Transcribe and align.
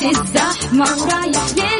وقت 0.00 0.02
الزحمة 0.02 0.84
ورايح 1.02 1.44
للبيت 1.56 1.79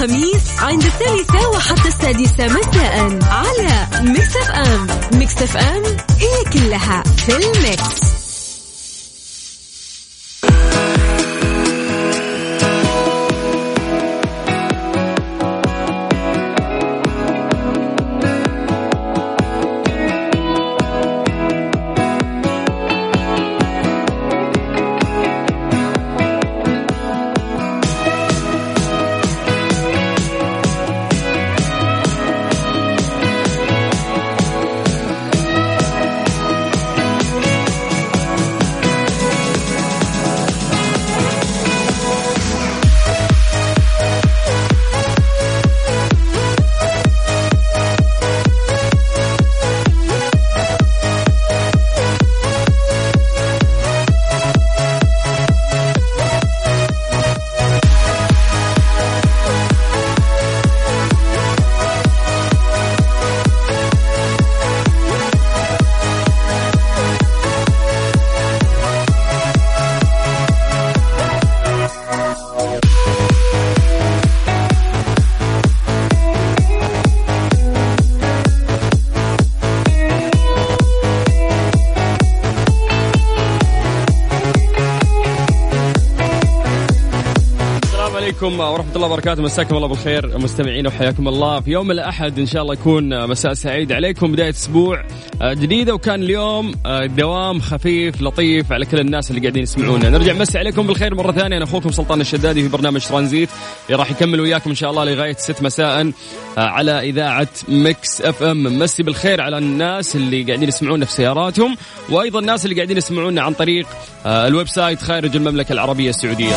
الخميس 0.00 0.58
عند 0.58 0.82
الثالثة 0.82 1.48
وحتى 1.48 1.88
السادسة. 1.88 2.46
مساء 2.46 2.67
عليكم 88.64 88.74
ورحمة 88.74 88.96
الله 88.96 89.06
وبركاته. 89.06 89.42
مساكم 89.42 89.76
الله 89.76 89.88
بالخير 89.88 90.38
مستمعين 90.38 90.86
وحياكم 90.86 91.28
الله. 91.28 91.60
في 91.60 91.70
يوم 91.70 91.90
الأحد 91.90 92.38
إن 92.38 92.46
شاء 92.46 92.62
الله 92.62 92.74
يكون 92.74 93.26
مساء 93.26 93.54
سعيد 93.54 93.92
عليكم. 93.92 94.32
بداية 94.32 94.50
أسبوع 94.50 95.04
جديدة 95.42 95.94
وكان 95.94 96.22
اليوم 96.22 96.74
دوام 97.16 97.60
خفيف 97.60 98.22
لطيف 98.22 98.72
على 98.72 98.86
كل 98.86 99.00
الناس 99.00 99.30
اللي 99.30 99.40
قاعدين 99.40 99.62
يسمعونا. 99.62 100.10
نرجع 100.10 100.32
مسي 100.32 100.58
عليكم 100.58 100.86
بالخير 100.86 101.14
مرة 101.14 101.32
ثانية. 101.32 101.56
أنا 101.56 101.64
أخوكم 101.64 101.90
سلطان 101.90 102.20
الشدادي 102.20 102.62
في 102.62 102.68
برنامج 102.68 103.06
ترانزيت. 103.06 103.48
اللي 103.86 103.98
راح 103.98 104.10
يكمل 104.10 104.40
وياكم 104.40 104.70
إن 104.70 104.76
شاء 104.76 104.90
الله 104.90 105.04
لغاية 105.04 105.36
6 105.38 105.64
مساء 105.64 106.12
على 106.56 107.00
إذاعة 107.10 107.48
Mix 107.68 108.22
FM. 108.22 108.78
مسي 108.78 109.02
بالخير 109.02 109.40
على 109.40 109.58
الناس 109.58 110.16
اللي 110.16 110.42
قاعدين 110.42 110.68
يسمعونا 110.68 111.04
في 111.04 111.12
سياراتهم 111.12 111.76
وأيضا 112.10 112.40
الناس 112.40 112.64
اللي 112.64 112.76
قاعدين 112.76 112.96
يسمعونا 112.96 113.42
عن 113.42 113.52
طريق 113.52 113.86
ال 114.26 114.68
website 114.68 115.02
خارج 115.02 115.36
المملكة 115.36 115.72
العربية 115.72 116.10
السعودية. 116.10 116.56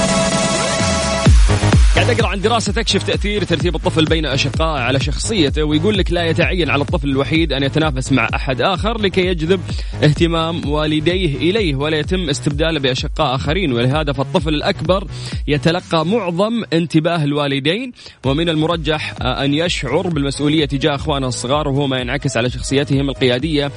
قاعد 1.95 2.09
أقرأ 2.09 2.27
عن 2.27 2.41
دراسه 2.41 2.73
تكشف 2.73 3.03
تأثير 3.03 3.43
ترتيب 3.43 3.75
الطفل 3.75 4.05
بين 4.05 4.25
أشقائه 4.25 4.81
على 4.81 4.99
شخصيته 4.99 5.63
ويقول 5.63 5.97
لك 5.97 6.11
لا 6.11 6.25
يتعين 6.25 6.69
على 6.69 6.81
الطفل 6.81 7.09
الوحيد 7.09 7.53
أن 7.53 7.63
يتنافس 7.63 8.11
مع 8.11 8.29
أحد 8.35 8.61
آخر 8.61 9.01
لكي 9.01 9.21
يجذب 9.21 9.61
اهتمام 10.03 10.69
والديه 10.69 11.35
إليه 11.35 11.75
ولا 11.75 11.97
يتم 11.97 12.29
استبداله 12.29 12.79
بأشقاء 12.79 13.35
آخرين. 13.35 13.73
ولهذا 13.73 14.13
فالطفل 14.13 14.49
الأكبر 14.49 15.07
يتلقى 15.47 16.05
معظم 16.05 16.63
انتباه 16.73 17.23
الوالدين 17.23 17.91
ومن 18.25 18.49
المرجح 18.49 19.15
أن 19.21 19.53
يشعر 19.53 20.07
بالمسؤولية 20.07 20.65
تجاه 20.65 20.95
أخوانه 20.95 21.27
الصغار 21.27 21.67
وهو 21.67 21.87
ما 21.87 21.97
ينعكس 21.97 22.37
على 22.37 22.49
شخصيتهم 22.49 23.09
القيادية 23.09 23.71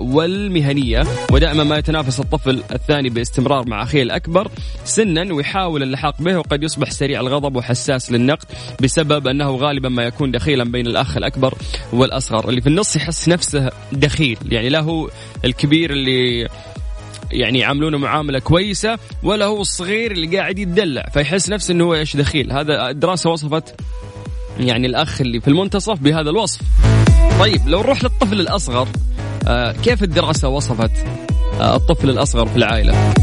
والمهنية. 0.00 1.04
ودائما 1.32 1.64
ما 1.64 1.78
يتنافس 1.78 2.20
الطفل 2.20 2.62
الثاني 2.72 3.08
باستمرار 3.08 3.68
مع 3.68 3.82
أخيه 3.82 4.02
الأكبر 4.02 4.50
سنا 4.84 5.34
ويحاول 5.34 5.82
اللحاق 5.82 6.22
به 6.22 6.38
وقد 6.38 6.62
يصبح 6.62 6.90
سريع 6.90 7.20
الغضب 7.20 7.56
وحساس 7.56 8.12
للنقد 8.12 8.46
بسبب 8.82 9.26
أنه 9.28 9.56
غالبا 9.56 9.88
ما 9.88 10.02
يكون 10.02 10.30
دخيلا 10.30 10.64
بين 10.64 10.86
الأخ 10.86 11.16
الأكبر 11.16 11.54
والأصغر. 11.92 12.48
اللي 12.48 12.60
في 12.60 12.68
النص 12.68 12.96
يحس 12.96 13.28
نفسه 13.28 13.70
دخيل 13.92 14.38
يعني 14.50 14.68
لا 14.68 14.80
هو 14.80 15.10
الكبير 15.44 15.90
اللي 15.90 16.48
يعني 17.32 17.58
يعاملونه 17.58 17.98
معاملة 17.98 18.38
كويسة 18.38 18.98
ولا 19.22 19.44
هو 19.44 19.60
الصغير 19.60 20.12
اللي 20.12 20.36
قاعد 20.36 20.58
يتدلع 20.58 21.08
فيحس 21.12 21.50
نفسه 21.50 21.72
إنه 21.72 21.84
هو 21.84 21.94
إيش 21.94 22.16
دخيل. 22.16 22.52
هذا 22.52 22.90
الدراسة 22.90 23.30
وصفت 23.30 23.74
يعني 24.60 24.86
الأخ 24.86 25.20
اللي 25.20 25.40
في 25.40 25.48
المنتصف 25.48 25.98
بهذا 26.00 26.30
الوصف. 26.30 26.60
طيب 27.40 27.68
لو 27.68 27.80
نروح 27.80 28.04
للطفل 28.04 28.40
الأصغر 28.40 28.88
آه 28.88 29.15
كيف 29.82 30.02
الدراسة 30.02 30.48
وصفت 30.48 30.90
آه 31.60 31.76
الطفل 31.76 32.10
الأصغر 32.10 32.46
في 32.46 32.56
العائلة؟ 32.56 33.14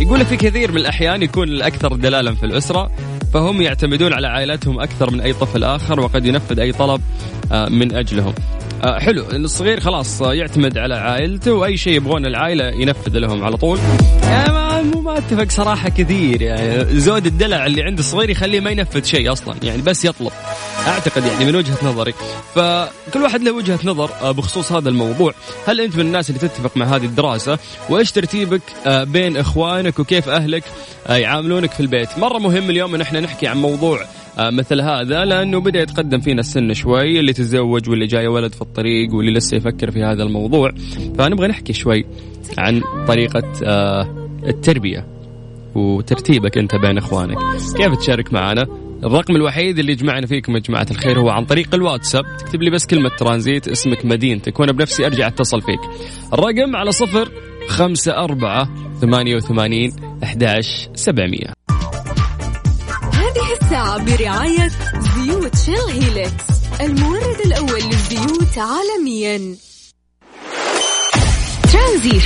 يقول 0.00 0.24
في 0.24 0.36
كثير 0.36 0.70
من 0.72 0.76
الأحيان 0.76 1.22
يكون 1.22 1.48
الأكثر 1.48 1.96
دلالا 1.96 2.34
في 2.34 2.46
الأسرة 2.46 2.90
فهم 3.34 3.62
يعتمدون 3.62 4.12
على 4.12 4.26
عائلتهم 4.26 4.80
أكثر 4.80 5.10
من 5.10 5.20
أي 5.20 5.32
طفل 5.32 5.64
آخر 5.64 6.00
وقد 6.00 6.26
ينفذ 6.26 6.60
أي 6.60 6.72
طلب 6.72 7.00
آه 7.52 7.68
من 7.68 7.94
أجلهم. 7.94 8.34
آه 8.84 8.98
حلو. 8.98 9.24
الصغير 9.30 9.80
خلاص 9.80 10.22
آه 10.22 10.34
يعتمد 10.34 10.78
على 10.78 10.94
عائلته 10.94 11.52
وأي 11.52 11.76
شيء 11.76 11.92
يبغون 11.92 12.26
العائلة 12.26 12.64
ينفذ 12.64 13.18
لهم 13.18 13.44
على 13.44 13.56
طول. 13.56 13.78
ما 14.22 14.82
مو 14.82 15.00
ما 15.00 15.18
أتفق 15.18 15.50
صراحة 15.50 15.88
كثير. 15.88 16.42
يعني 16.42 17.00
زود 17.00 17.26
الدلع 17.26 17.66
اللي 17.66 17.82
عند 17.82 17.98
الصغير 17.98 18.30
يخليه 18.30 18.60
ما 18.60 18.70
ينفذ 18.70 19.04
شيء 19.04 19.32
أصلا. 19.32 19.54
يعني 19.62 19.82
بس 19.82 20.04
يطلب. 20.04 20.32
أعتقد 20.86 21.24
يعني 21.26 21.44
من 21.44 21.56
وجهة 21.56 21.78
نظري. 21.82 22.14
فكل 22.54 23.22
واحد 23.22 23.42
له 23.42 23.52
وجهة 23.52 23.78
نظر 23.84 24.32
بخصوص 24.32 24.72
هذا 24.72 24.88
الموضوع. 24.88 25.34
هل 25.66 25.80
أنت 25.80 25.96
من 25.96 26.06
الناس 26.06 26.30
اللي 26.30 26.40
تتفق 26.40 26.76
مع 26.76 26.86
هذه 26.86 27.04
الدراسة؟ 27.04 27.58
وإيش 27.88 28.12
ترتيبك 28.12 28.62
بين 28.86 29.36
إخوانك 29.36 29.98
وكيف 29.98 30.28
أهلك 30.28 30.64
يعاملونك 31.08 31.72
في 31.72 31.80
البيت؟ 31.80 32.18
مرة 32.18 32.38
مهم 32.38 32.70
اليوم 32.70 32.94
إن 32.94 33.00
إحنا 33.00 33.20
نحكي 33.20 33.46
عن 33.46 33.56
موضوع 33.56 34.00
مثل 34.38 34.80
هذا 34.80 35.24
لأنه 35.24 35.60
بدأ 35.60 35.82
يتقدم 35.82 36.20
فينا 36.20 36.40
السن 36.40 36.72
شوي 36.72 37.20
اللي 37.20 37.32
تزوج 37.32 37.88
واللي 37.88 38.06
جاي 38.06 38.26
ولد 38.26 38.52
في 38.52 38.62
الطريق 38.62 39.14
واللي 39.14 39.32
لسه 39.32 39.56
يفكر 39.56 39.90
في 39.90 40.02
هذا 40.02 40.22
الموضوع. 40.22 40.72
فنبغى 41.18 41.48
نحكي 41.48 41.72
شوي 41.72 42.04
عن 42.58 42.82
طريقة 43.08 43.52
التربية 44.46 45.06
وترتيبك 45.74 46.58
أنت 46.58 46.74
بين 46.74 46.98
إخوانك. 46.98 47.38
كيف 47.76 47.96
تشارك 47.96 48.32
معنا؟ 48.32 48.66
الرقم 49.04 49.36
الوحيد 49.36 49.78
اللي 49.78 49.92
يجمعنا 49.92 50.26
فيكم 50.26 50.54
يا 50.54 50.60
جماعة 50.60 50.86
الخير 50.90 51.20
هو 51.20 51.28
عن 51.28 51.44
طريق 51.44 51.74
الواتساب. 51.74 52.24
تكتب 52.38 52.62
لي 52.62 52.70
بس 52.70 52.86
كلمة 52.86 53.10
ترانزيت 53.18 53.68
اسمك 53.68 54.04
مدينتك 54.04 54.60
وأنا 54.60 54.72
بنفسي 54.72 55.06
أرجع 55.06 55.26
أتصل 55.26 55.60
فيك. 55.60 55.80
الرقم 56.32 56.76
على 56.76 56.92
صفر 56.92 57.28
خمسة 57.68 58.12
أربعة 58.24 58.68
ثمانية 59.00 59.36
وثمانين 59.36 59.92
أحداش 60.22 60.88
سبعمية. 60.94 61.65
الساعة 63.66 64.04
برعاية 64.04 64.68
زيوت 64.98 65.56
شيل 65.56 66.02
هيلكس 66.02 66.46
المورد 66.80 67.40
الأول 67.46 67.80
للزيوت 67.82 68.58
عالميا. 68.58 69.56
ترانزيت. 71.72 72.22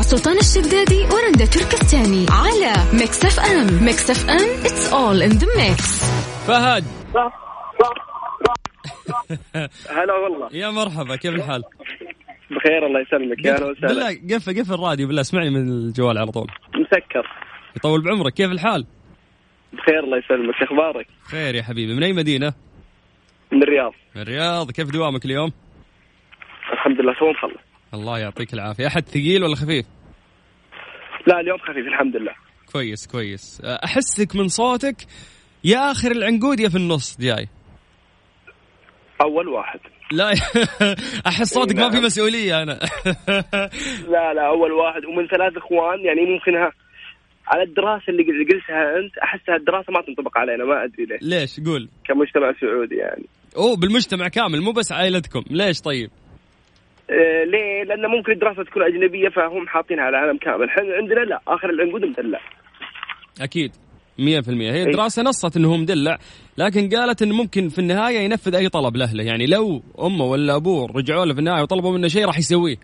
سلطان 0.00 0.38
الشدادي 0.38 1.02
ورندا 1.02 1.44
تركستاني 1.44 2.26
على 2.30 2.72
Mix 2.92 3.24
FM. 3.24 3.84
Mix 3.84 4.10
FM 4.10 4.62
it's 4.64 4.92
all 4.92 5.30
in 5.30 5.38
the 5.40 5.46
mix. 5.46 6.04
فهد. 6.46 6.84
هلا 9.96 10.14
والله. 10.14 10.48
يا 10.52 10.70
مرحبا 10.70 11.16
كيف 11.16 11.34
الحال؟ 11.34 11.62
بخير 12.50 12.86
الله 12.86 13.00
يسلمك. 13.00 13.44
يا 13.44 13.54
أهلا 13.54 13.66
وسهلا. 13.66 13.88
بالله 13.88 14.36
قفل 14.36 14.60
قفل 14.60 14.74
الراديو 14.74 15.06
بالله 15.06 15.20
اسمعني 15.20 15.50
من 15.50 15.68
الجوال 15.68 16.18
على 16.18 16.30
طول. 16.30 16.50
مسكر. 16.74 17.26
يطول 17.76 18.04
بعمرك 18.04 18.32
كيف 18.32 18.50
الحال؟ 18.50 18.86
بخير 19.72 20.04
الله 20.04 20.18
يسلمك. 20.18 20.54
أخبارك؟ 20.62 21.06
خير 21.30 21.54
يا 21.54 21.62
حبيبي. 21.62 21.94
من 21.94 22.02
أي 22.04 22.12
مدينة؟ 22.12 22.52
من 23.52 23.62
الرياض. 23.62 23.92
من 24.16 24.22
الرياض. 24.22 24.70
كيف 24.70 24.90
دوامك 24.90 25.24
اليوم؟ 25.24 25.52
الحمد 26.72 27.00
لله 27.00 27.14
تو 27.14 27.30
مخلص 27.30 27.60
الله 27.94 28.18
يعطيك 28.18 28.54
العافية. 28.54 28.86
أحد 28.86 29.02
ثقيل 29.08 29.44
ولا 29.44 29.54
خفيف؟ 29.54 29.86
لا 31.26 31.40
اليوم 31.40 31.58
خفيف 31.58 31.86
الحمد 31.86 32.16
لله. 32.16 32.32
كويس 32.72 33.06
كويس. 33.06 33.60
أحسك 33.64 34.36
من 34.36 34.48
صوتك 34.48 34.96
يا 35.64 35.90
آخر 35.90 36.10
العنقود 36.10 36.60
يا 36.60 36.68
في 36.68 36.76
النص 36.76 37.20
جاي. 37.20 37.48
أول 39.20 39.48
واحد. 39.48 39.80
لا 40.12 40.30
أحس 41.28 41.54
صوتك 41.54 41.76
ما 41.76 41.90
في 41.90 42.00
مسؤولية 42.00 42.62
أنا. 42.62 42.72
لا 44.14 44.34
لا 44.34 44.46
أول 44.46 44.72
واحد. 44.72 45.04
ومن 45.04 45.26
ثلاث 45.28 45.56
إخوان 45.56 46.00
يعني 46.04 46.20
ممكنها 46.20 46.72
على 47.52 47.62
الدراسة 47.62 48.04
اللي 48.08 48.22
قل- 48.22 48.44
قلتها 48.52 48.98
أنت 48.98 49.18
أحسها 49.18 49.56
الدراسة 49.56 49.92
ما 49.92 50.00
تنطبق 50.02 50.38
علينا 50.38 50.64
ما 50.64 50.84
أدري 50.84 51.04
ليش. 51.04 51.22
ليش؟ 51.22 51.60
قول. 51.68 51.88
كمجتمع 52.08 52.52
سعودي 52.60 52.94
يعني. 52.96 53.24
أوه 53.56 53.76
بالمجتمع 53.76 54.28
كامل 54.28 54.60
مو 54.60 54.72
بس 54.72 54.92
عائلتكم. 54.92 55.42
ليش 55.50 55.80
طيب؟ 55.80 56.10
آه 57.10 57.44
ليه؟ 57.44 57.82
لأن 57.84 58.06
ممكن 58.16 58.32
الدراسة 58.32 58.62
تكون 58.62 58.82
أجنبية 58.82 59.28
فهم 59.28 59.68
حاطينها 59.68 60.04
على 60.04 60.18
العالم 60.18 60.38
كامل، 60.38 60.68
إحنا 60.68 60.82
عندنا 60.94 61.20
لا 61.20 61.40
آخر 61.48 61.70
العنقود 61.70 62.04
مدلع. 62.04 62.40
أكيد. 63.40 63.72
100% 64.18 64.72
هي 64.72 64.82
الدراسة 64.82 65.22
نصت 65.22 65.56
إنه 65.56 65.68
هو 65.68 65.76
مدلع 65.76 66.18
لكن 66.58 66.88
قالت 66.88 67.22
انه 67.22 67.34
ممكن 67.34 67.68
في 67.68 67.78
النهاية 67.78 68.18
ينفذ 68.18 68.54
أي 68.54 68.68
طلب 68.68 68.96
لاهله 68.96 69.24
يعني 69.24 69.46
لو 69.46 69.82
أمه 70.02 70.24
ولا 70.24 70.56
أبوه 70.56 70.86
رجعوا 70.96 71.24
له 71.26 71.34
في 71.34 71.38
النهاية 71.40 71.62
وطلبوا 71.62 71.92
منه 71.98 72.08
شيء 72.08 72.26
راح 72.26 72.38
يسويه. 72.38 72.76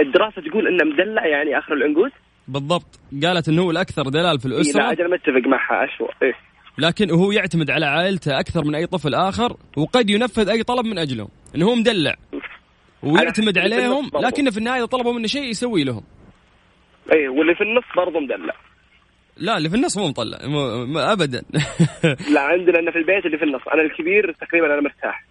الدراسة 0.00 0.42
تقول 0.42 0.66
إنه 0.68 0.84
مدلع 0.92 1.26
يعني 1.26 1.58
آخر 1.58 1.72
العنقود؟ 1.74 2.10
بالضبط. 2.48 3.00
قالت 3.24 3.48
إنه 3.48 3.62
هو 3.62 3.70
الأكثر 3.70 4.02
دلال 4.02 4.40
في 4.40 4.48
إيه 4.48 4.72
لا 4.72 4.92
أجل 4.92 5.10
متفق 5.10 5.48
معها 5.48 5.84
أشوى. 5.84 6.08
إيه. 6.22 6.34
لكن 6.78 7.10
هو 7.10 7.32
يعتمد 7.32 7.70
على 7.70 7.86
عائلته 7.86 8.40
أكثر 8.40 8.64
من 8.64 8.74
أي 8.74 8.86
طفل 8.86 9.14
آخر 9.14 9.56
وقد 9.76 10.10
ينفذ 10.10 10.48
أي 10.48 10.62
طلب 10.62 10.86
من 10.86 10.98
أجلهم. 10.98 11.28
انه 11.54 11.66
هو 11.66 11.74
مدلع. 11.74 12.14
ويعتمد 13.02 13.58
عليهم 13.58 14.10
برضو. 14.10 14.26
لكن 14.26 14.50
في 14.50 14.58
النهاية 14.58 14.78
إذا 14.78 14.86
طلبوا 14.86 15.12
منه 15.12 15.26
شيء 15.26 15.42
يسوي 15.42 15.84
لهم. 15.84 16.02
إيه 17.12 17.28
واللي 17.28 17.54
في 17.54 17.60
النص 17.60 17.84
برضه 17.96 18.20
مدلع. 18.20 18.54
لا 19.36 19.56
اللي 19.56 19.68
في 19.70 19.76
النص 19.76 19.98
مو 19.98 20.08
مطلع. 20.08 20.38
ابدا. 21.12 21.42
لا 22.34 22.40
عندنا 22.40 22.78
أنا 22.78 22.90
في 22.90 22.98
البيت 22.98 23.26
اللي 23.26 23.38
في 23.38 23.44
النص. 23.44 23.62
أنا 23.74 23.82
الكبير 23.82 24.32
تقريبا 24.32 24.66
أنا 24.66 24.80
مرتاح. 24.80 25.24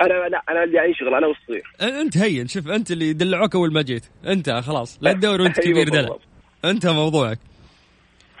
أنا 0.00 0.28
لا 0.28 0.42
أنا 0.50 0.64
اللي 0.64 0.82
اي 0.82 0.94
شغل 0.94 1.14
أنا 1.14 1.26
والصغير. 1.26 1.62
أنت 2.00 2.16
هين 2.18 2.46
شوف 2.48 2.68
أنت 2.68 2.90
اللي 2.90 3.12
دلعوك 3.12 3.54
أول 3.54 3.72
ما 3.72 3.82
جيت. 3.82 4.06
أنت 4.26 4.50
خلاص 4.50 4.98
لا 5.02 5.12
تدور 5.12 5.40
وأنت 5.40 5.58
أيوة 5.58 5.72
كبير 5.72 5.88
دلع. 5.88 6.00
بالضبط. 6.00 6.20
أنت 6.64 6.86
موضوعك. 6.86 7.38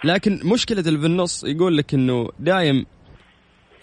لكن 0.04 0.40
مشكلة 0.44 0.80
اللي 0.80 0.98
في 0.98 1.06
النص 1.06 1.44
يقول 1.44 1.76
لك 1.76 1.94
إنه 1.94 2.28
دايم 2.38 2.86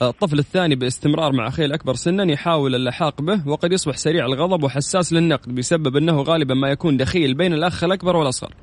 الطفل 0.02 0.40
الثاني 0.40 0.76
باستمرار 0.76 1.32
مع 1.34 1.48
أخيه 1.48 1.66
الأكبر 1.66 1.94
سنا 1.94 2.32
يحاول 2.32 2.76
اللحاق 2.76 3.22
به 3.22 3.48
وقد 3.48 3.72
يصبح 3.72 3.98
سريع 3.98 4.26
الغضب 4.26 4.64
وحساس 4.64 5.14
للنقد 5.14 5.56
بسبب 5.56 5.98
إنه 5.98 6.22
غالبا 6.22 6.54
ما 6.54 6.70
يكون 6.70 6.98
دخيل 6.98 7.34
بين 7.34 7.54
الأخ 7.54 7.84
الأكبر 7.84 8.16
والأصغر. 8.16 8.54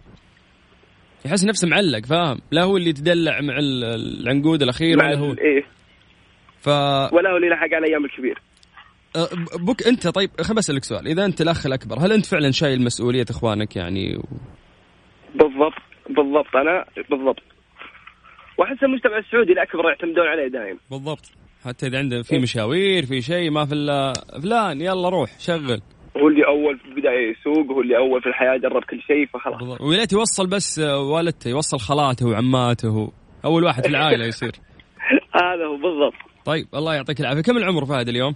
يحس 1.27 1.45
نفسه 1.45 1.69
معلق 1.69 2.07
فاهم؟ 2.07 2.39
لا 2.51 2.63
هو 2.63 2.77
اللي 2.77 2.91
يتدلع 2.91 3.41
مع 3.41 3.59
ال- 3.59 3.85
العنقود 3.85 4.63
الأخير 4.63 4.99
ولا 4.99 5.19
هو. 5.19 5.33
إيه. 5.33 5.65
ف 6.61 6.69
ولا 6.69 7.31
هو 7.33 7.37
اللي 7.37 7.49
لحق 7.49 7.75
على 7.75 7.87
أيام 7.87 8.05
الكبير. 8.05 8.39
بك 9.61 9.87
أنت 9.87 10.09
طيب 10.09 10.31
خل 10.41 10.55
بسألك 10.55 10.85
سؤال. 10.85 11.09
إذا 11.09 11.25
أنت 11.25 11.41
الأخ 11.41 11.67
الأكبر 11.67 11.99
هل 11.99 12.13
أنت 12.13 12.27
فعلا 12.27 12.51
شايل 12.51 12.83
مسؤولية 12.83 13.25
إخوانك 13.31 13.77
يعني؟ 13.77 14.17
و... 14.17 14.23
بالضبط 15.35 15.83
بالضبط. 16.11 16.57
أنا 16.57 16.85
بالضبط. 17.11 17.43
واحس 18.59 18.83
المجتمع 18.83 19.19
السعودي 19.19 19.53
الأكبر 19.53 19.89
يعتمدون 19.89 20.27
عليه 20.27 20.49
دائم 20.49 20.79
بالضبط. 20.91 21.33
حتى 21.65 21.87
إذا 21.87 21.99
عنده 21.99 22.23
في 22.23 22.39
مشاوير 22.39 23.07
في 23.07 23.21
شيء 23.21 23.51
ما 23.51 23.65
في 23.67 23.75
إلا 23.75 24.13
فلان 24.43 24.81
يلا 24.81 25.09
روح 25.09 25.39
شغل. 25.39 25.81
هو 26.17 26.29
اللي 26.29 26.47
أول 26.47 26.79
في 26.79 26.85
البداية 26.85 27.31
يسوق 27.31 27.73
هو 27.73 27.81
اللي 27.81 27.97
أول 27.97 28.23
في 28.23 28.29
الحياة 28.29 28.57
جرب 28.57 28.83
كل 28.91 29.01
شيء 29.01 29.27
فخلاص. 29.27 29.81
ويا 29.81 29.99
ليت 29.99 30.13
يوصل 30.13 30.47
بس 30.47 30.79
آه، 30.79 31.01
والدته 31.01 31.49
يوصل 31.49 31.79
خالاته 31.79 32.29
وعماته. 32.29 33.13
أول 33.45 33.65
واحد 33.65 33.83
في 33.83 33.89
العائلة 33.89 34.27
يصير. 34.27 34.53
هذا 35.43 35.65
هو 35.67 35.77
بالضبط. 35.77 36.15
طيب 36.45 36.67
الله 36.75 36.95
يعطيك 36.95 37.21
العافية. 37.21 37.43
كم 37.43 37.57
العمر 37.57 37.85
فهد 37.85 38.09
اليوم؟ 38.09 38.35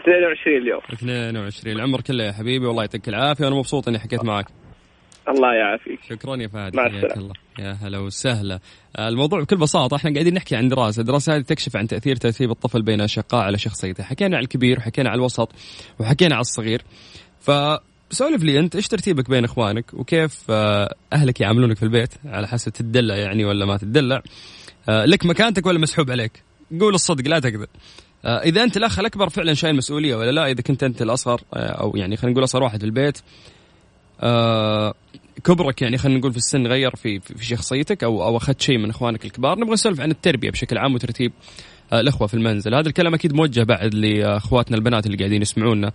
22 0.00 0.56
اليوم. 0.56 0.80
22 0.92 1.76
العمر 1.76 2.00
كله 2.00 2.24
يا 2.24 2.32
حبيبي 2.32 2.66
والله 2.66 2.82
يعطيك 2.82 3.08
العافية. 3.08 3.44
وأنا 3.44 3.56
مبسوط 3.56 3.88
إني 3.88 3.98
حكيت 3.98 4.24
معك. 4.24 4.46
الله 5.28 5.54
يعافيك. 5.54 6.00
شكرا 6.08 6.36
يا 6.36 6.48
فهد. 6.48 6.76
مع. 6.76 6.86
الله. 6.86 7.32
يا 7.58 7.72
هلا 7.72 7.98
وسهلا. 7.98 8.60
الموضوع 8.98 9.40
بكل 9.40 9.56
بساطة 9.56 9.96
إحنا 9.96 10.12
قاعدين 10.12 10.34
نحكي 10.34 10.56
عن 10.56 10.68
دراسة. 10.68 11.00
الدراسة 11.00 11.36
هذه 11.36 11.42
تكشف 11.42 11.76
عن 11.76 11.86
تأثير 11.86 12.16
ترتيب 12.16 12.50
الطفل 12.50 12.82
بين 12.82 13.00
أشقاء 13.00 13.40
على 13.44 13.58
شخصيته. 13.58 14.04
حكينا 14.04 14.36
على 14.36 14.44
الكبير 14.44 14.78
وحكينا 14.78 15.10
على 15.10 15.18
الوسط 15.18 15.52
وحكينا 15.98 16.34
على 16.34 16.40
الصغير. 16.40 16.82
فسولف 17.40 18.42
لي 18.42 18.58
أنت 18.58 18.76
إيش 18.76 18.88
ترتيبك 18.88 19.30
بين 19.30 19.44
إخوانك؟ 19.44 19.94
وكيف 19.94 20.50
آه، 20.50 20.94
أهلك 21.12 21.40
يعاملونك 21.40 21.76
في 21.76 21.82
البيت؟ 21.82 22.14
على 22.24 22.48
حسب 22.48 22.72
تدلع 22.72 23.16
يعني 23.16 23.44
ولا 23.44 23.66
ما 23.66 23.76
تدلع 23.76 24.22
آه، 24.88 25.04
لك 25.04 25.26
مكانتك 25.26 25.66
ولا 25.66 25.78
مسحوب 25.78 26.10
عليك؟ 26.10 26.42
قول 26.80 26.94
الصدق 26.94 27.28
لا 27.28 27.38
تكذب. 27.38 27.68
آه، 28.24 28.38
إذا 28.42 28.62
أنت 28.62 28.76
الأخ 28.76 28.98
الأكبر 28.98 29.28
فعلا 29.28 29.54
شايل 29.54 29.76
مسؤولية 29.76 30.16
ولا 30.16 30.30
لا؟ 30.30 30.46
إذا 30.46 30.62
كنت 30.62 30.82
أنت 30.82 31.02
الأصغر 31.02 31.40
آه، 31.54 31.58
أو 31.58 31.96
يعني 31.96 32.16
خلينا 32.16 32.32
نقول 32.32 32.44
أصغر 32.44 32.62
واحد 32.62 32.80
في 32.80 32.86
البيت 32.86 33.18
آه، 34.20 34.94
كبرك 35.44 35.82
يعني 35.82 35.98
خلينا 35.98 36.18
نقول 36.18 36.32
في 36.32 36.38
السن 36.38 36.66
غير 36.66 36.96
في 36.96 37.20
في 37.20 37.44
شخصيتك 37.44 38.04
أو 38.04 38.24
أو 38.24 38.36
أخذت 38.36 38.60
شيء 38.60 38.78
من 38.78 38.90
إخوانك 38.90 39.24
الكبار. 39.24 39.58
نبغى 39.58 39.72
نسولف 39.72 40.00
عن 40.00 40.10
التربية 40.10 40.50
بشكل 40.50 40.78
عام 40.78 40.94
وترتيب 40.94 41.32
الأخوة 41.92 42.26
في 42.28 42.34
المنزل. 42.34 42.74
هذا 42.74 42.88
الكلام 42.88 43.14
أكيد 43.14 43.32
موجه 43.32 43.62
بعد 43.62 43.94
لأخواتنا 43.94 44.76
البنات 44.76 45.06
اللي 45.06 45.16
قاعدين 45.16 45.42
يسمعونا. 45.42 45.92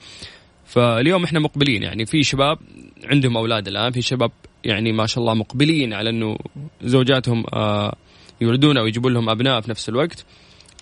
فاليوم 0.65 1.23
إحنا 1.23 1.39
مقبلين 1.39 1.83
يعني 1.83 2.05
في 2.05 2.23
شباب 2.23 2.57
عندهم 3.03 3.37
أولاد 3.37 3.67
الآن 3.67 3.91
في 3.91 4.01
شباب 4.01 4.31
يعني 4.63 4.91
ما 4.91 5.05
شاء 5.05 5.21
الله 5.21 5.33
مقبلين 5.33 5.93
على 5.93 6.09
إنه 6.09 6.37
زوجاتهم 6.81 7.43
يولدون 8.41 8.77
أو 8.77 8.87
يجيبون 8.87 9.13
لهم 9.13 9.29
أبناء 9.29 9.61
في 9.61 9.69
نفس 9.69 9.89
الوقت. 9.89 10.25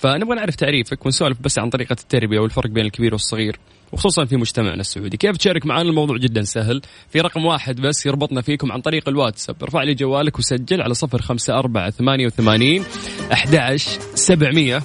فنبغى 0.04 0.36
نعرف 0.36 0.56
تعريفك 0.56 1.06
ونسولف 1.06 1.38
بس 1.42 1.60
عن 1.60 1.70
طريقة 1.70 1.96
التربية 2.02 2.40
والفرق 2.40 2.70
بين 2.70 2.86
الكبير 2.86 3.14
والصغير 3.14 3.60
وخصوصا 3.92 4.26
في 4.26 4.38
مجتمعنا 4.38 4.82
السعودي. 4.82 5.18
كيف 5.18 5.38
تشارك 5.38 5.66
معنا 5.66 5.90
الموضوع 5.90 6.18
جدا 6.18 6.42
سهل؟ 6.42 6.82
في 7.10 7.22
رقم 7.22 7.46
واحد 7.46 7.82
بس 7.82 8.06
يربطنا 8.06 8.42
فيكم 8.42 8.72
عن 8.72 8.82
طريق 8.82 9.10
الواتساب. 9.10 9.56
ارفع 9.64 9.84
لي 9.84 9.94
جوالك 9.94 10.40
وسجل 10.40 10.82
على 10.82 10.94
صفر 10.94 11.22
خمسة 11.22 11.60
أربعة 11.60 11.90
ثمانية 11.90 12.26
وثمانين 12.26 12.84
أحداش 13.34 13.76
سبعمية. 14.16 14.76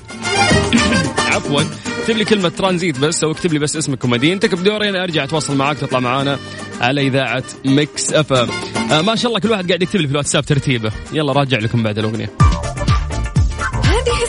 عفوا 1.33 1.63
اكتب 2.01 2.17
لي 2.17 2.25
كلمة 2.25 2.49
ترانزيت 2.49 2.99
بس 2.99 3.25
أو 3.25 3.31
اكتب 3.31 3.53
لي 3.53 3.59
بس 3.59 3.77
اسمك 3.77 4.05
ومدينتك. 4.05 4.55
بدوري 4.55 4.89
أنا 4.89 5.03
أرجع 5.03 5.25
أتواصل 5.25 5.57
معاك 5.57 5.79
تطلع 5.79 6.01
معانا 6.01 6.39
على 6.81 7.07
إذاعة 7.07 7.45
Mix 7.65 8.13
FM 8.13 8.33
آه 8.33 9.03
ما 9.03 9.15
شاء 9.15 9.29
الله 9.29 9.41
كل 9.41 9.51
واحد 9.51 9.69
قاعد 9.69 9.83
يكتب 9.83 10.01
لي 10.01 10.07
في 10.07 10.13
الواتساب 10.13 10.45
ترتيبه. 10.45 10.93
يلا 11.13 11.33
راجع 11.33 11.59
لكم 11.59 11.83
بعد 11.83 11.99
الأغنية. 11.99 12.31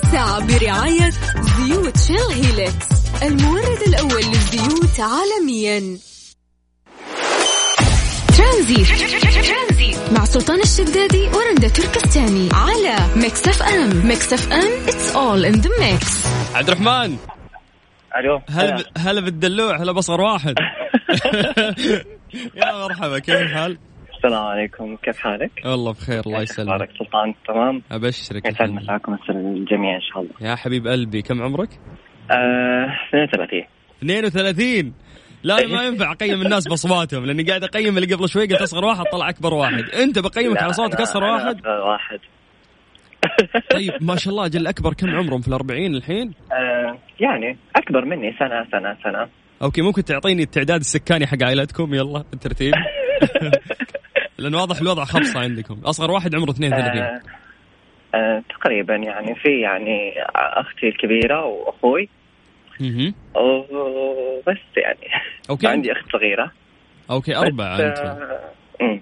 الساعة 0.09 0.47
برعاية 0.47 1.09
زيوت 1.57 1.97
Shell 1.98 2.43
Helix 2.43 2.88
المورد 3.23 3.81
الأول 3.87 4.23
للزيوت 4.23 4.99
عالميا. 4.99 5.97
ترانزيت. 8.37 9.97
مع 10.11 10.25
سلطان 10.25 10.59
الشدادي 10.59 11.27
ورندا 11.27 11.67
تركستاني 11.67 12.49
على 12.53 12.95
Mix 13.15 13.48
FM. 13.48 14.07
Mix 14.07 14.33
FM 14.33 14.86
it's 14.87 15.15
all 15.15 15.53
in 15.53 15.61
the 15.61 15.69
mix. 15.69 16.27
عبد 16.55 16.69
الرحمن 16.69 17.17
ألو 18.19 18.41
هلا. 18.49 18.83
هلا 18.97 19.21
بالدلوع 19.21 19.77
هلا 19.81 19.91
بأصغر 19.91 20.21
واحد. 20.21 20.55
يا 22.55 22.87
مرحبا 22.87 23.19
كيف 23.19 23.35
الحال؟ 23.35 23.77
السلام 24.19 24.45
عليكم. 24.45 24.95
كيف 24.95 25.17
حالك؟ 25.17 25.51
والله 25.65 25.91
بخير 25.91 26.23
الله 26.25 26.41
يسلمك. 26.41 26.69
أخبارك 26.69 26.89
سلطان 26.99 27.33
تمام؟ 27.47 27.81
أبشرك. 27.91 28.45
يسعد. 28.45 28.69
مساكم 28.69 29.17
الجميع 29.29 29.95
إن 29.95 30.01
شاء 30.01 30.21
الله. 30.21 30.33
يا 30.41 30.55
حبيب 30.55 30.88
قلبي 30.88 31.21
كم 31.21 31.41
عمرك؟ 31.41 31.69
آه 32.31 32.85
32 33.09 33.63
32 34.03 34.93
لا 35.43 35.67
ما 35.67 35.83
ينفع 35.83 36.11
أقيم 36.11 36.41
الناس 36.41 36.67
بأصواتهم 36.67 37.25
لأني 37.25 37.43
قاعد 37.43 37.63
أقيم 37.63 37.97
اللي 37.97 38.15
قبل 38.15 38.29
شوي 38.29 38.45
قلت 38.47 38.61
أصغر 38.61 38.85
واحد 38.85 39.03
طلع 39.11 39.29
أكبر 39.29 39.53
واحد. 39.53 39.83
أنت 39.83 40.19
بقيمك 40.19 40.63
على 40.63 40.73
صوتك 40.73 41.01
أصغر 41.01 41.23
واحد؟ 41.23 41.59
أصغر 41.59 41.81
واحد. 41.81 42.19
طيب 43.71 43.93
ما 44.01 44.15
شاء 44.15 44.31
الله 44.33 44.47
جل 44.47 44.67
أكبر. 44.67 44.93
كم 44.93 45.09
عمرهم 45.09 45.41
في 45.41 45.47
الأربعين 45.47 45.95
الحين؟ 45.95 46.33
آه 46.51 46.97
يعني 47.19 47.57
أكبر 47.75 48.05
مني 48.05 48.35
سنة 48.39 48.65
سنة 48.71 48.97
سنة. 49.03 49.29
أوكي 49.61 49.81
ممكن 49.81 50.03
تعطيني 50.03 50.43
التعداد 50.43 50.79
السكاني 50.79 51.27
حق 51.27 51.43
عائلتكم؟ 51.43 51.93
يلا 51.93 52.23
الترتيب. 52.33 52.73
لأن 54.39 54.55
واضح 54.55 54.81
الوضع 54.81 55.05
خبصة 55.05 55.39
عندكم. 55.39 55.81
أصغر 55.86 56.12
واحد 56.12 56.36
عمره 56.36 56.51
32 56.51 57.01
آه 57.01 57.22
آه 58.15 58.43
تقريبا 58.50 58.96
يعني 58.96 59.36
في 59.36 59.62
يعني 59.62 60.13
أختي 60.36 60.88
الكبيرة 60.88 61.46
وأخوي. 61.46 62.10
وبس 63.36 64.58
يعني. 64.77 65.08
Okay. 65.50 65.67
عندي 65.67 65.91
أخت 65.91 66.12
صغيرة. 66.12 66.51
Okay 67.12 67.36
أربعة 67.36 67.75
انت 67.75 68.00
آه،. 68.81 69.00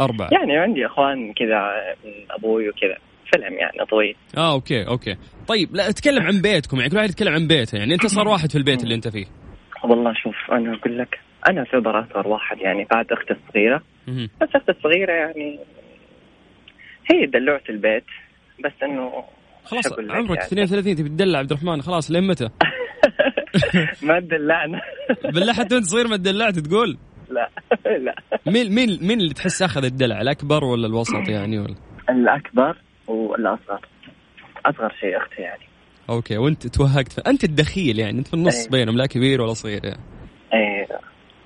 أربعة. 0.00 0.28
يعني 0.32 0.56
عندي 0.56 0.86
إخوان 0.86 1.32
كذا 1.32 1.72
من 2.04 2.12
أبوي 2.30 2.68
وكذا. 2.68 2.96
فيلم 3.32 3.58
يعني 3.58 3.86
طويل. 3.90 4.16
آه 4.36 4.52
okay 4.52 4.86
okay. 4.86 5.16
طيب 5.48 5.76
لا 5.76 5.88
أتكلم 5.88 6.22
عن 6.22 6.42
بيتكم. 6.42 6.76
يعني 6.76 6.90
كل 6.90 6.96
واحد 6.96 7.08
يتكلم 7.08 7.32
عن 7.32 7.46
بيته. 7.46 7.78
يعني 7.78 7.94
أنت 7.94 8.06
صار 8.06 8.28
واحد 8.34 8.50
في 8.52 8.58
البيت 8.58 8.82
اللي 8.82 8.94
أنت 8.94 9.08
فيه. 9.08 9.26
والله 9.84 10.14
شوف 10.14 10.34
أنا 10.52 10.74
أقول 10.74 10.98
لك 10.98 11.23
أنا 11.48 11.60
اعتبر 11.60 12.00
اصغر 12.00 12.28
واحد 12.28 12.58
يعني 12.58 12.86
بعد 12.90 13.12
أختي 13.12 13.34
الصغيرة. 13.34 13.82
بس 14.40 14.48
أختي 14.54 14.72
الصغيرة 14.72 15.12
يعني 15.12 15.60
هي 17.10 17.26
دلوعة 17.26 17.62
البيت 17.70 18.04
بس 18.64 18.72
إنه 18.82 19.24
خلاص 19.64 19.92
عمرك 19.92 20.36
يعني؟ 20.36 20.46
32 20.46 20.96
تبي 20.96 21.08
تدلع 21.08 21.38
عبد 21.38 21.52
الرحمن 21.52 21.82
خلاص 21.82 22.10
لين 22.10 22.26
متى؟ 22.26 22.48
ما 24.08 24.18
دلعنا 24.18 24.80
بالله 25.24 25.52
حتى 25.52 25.74
وأنت 25.74 25.86
صغير 25.86 26.08
ما 26.08 26.16
تدلعت 26.16 26.58
تقول؟ 26.58 26.98
لا 27.30 27.50
لا. 27.98 28.14
مين 28.46 28.74
مين 28.74 28.98
مين 29.02 29.20
اللي 29.20 29.34
تحس 29.34 29.62
أخذ 29.62 29.84
الدلع 29.84 30.20
الأكبر 30.20 30.64
ولا 30.64 30.86
الوسط 30.86 31.28
يعني؟ 31.28 31.58
ولا؟ 31.58 31.74
الأكبر 32.10 32.76
والأصغر. 33.06 33.80
أصغر 34.66 34.92
شيء 35.00 35.16
أختي 35.16 35.42
يعني. 35.42 35.62
أوكي 36.10 36.38
وأنت 36.38 36.66
توهقت. 36.66 37.28
أنت 37.28 37.44
الدخيل 37.44 37.98
يعني 37.98 38.18
أنت 38.18 38.28
في 38.28 38.34
النص 38.34 38.64
أي. 38.64 38.70
بينهم 38.70 38.96
لا 38.96 39.06
كبير 39.06 39.40
ولا 39.40 39.52
صغير 39.52 39.84
يعني. 39.84 40.00
إيه. 40.54 40.86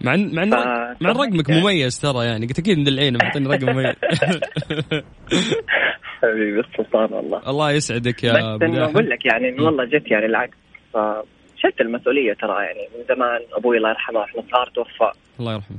مع 0.00 0.14
ان 0.14 0.34
مع 0.34 0.42
ان 0.42 0.50
ف- 0.50 0.54
مع 1.02 1.10
إن 1.10 1.16
رقمك 1.16 1.48
يعني. 1.48 1.62
مميز 1.62 2.00
ترى 2.00 2.24
يعني. 2.26 2.46
قلت 2.46 2.58
أكيد 2.58 2.78
مدلعين 2.78 3.16
معطيني 3.22 3.48
رقم 3.48 3.66
مميز. 3.72 3.94
حبيبي 6.22 6.60
السلطان 6.60 7.12
والله 7.12 7.50
الله 7.50 7.70
يسعدك 7.72 8.24
يا 8.24 8.32
بس. 8.56 8.62
أقول 8.62 9.10
لك 9.10 9.26
يعني 9.26 9.48
إنه 9.48 9.64
والله 9.64 9.84
جت 9.84 10.10
يعني 10.10 10.26
العكس. 10.26 10.56
فشلت 10.94 11.80
المسؤولية 11.80 12.32
ترى 12.32 12.64
يعني 12.64 12.88
من 12.98 13.04
زمان. 13.16 13.40
أبوي 13.52 13.76
الله 13.76 13.90
يرحمه 13.90 14.24
إحنا 14.24 14.42
صغار 14.52 14.66
توفى. 14.74 15.10
الله 15.40 15.54
يرحمه. 15.54 15.76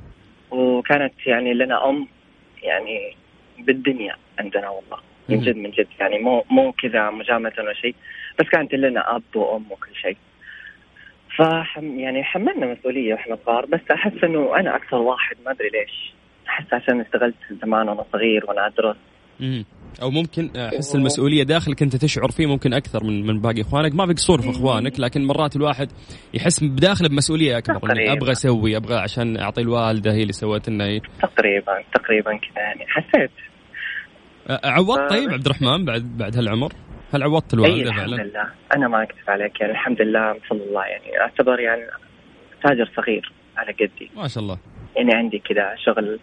وكانت 0.52 1.14
يعني 1.28 1.54
لنا 1.54 1.90
أم 1.90 2.08
يعني 2.64 3.16
بالدنيا 3.60 4.16
عندنا 4.40 4.70
والله. 4.70 4.98
من. 5.30 5.40
جد 5.42 5.56
من 5.56 5.70
جد. 5.72 5.88
يعني 6.00 6.20
مو 6.20 6.44
مو 6.50 6.72
كذا 6.72 7.10
مجاملة 7.10 7.54
ولا 7.60 7.74
شيء. 7.74 7.96
بس 8.40 8.46
كانت 8.52 8.74
لنا 8.74 9.16
أب 9.16 9.24
وأم 9.36 9.66
وكل 9.72 9.96
شيء. 10.02 10.18
فحم 11.40 12.00
يعني 12.00 12.24
حملنا 12.24 12.74
مسؤولية 12.74 13.14
وإحنا 13.14 13.38
صغار 13.46 13.66
بس 13.66 13.80
أحس 13.92 14.24
إنه 14.24 14.60
أنا 14.60 14.76
أكثر 14.76 14.98
واحد 14.98 15.36
ما 15.46 15.52
أدري 15.52 15.70
ليش. 15.70 16.14
أحس 16.48 16.74
عشان 16.74 17.02
اشتغلت 17.02 17.36
زمان 17.64 17.90
وأنا 17.90 18.06
صغير 18.14 18.46
وأنا 18.48 18.68
أدرس. 18.68 18.98
مم. 19.40 19.66
أو 20.02 20.10
ممكن 20.12 20.50
أحس 20.58 20.96
المسؤولية 20.96 21.44
داخلك 21.44 21.82
انت 21.82 21.96
تشعر 21.96 22.32
فيه 22.32 22.46
ممكن 22.46 22.74
أكثر 22.74 23.04
من 23.04 23.28
من 23.28 23.42
باقي 23.42 23.62
إخوانك. 23.62 23.96
ما 23.96 24.06
في 24.06 24.14
قصور 24.14 24.42
في 24.42 24.50
إخوانك 24.50 25.00
لكن 25.00 25.26
مرات 25.26 25.56
الواحد 25.56 25.88
يحس 26.34 26.64
بداخله 26.64 27.10
بمسؤولية 27.10 27.58
أكبر 27.58 27.80
تقريباً. 27.80 28.14
أبغى 28.14 28.32
أسوي 28.32 28.78
أبغى 28.78 28.96
عشان 28.96 29.38
أعطي 29.38 29.62
الوالدة 29.62 30.12
هي 30.14 30.22
اللي 30.22 30.34
سوت 30.34 30.70
لنا. 30.70 31.00
تقريبا 31.22 31.84
تقريبا 31.94 32.32
كذا 32.38 32.62
يعني. 32.64 32.86
حسيت. 32.88 33.32
آه. 34.50 35.08
طيب 35.10 35.30
عبد 35.30 35.46
الرحمن 35.46 35.86
بعد 35.86 36.18
بعد 36.18 36.38
هالعمر؟ 36.38 36.74
هل 37.14 37.24
عوضت 37.24 37.54
الوالده 37.54 37.90
الحمد 37.90 38.10
فعلا؟ 38.10 38.24
لله. 38.24 38.50
أنا 38.76 38.88
ما 38.88 39.04
اكذب 39.04 39.30
عليك 39.30 39.62
يعني 39.62 39.72
الحمد 39.74 40.02
لله 40.02 40.34
بفضل 40.34 40.62
الله 40.62 40.86
يعني 40.86 41.20
أعتبر 41.22 41.60
يعني 41.60 41.82
تاجر 42.64 42.92
صغير 42.98 43.32
على 43.58 43.72
قدي. 43.74 44.12
ما 44.16 44.28
شاء 44.28 44.44
الله. 44.44 44.58
يعني 44.96 45.14
عندي 45.16 45.40
كذا 45.40 45.76
شغل. 45.86 46.20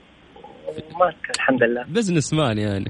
ماسك 1.01 1.31
الحمد 1.37 1.63
لله. 1.63 1.83
بزنس 1.89 2.35
مان 2.35 2.59
يعني. 2.59 2.85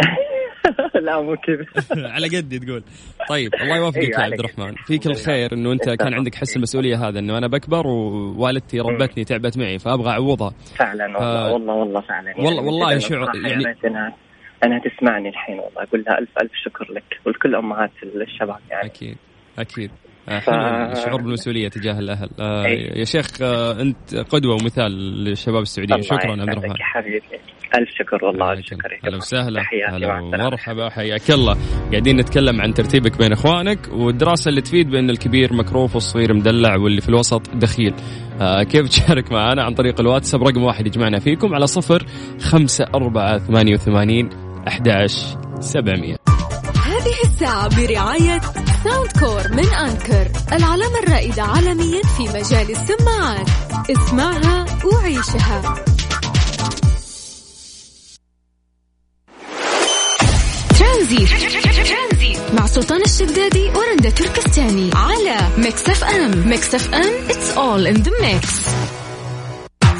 لا 1.02 1.20
مو 1.22 1.36
كذا. 1.36 1.64
على 2.14 2.26
قدي 2.26 2.58
تقول. 2.58 2.82
طيب 3.28 3.54
الله 3.54 3.76
يوفقك 3.76 3.98
أيوة، 4.02 4.18
يا 4.20 4.24
عبد. 4.24 4.38
الرحمن. 4.40 4.74
فيك 4.74 5.06
الحمد. 5.06 5.16
الخير 5.16 5.52
إنه 5.52 5.72
أنت 5.72 5.90
كان. 5.90 6.14
عندك 6.14 6.34
حس 6.34 6.56
المسؤولية 6.56 7.08
هذا 7.08 7.18
إنه 7.18 7.38
أنا 7.38 7.46
بكبر 7.46 7.86
ووالدتي 7.86 8.80
ربتني 8.80 9.24
تعبت 9.24 9.58
معي 9.58 9.78
فأبغى 9.78 10.10
أعوضها. 10.10 10.50
فعلا 10.78 11.04
والله. 11.18 11.52
والله 11.52 11.74
والله 11.74 12.00
فعلا. 12.00 12.28
يعني 12.30 12.44
والله- 12.44 12.62
والله 12.62 12.98
شعور- 12.98 13.36
يعني- 13.46 13.64
انها 14.64 14.78
تسمعني 14.78 15.28
الحين 15.28 15.54
والله. 15.58 15.82
أقول 15.82 16.04
لها 16.08 16.18
الف 16.18 16.28
ألف 16.42 16.52
شكر 16.64 16.92
لك. 16.92 17.04
ولكل 17.26 17.54
أمهات 17.54 17.90
الشباب 18.04 18.56
يعني. 18.70 18.86
أكيد. 18.86 19.16
أكيد. 19.58 19.90
آه، 20.28 20.38
ف- 20.38 20.50
الشعور 20.98 21.22
بالمسؤولية 21.22 21.68
تجاه 21.68 21.98
الأهل. 21.98 22.28
آه. 22.40 22.64
يا 22.96 23.04
شيخ 23.04 23.26
آه 23.42 23.80
أنت 23.82 24.14
قدوة 24.14 24.52
ومثال 24.54 24.92
للشباب 25.24 25.62
السعوديين. 25.62 26.02
شكرا 26.02 26.30
عبد 26.30 26.40
الرحمن. 26.40 26.74
حبيبي. 26.80 27.22
ألف 27.78 27.88
شكر 27.98 28.24
والله 28.24 28.52
الف 28.52 28.66
شكر 28.66 28.98
هلا 29.04 29.16
وسهلا. 29.16 29.60
تحياتي 29.60 29.96
هلا 29.96 30.08
مع 30.08 30.18
السلامة. 30.18 30.46
ومرحبا. 30.46 30.88
حياك 30.88 31.30
الله. 31.30 31.56
قاعدين 31.90 32.16
نتكلم 32.16 32.60
عن 32.60 32.74
ترتيبك 32.74 33.18
بين 33.18 33.32
إخوانك 33.32 33.78
والدراسة 33.92 34.48
اللي 34.48 34.60
تفيد 34.60 34.90
بأن 34.90 35.10
الكبير 35.10 35.52
مكروف 35.52 35.94
والصغير 35.94 36.34
مدلع 36.34 36.76
واللي 36.76 37.00
في 37.00 37.08
الوسط 37.08 37.50
دخيل. 37.54 37.94
آه 38.40 38.62
كيف 38.62 38.88
تشارك 38.88 39.32
معنا 39.32 39.62
عن 39.62 39.74
طريق 39.74 40.00
الواتساب؟ 40.00 40.42
رقم 40.42 40.62
واحد 40.62 40.86
يجمعنا 40.86 41.18
فيكم 41.18 41.54
على 41.54 41.66
صفر 41.66 42.06
خمسة 42.40 42.84
أربعة 42.94 43.38
ثمانية 43.38 43.74
وثمانين 43.74 44.28
أحداش 44.68 45.36
سبعمية. 45.60 46.16
هذه 46.86 47.14
الساعة 47.24 47.76
برعاية 47.76 48.40
Soundcore 48.84 49.48
من 49.52 49.74
Anker 49.74 50.30
العلامة 50.52 50.98
الرائدة 50.98 51.42
عالميا 51.42 52.02
في 52.02 52.22
مجال 52.22 52.70
السماعات. 52.70 53.48
اسمعها 53.90 54.64
وعيشها. 54.84 55.74
ترانزيت. 60.78 61.28
مع 62.58 62.66
سلطان 62.66 63.02
الشدادي 63.02 63.68
ورندا 63.68 64.10
تركستاني 64.10 64.90
على 64.94 65.38
Mix 65.58 65.88
FM. 65.88 66.48
Mix 66.48 66.74
FM 66.74 67.28
it's 67.28 67.56
all 67.56 67.96
in 67.96 68.02
the 68.02 68.10
mix. 68.10 68.70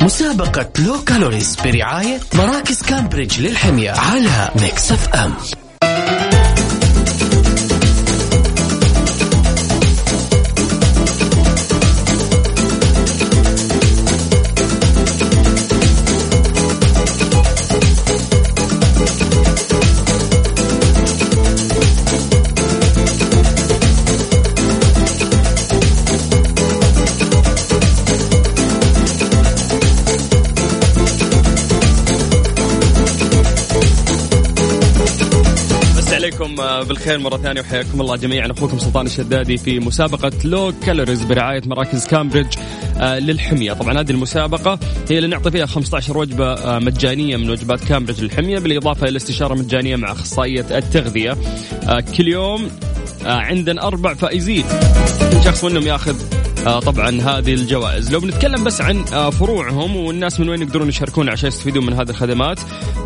مسابقة 0.01 0.69
Low 0.87 1.05
Calories 1.05 1.57
برعاية 1.65 2.19
مراكز 2.35 2.83
كامبريدج 2.83 3.41
للحمية 3.41 3.91
على 3.91 4.51
Mix 4.61 4.93
FM. 4.93 5.35
بالخير 37.01 37.19
مرة 37.19 37.37
ثانية 37.37 37.61
وحياكم 37.61 38.01
الله 38.01 38.17
جميعا. 38.17 38.51
أخوكم 38.53 38.79
سلطان 38.79 39.07
الشدادي 39.07 39.57
في 39.57 39.81
مسابقة 39.81 40.33
Low 40.45 40.73
Calories 40.87 41.23
برعاية 41.23 41.63
مراكز 41.67 42.07
كامبريدج 42.07 42.55
آه، 42.99 43.19
للحمية. 43.19 43.73
طبعا 43.73 44.01
هذه 44.01 44.11
المسابقة 44.11 44.79
هي 45.11 45.17
اللي 45.17 45.29
نعطي 45.29 45.51
فيها 45.51 45.67
15 45.67 46.19
وجبة 46.19 46.53
آه، 46.53 46.79
مجانية 46.79 47.37
من 47.37 47.51
وجبات 47.51 47.85
كامبريدج 47.85 48.25
للحمية 48.25 48.59
بالإضافة 48.59 49.09
إلى 49.09 49.17
استشارة 49.17 49.55
مجانية 49.55 49.97
مع 49.97 50.13
أخصائية 50.13 50.67
التغذية. 50.71 51.37
آه، 51.89 52.01
كل 52.17 52.29
يوم 52.29 52.71
عندنا 53.25 53.87
أربع 53.87 54.15
فائزين. 54.15 54.65
كل 55.33 55.45
شخص 55.45 55.65
منهم 55.65 55.87
ياخذ 55.87 56.40
طبعا 56.65 57.21
هذه 57.21 57.55
الجوائز. 57.55 58.13
لو 58.13 58.21
بنتكلم 58.21 58.65
بس 58.65 58.81
عن 58.81 59.05
آه، 59.13 59.31
فروعهم 59.31 59.97
والناس 59.97 60.41
من 60.41 60.49
وين 60.49 60.63
يقدرون 60.63 60.89
يشاركون 60.89 61.29
عشان 61.29 61.49
يستفيدون 61.49 61.87
من 61.87 61.93
هذه 61.93 62.11
الخدمات 62.11 62.61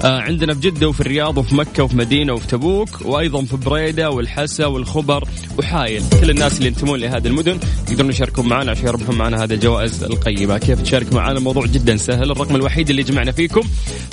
آه، 0.04 0.20
عندنا 0.20 0.54
في 0.54 0.60
جدة 0.60 0.88
وفي 0.88 1.00
الرياض 1.00 1.38
وفي 1.38 1.54
مكة 1.54 1.82
وفي 1.82 1.96
مدينة 1.96 2.32
وفي 2.32 2.46
تبوك 2.46 2.88
وأيضا 3.04 3.44
في 3.44 3.56
بريدة 3.56 4.10
والحسا 4.10 4.66
والخبر 4.66 5.28
وحايل. 5.58 6.02
كل 6.20 6.30
الناس 6.30 6.56
اللي 6.58 6.68
ينتمون 6.68 7.00
لهذه 7.00 7.26
المدن 7.26 7.58
يقدرون 7.90 8.10
يشاركون 8.10 8.48
معنا 8.48 8.70
عشان 8.70 8.86
يربحون 8.86 9.16
معنا 9.16 9.44
هذه 9.44 9.52
الجوائز 9.52 10.04
القيمة. 10.04 10.58
كيف 10.58 10.82
تشارك 10.82 11.12
معنا 11.12 11.38
الموضوع 11.38 11.66
جدا 11.66 11.96
سهل. 11.96 12.30
الرقم 12.30 12.56
الوحيد 12.56 12.90
اللي 12.90 13.02
يجمعنا 13.02 13.32
فيكم 13.32 13.62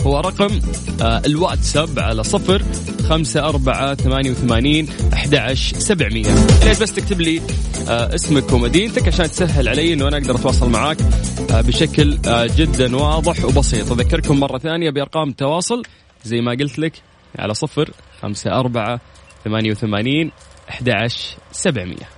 هو 0.01 0.19
رقم 0.19 0.59
آه، 1.01 1.21
الواتساب 1.25 1.99
على 1.99 2.23
صفر 2.23 2.61
خمسة 3.09 3.39
أربعة 3.39 3.95
ثمانية 3.95 4.31
وثمانين 4.31 4.87
أحد 5.13 5.35
عشر 5.35 5.79
سبعمية. 5.79 6.35
بس 6.81 6.93
تكتب 6.93 7.21
لي 7.21 7.41
آه، 7.87 8.15
اسمك 8.15 8.53
ومدينتك 8.53 9.07
عشان 9.07 9.30
تسهل 9.31 9.69
علي 9.69 9.93
إنه 9.93 10.07
أنا 10.07 10.17
أقدر 10.17 10.35
أتواصل 10.35 10.69
معاك 10.69 10.97
آه، 11.51 11.61
بشكل 11.61 12.19
آه، 12.27 12.47
جدا 12.57 12.95
واضح 12.95 13.45
وبسيط. 13.45 13.91
أذكركم 13.91 14.39
مرة 14.39 14.57
ثانية 14.57 14.89
بأرقام 14.89 15.29
التواصل. 15.29 15.83
زي 16.23 16.41
ما 16.41 16.51
قلت 16.51 16.79
لك 16.79 16.93
على 17.39 17.53
صفر 17.53 17.91
خمسة 18.21 18.59
أربعة 18.59 18.99
ثمانية 19.45 19.71
وثمانين 19.71 20.31
أحداش 20.69 21.07
سبعمية. 21.51 22.09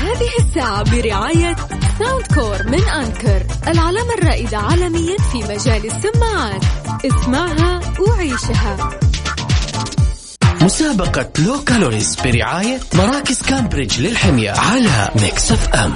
هذه 0.00 0.30
الساعة 0.38 0.90
برعاية 0.90 1.56
Soundcore 1.98 2.68
من 2.68 2.88
Anker 2.88 3.46
العلامة 3.68 4.14
الرائدة 4.18 4.58
عالميا 4.58 5.16
في 5.32 5.38
مجال 5.38 5.86
السماعات. 5.86 6.64
اسمعها 7.04 7.80
وعيشها. 8.00 8.90
مسابقة 10.60 11.28
Low 11.46 11.60
Calories 11.64 12.16
برعاية 12.24 12.80
مراكز 12.94 13.42
كامبريدج 13.42 14.00
للحمية 14.00 14.50
على 14.50 15.08
Mix 15.22 15.52
FM 15.52 15.92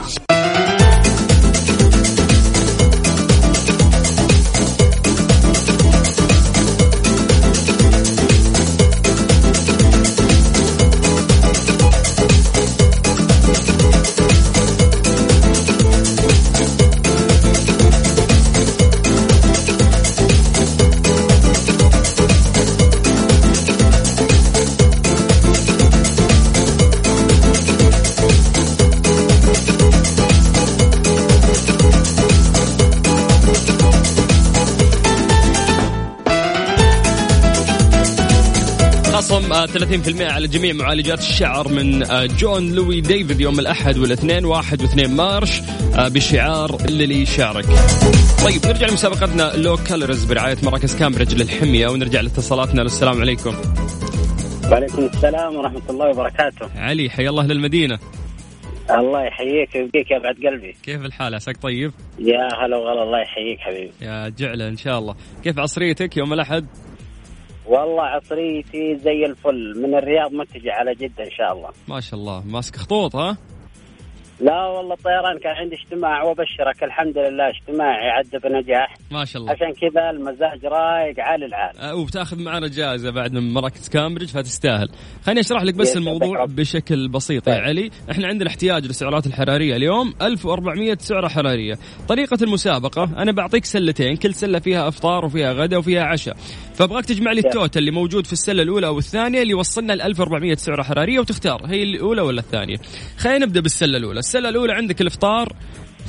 30% 39.66 40.22
على 40.22 40.48
جميع 40.48 40.72
معالجات 40.72 41.18
الشعر 41.18 41.68
من 41.68 42.02
آه، 42.02 42.26
Jean 42.26 42.72
Louis 42.72 43.00
David 43.00 43.40
يوم 43.40 43.58
الأحد 43.60 43.98
والاثنين 43.98 44.44
واحد 44.44 44.82
واثنين 44.82 45.16
March 45.16 45.60
آه، 45.98 46.08
بشعار 46.08 46.90
للي 46.90 47.26
شعرك. 47.26 47.64
طيب 48.44 48.66
نرجع 48.66 48.86
لمسابقتنا 48.86 49.52
Low 49.56 49.76
Calories 49.76 50.24
برعاية 50.24 50.56
مراكز 50.62 50.96
كامبريدج 50.96 51.34
للحمية 51.42 51.88
ونرجع 51.88 52.20
لاتصالاتنا. 52.20 52.82
السلام 52.82 53.20
عليكم. 53.20 53.54
وعليكم 54.70 55.02
السلام 55.14 55.56
ورحمة 55.56 55.82
الله 55.90 56.08
وبركاته. 56.10 56.68
علي 56.76 57.10
حيا 57.10 57.30
الله 57.30 57.46
للمدينة. 57.46 57.98
الله 58.90 59.24
يحييك 59.24 59.74
ويبقيك 59.74 60.10
يا 60.10 60.18
بعد 60.18 60.34
قلبي. 60.46 60.76
كيف 60.82 61.04
الحال؟ 61.04 61.34
عساك 61.34 61.56
طيب؟ 61.62 61.92
يا 62.18 62.48
هلا 62.64 62.76
وغلا 62.76 63.02
الله 63.02 63.20
يحييك 63.20 63.58
حبيبي. 63.60 63.92
يا 64.00 64.28
جعلة 64.28 64.68
إن 64.68 64.76
شاء 64.76 64.98
الله. 64.98 65.14
كيف 65.44 65.58
عصريتك 65.58 66.16
يوم 66.16 66.32
الأحد؟ 66.32 66.66
والله 67.70 68.02
عصريتي 68.02 68.96
زي 68.96 69.26
الفل. 69.26 69.82
من 69.82 69.94
الرياض 69.94 70.32
متجه 70.32 70.72
على 70.72 70.94
جدة 70.94 71.24
إن 71.24 71.30
شاء 71.30 71.52
الله. 71.52 71.68
ما 71.88 72.00
شاء 72.00 72.20
الله. 72.20 72.42
ماسك 72.46 72.76
خطوط 72.76 73.16
ها؟ 73.16 73.36
لا 74.40 74.66
والله 74.66 74.94
الطيران 74.94 75.38
كان 75.42 75.52
عندي 75.52 75.74
اجتماع 75.74 76.22
وابشرك 76.22 76.82
الحمد 76.82 77.18
لله 77.18 77.48
اجتماعي 77.48 78.10
عدى 78.10 78.38
بنجاح 78.38 78.96
ما 79.10 79.24
شاء 79.24 79.42
الله. 79.42 79.52
عشان 79.52 79.72
كذا 79.72 80.10
المزاج 80.10 80.64
رايق 80.64 81.14
عالي 81.20 81.46
العال 81.46 81.78
آه، 81.78 81.94
وبتاخذ 81.94 82.42
معنا 82.42 82.68
جائزة 82.68 83.10
بعد 83.10 83.32
من 83.32 83.52
مراكز 83.52 83.88
كامبريدج 83.88 84.30
فتستاهل. 84.30 84.88
خليني 85.22 85.40
أشرح 85.40 85.62
لك 85.62 85.74
بس 85.74 85.96
الموضوع. 85.96 86.44
بشكل 86.44 87.08
بسيط 87.08 87.48
يا 87.48 87.52
طيب. 87.54 87.62
علي. 87.64 87.90
إحنا 88.10 88.26
عندنا 88.26 88.48
احتياج 88.48 88.86
للسعرات 88.86 89.26
الحرارية 89.26 89.76
اليوم 89.76 90.14
1400 90.22 90.96
سعرة 91.00 91.28
حرارية. 91.28 91.74
طريقة 92.08 92.38
المسابقة 92.42 93.04
أنا 93.04 93.32
بعطيك 93.32 93.64
سلتين 93.64 94.16
كل 94.16 94.34
سلة 94.34 94.58
فيها 94.58 94.88
إفطار 94.88 95.24
وفيها 95.24 95.52
غدا 95.52 95.76
وفيها 95.76 96.02
عشاء. 96.04 96.36
فأبغاك 96.74 97.04
تجمع 97.04 97.32
لي 97.32 97.40
يا. 97.40 97.46
ال 97.46 97.52
total 97.52 97.78
اللي 97.78 97.90
موجود 97.90 98.26
في 98.26 98.32
السلة 98.32 98.62
الأولى 98.62 98.86
أو 98.86 98.98
الثانية 98.98 99.42
اللي 99.42 99.50
يوصلنا 99.50 99.92
ل 99.92 100.02
1400 100.02 100.54
سعرة 100.54 100.82
حرارية 100.82 101.20
وتختار 101.20 101.66
هي 101.66 101.82
الأولى 101.82 102.22
ولا 102.22 102.40
الثانية؟ 102.40 102.76
خلينا 103.18 103.46
نبدأ 103.46 103.60
بالسلة 103.60 103.96
الأولى. 103.98 104.18
السلة 104.30 104.48
الأولى 104.48 104.72
عندك 104.72 105.00
الإفطار 105.00 105.52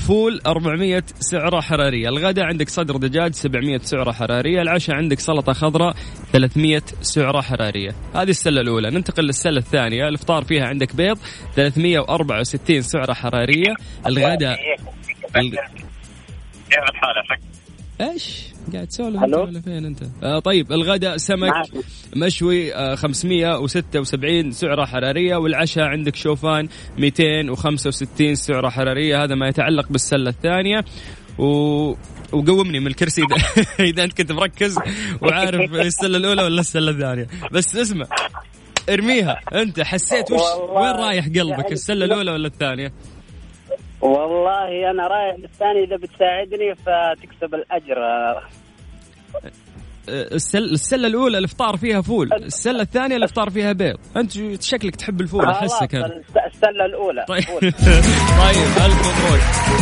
فول 0.08 0.42
400 0.48 1.04
سعرة 1.20 1.62
حرارية 1.62 2.10
الغداء 2.10 2.46
عندك 2.46 2.70
صدر 2.70 2.98
دجاج 2.98 3.34
700 3.34 3.78
سعرة 3.78 4.12
حرارية 4.12 4.62
العشاء 4.62 4.96
عندك 4.96 5.20
سلطة 5.20 5.54
خضراء 5.54 5.96
300 6.34 6.82
سعرة 7.02 7.42
حرارية 7.42 7.92
هذه 8.16 8.30
السلة 8.30 8.62
الأولى 8.62 8.90
ننتقل 8.90 9.24
للسلة 9.24 9.58
الثانية 9.58 10.08
الإفطار 10.08 10.44
فيها 10.44 10.66
عندك 10.66 10.96
بيض 10.96 11.18
364 11.56 12.82
سعرة 12.82 13.14
حرارية 13.14 13.74
الغداء 14.08 14.58
ال- 15.38 15.58
كيف 16.70 17.51
إيش؟ 18.02 18.42
قاعد 18.74 18.88
تسولف 18.88 19.24
أنت؟ 19.24 19.34
ولا 19.36 19.62
فين 19.62 19.86
أنت؟ 19.86 20.00
آه 20.24 20.40
طيب 20.40 20.72
الغداء 20.72 21.18
سمك 21.18 21.50
معك. 21.50 21.68
مشوي 22.16 22.76
آه 22.76 22.96
576 22.96 24.52
سعرة 24.52 24.86
حرارية 24.86 25.36
والعشاء 25.36 25.84
عندك 25.84 26.16
شوفان 26.16 26.68
265 26.98 28.36
سعرة 28.36 28.70
حرارية. 28.70 29.24
هذا 29.24 29.36
ما 29.36 29.48
يتعلق 29.48 29.88
بالسلة 29.90 30.30
الثانية. 30.30 30.86
و... 31.38 31.46
وقومني 32.32 32.80
من 32.80 32.88
الكرسي 32.88 33.22
اذا 33.22 33.66
إذا 33.90 34.04
أنت 34.04 34.14
كنت 34.18 34.32
مركز 34.32 34.78
وعارف 35.22 35.74
السلة 35.88 36.18
الأولى 36.18 36.44
ولا 36.44 36.60
السلة 36.62 36.92
الثانية. 36.92 37.28
بس 37.52 37.76
اسمع 37.76 38.06
ارميها 38.90 39.40
أنت. 39.54 39.80
حسيت 39.82 40.32
وش 40.32 40.40
وين 40.70 40.92
رايح 40.92 41.26
قلبك؟ 41.26 41.40
يعني- 41.60 41.72
السلة 41.72 42.06
الأولى 42.06 42.32
ولا 42.32 42.48
الثانية؟ 42.48 42.94
والله 44.02 44.90
أنا 44.90 45.08
رايح 45.08 45.36
للثاني 45.36 45.84
إذا 45.84 45.96
بتساعدني 45.96 46.76
فتكسب 46.76 47.56
الأجر. 47.56 48.00
السل... 50.10 50.64
السلة 50.64 51.08
الأولى 51.08 51.38
الافطار 51.38 51.78
فيها 51.78 52.02
فول 52.02 52.34
السلة 52.34 52.82
الثانية 52.82 53.16
الافطار 53.16 53.50
فيها 53.50 53.72
بيض. 53.72 53.96
أنت 54.18 54.62
شكلك 54.64 54.96
تحب 54.96 55.22
الفول 55.22 55.46
احسك 55.46 55.96
أنا 55.96 56.06
الس- 56.06 56.56
السلة 56.56 56.86
الأولى. 56.86 57.26
طيب. 57.28 57.44
طيب 58.44 58.68
ألف 58.86 59.00
مبروك. 59.00 59.42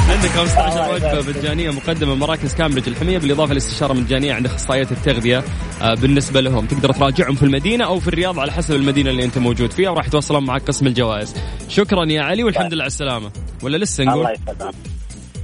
عندك 0.10 0.30
15 0.30 0.96
الله 0.96 1.20
وجبة. 1.20 1.40
مجانيه 1.40 1.72
مقدمة 1.72 2.14
من 2.14 2.20
مراكز 2.20 2.56
كامبريدج 2.56 2.88
الحمية 2.90 3.18
بالإضافة 3.18 3.54
لاستشارة 3.54 3.94
مجانيه 3.94 4.34
عند 4.34 4.46
أخصائيات 4.46 4.92
التغذية. 4.92 5.44
آه، 5.82 5.94
بالنسبة 5.94 6.42
لهم 6.42 6.66
تقدر 6.66 6.92
تراجعهم 6.94 7.36
في 7.36 7.44
المدينة 7.44 7.86
أو 7.86 8.00
في 8.00 8.08
الرياض 8.08 8.40
على 8.40 8.52
حسب 8.52 8.76
المدينة 8.76 9.10
اللي 9.10 9.24
أنت 9.24 9.38
موجود 9.38 9.72
فيها 9.72 9.90
وراح 9.90 10.08
يتواصلون 10.08 10.44
معك 10.46 10.62
قسم 10.62 10.88
الجوائز. 10.88 11.36
شكرا 11.70 12.06
يا 12.06 12.22
علي 12.22 12.44
والحمد 12.44 12.74
لله 12.74 12.84
على 12.84 12.88
السلامة. 12.88 13.32
ولا 13.64 13.78
لسه 13.78 14.04
الله 14.04 14.14
نقول 14.16 14.34
يسلمك. 14.34 14.74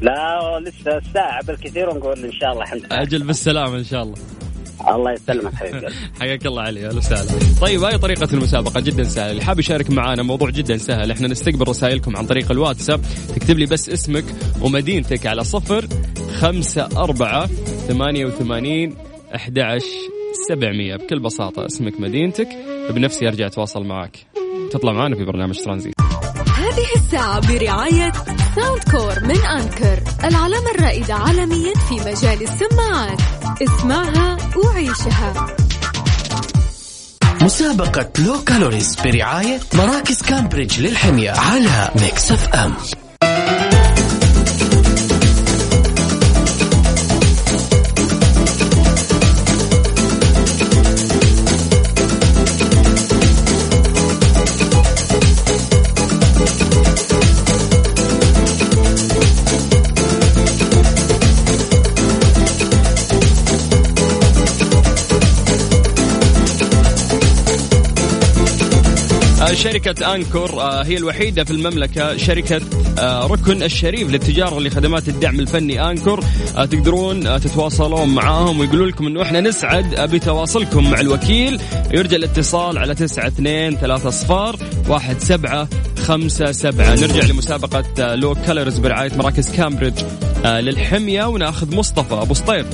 لا 0.02 0.60
لسه 0.60 1.02
ساعة 1.14 1.44
بالكثير 1.46 1.90
ونقول 1.90 2.26
إن 2.26 2.32
شاء 2.32 2.52
الله 2.52 2.64
الحمد 2.64 2.86
لله. 2.86 3.02
أجل 3.02 3.24
بالسلامة 3.24 3.78
إن 3.78 3.84
شاء 3.84 4.04
الله. 4.04 4.16
الله 4.88 5.12
يسلمك 5.12 5.56
حبيبي. 5.56 5.88
حياك 6.22 6.46
الله 6.46 6.62
علي 6.62 6.88
أهلا 6.88 6.98
وسهلا. 6.98 7.40
طيب 7.62 7.84
هاي 7.84 7.98
طريقة 7.98 8.28
المسابقة 8.34 8.82
جدا 8.82 9.04
سهلة، 9.04 9.32
اللي 9.32 9.44
حاب 9.44 9.60
يشارك 9.60 9.90
معنا 9.90 10.24
موضوع 10.24 10.50
جدا 10.50 10.78
سهل، 10.78 11.12
إحنا 11.12 11.28
نستقبل 11.28 11.68
رسائلكم 11.68 12.18
عن 12.18 12.26
طريق 12.26 12.52
الواتساب، 12.52 13.02
تكتب 13.36 13.60
لي 13.60 13.66
بس 13.66 13.90
اسمك 13.90 14.26
ومدينتك 14.62 15.28
على 15.28 15.44
صفر 15.44 15.88
خمسة 16.40 16.90
أربعة 16.98 17.46
ثمانية 17.88 18.26
وثمانين 18.26 18.96
أحد 19.36 19.60
عشر 19.60 19.86
سبعمية 20.50 20.96
بكل 20.96 21.20
بساطة 21.20 21.66
اسمك 21.66 22.00
مدينتك 22.00 22.48
بنفسي 22.90 23.28
أرجع 23.28 23.46
أتواصل 23.46 23.84
معك. 23.84 24.18
تطلع 24.72 24.94
معنا 24.94 25.16
في 25.16 25.26
برنامج 25.26 25.60
ترانزيت. 25.60 25.94
هذه 26.58 26.96
الساعة 26.96 27.54
برعاية 27.54 28.12
ساوند 28.56 28.84
كور 28.92 29.20
من 29.24 29.38
أنكر 29.38 30.04
العلامة 30.24 30.72
الرائدة 30.76 31.14
عالميا 31.14 31.74
في 31.74 31.96
مجال 31.96 32.42
السماعات 32.42 33.45
اسمعها 33.62 34.38
وعيشها. 34.56 35.48
مسابقة 37.42 38.10
low 38.20 38.44
calories 38.44 38.96
برعاية 39.04 39.60
مراكز 39.74 40.22
كامبريدج 40.22 40.80
للحمية 40.82 41.32
على 41.32 41.92
ميكس 42.02 42.32
اف 42.32 42.56
ام. 42.56 42.74
شركة 69.56 70.16
أنكور 70.16 70.62
آه، 70.62 70.84
هي 70.84 70.98
الوحيدة 70.98 71.44
في 71.44 71.52
المملكة 71.52 72.18
شركة 72.18 72.62
آه، 73.00 73.28
ركن 73.28 73.64
الشريف 73.64 74.12
للتجارة 74.12 74.60
لخدمات 74.60 75.08
الدعم 75.08 75.40
الفني 75.40 75.90
أنكور. 75.90 76.20
آه، 76.58 76.66
تقدرون 76.66 77.24
تتواصلون 77.24 78.16
معاهم 78.16 78.60
ويقولوا 78.60 78.88
لكم 78.88 79.08
أنه 79.08 79.22
إحنا 79.22 79.42
نسعد 79.42 80.12
بتواصلكم 80.12 80.92
مع 80.92 81.00
الوكيل. 81.00 81.62
يرجى 81.92 82.16
الاتصال 82.16 82.78
على 82.78 82.96
تسعة 82.96 83.28
اثنين 83.28 83.76
ثلاثة 83.76 84.10
صفار 84.10 84.56
واحد 84.90 85.20
سبعة 85.20 85.68
خمسة 85.98 86.52
سبعة. 86.52 86.96
نرجع 86.96 87.26
لمسابقة 87.34 88.16
لو 88.16 88.36
كالرز 88.36 88.80
برعاية 88.80 89.12
مراكز 89.18 89.56
كامبريدج 89.56 90.04
للحمية. 90.46 91.26
وناخذ 91.26 91.76
مصطفى. 91.76 92.14
أبو 92.14 92.34
سطيف 92.34 92.68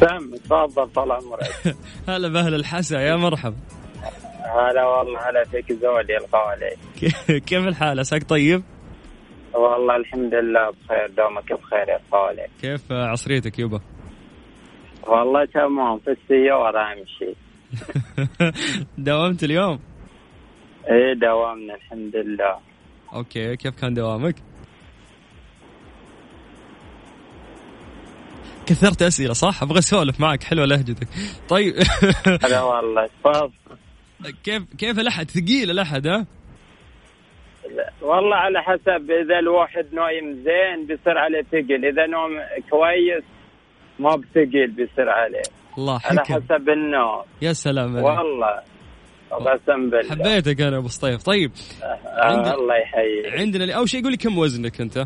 سام 0.00 0.30
تفضل 0.44 0.88
طال 0.94 1.12
عمرك. 1.12 1.76
هلا 2.08 2.28
بأهل 2.28 2.54
الحسا 2.54 2.98
يا 2.98 3.16
مرحب 3.16 3.54
هلا 4.48 4.84
والله 4.84 5.30
هلا 5.30 5.44
فيك 5.44 5.72
زولي 5.72 6.16
القوالي 6.16 6.76
كيف 7.48 7.66
الحال؟ 7.68 7.98
عساك 8.00 8.24
طيب؟ 8.28 8.62
والله 9.54 9.96
الحمد 9.96 10.34
لله 10.34 10.70
بخير 10.70 11.10
دومك 11.16 11.52
بخير 11.52 11.88
يا 11.88 11.98
قوالي 12.12 12.46
كيف 12.62 12.92
عصريتك 12.92 13.58
يوبا؟ 13.58 13.80
والله 15.06 15.44
تمام 15.44 15.98
في 15.98 16.10
السيارة 16.10 16.92
أمشي. 16.92 17.34
داومت 18.98 19.44
اليوم؟ 19.44 19.78
إيه 20.90 21.14
دوامنا 21.14 21.74
الحمد 21.74 22.16
لله. 22.16 22.58
أوكي 23.14 23.56
كيف 23.56 23.80
كان 23.80 23.94
دوامك؟ 23.94 24.34
كثرت 28.66 29.02
أسئلة 29.02 29.32
صح؟ 29.32 29.62
أبغى 29.62 29.78
أسولف 29.78 30.20
معك 30.20 30.42
حلوة 30.42 30.66
لهجتك. 30.66 31.08
طيب. 31.48 31.74
هلا 32.44 32.62
والله 32.62 33.08
تفضل. 33.24 33.50
كيف 34.44 34.62
كيف 34.78 34.98
الأحد؟ 34.98 35.30
ثقيل 35.30 35.70
الأحد 35.70 36.06
ها؟ 36.06 36.26
والله 38.02 38.36
على 38.36 38.62
حسب 38.62 39.10
إذا 39.10 39.38
الواحد 39.38 39.86
نايم 39.92 40.32
زين 40.34 40.86
بيصير 40.86 41.18
عليه 41.18 41.42
ثقل 41.42 41.84
إذا 41.84 42.06
نوم 42.06 42.30
كويس 42.70 43.24
ما 43.98 44.16
بثقل 44.16 44.66
بيصير 44.66 45.08
عليه. 45.10 45.42
الله 45.78 46.00
على 46.04 46.20
حكم. 46.20 46.34
حسب 46.34 46.68
النوم. 46.68 47.22
يا 47.42 47.52
سلام 47.52 47.96
عليك. 47.96 48.06
والله 48.06 48.60
قسم 49.30 49.90
بالله. 49.90 50.10
حبيتك 50.10 50.60
أنا 50.60 50.76
أبو 50.78 50.88
سطيف. 50.88 51.22
طيب 51.22 51.50
آه 51.82 51.98
عندك- 52.24 52.54
الله 52.54 52.74
يحييك. 52.76 53.40
عندنا 53.40 53.74
أول 53.74 53.88
شيء 53.88 54.02
قول 54.02 54.10
لي 54.10 54.16
كم 54.16 54.38
وزنك 54.38 54.80
أنت؟ 54.80 54.96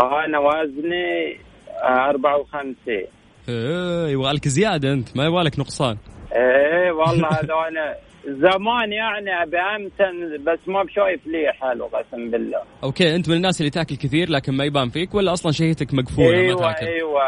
أنا 0.00 0.38
وزني 0.38 1.38
آه 1.82 2.08
54 2.10 3.04
إيه 3.48 4.08
يبغى 4.08 4.32
لك 4.32 4.48
زيادة 4.48 4.92
أنت 4.92 5.16
ما 5.16 5.24
يبغى 5.24 5.42
لك 5.44 5.58
نقصان. 5.58 5.96
إيه 6.36 6.90
والله 6.92 7.28
هذا 7.28 7.54
أنا 7.68 7.94
زمان 8.26 8.92
يعني 8.92 9.42
أبي 9.42 9.56
أمتن 9.58 10.44
بس 10.44 10.58
ما 10.68 10.82
بشايف 10.82 11.26
لي 11.26 11.52
حلو 11.52 11.84
قسم 11.86 12.30
بالله. 12.30 12.62
أوكي 12.84 13.14
أنت 13.16 13.28
من 13.28 13.36
الناس 13.36 13.60
اللي 13.60 13.70
تأكل 13.70 13.96
كثير 13.96 14.30
لكن 14.30 14.52
ما 14.52 14.64
يبان 14.64 14.88
فيك 14.88 15.14
ولا 15.14 15.32
أصلا 15.32 15.52
شهيتك 15.52 15.94
مقفولة 15.94 16.28
ما 16.36 16.38
أيوه 16.42 16.56
تأكل؟ 16.72 16.86
أيوه. 16.86 17.22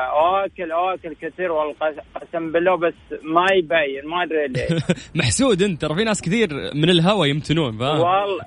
آكل 0.45 0.73
آكل 0.73 1.14
كثير 1.23 1.53
والله 1.53 1.75
قس- 1.81 2.05
قسم 2.23 2.53
بالله 2.53 2.77
بس 2.77 2.95
ما 3.23 3.47
يبين 3.53 4.07
ما 4.11 4.23
أدري 4.23 4.47
ليه 4.49 4.79
محسود 5.23 5.62
أنت 5.62 5.81
ترى 5.83 5.95
في 5.95 6.05
ناس 6.05 6.23
كثير 6.23 6.49
من 6.75 6.90
الهوى 6.90 7.31
يمتنون 7.31 7.79
فاهم؟ 7.79 8.01
والله. 8.01 8.40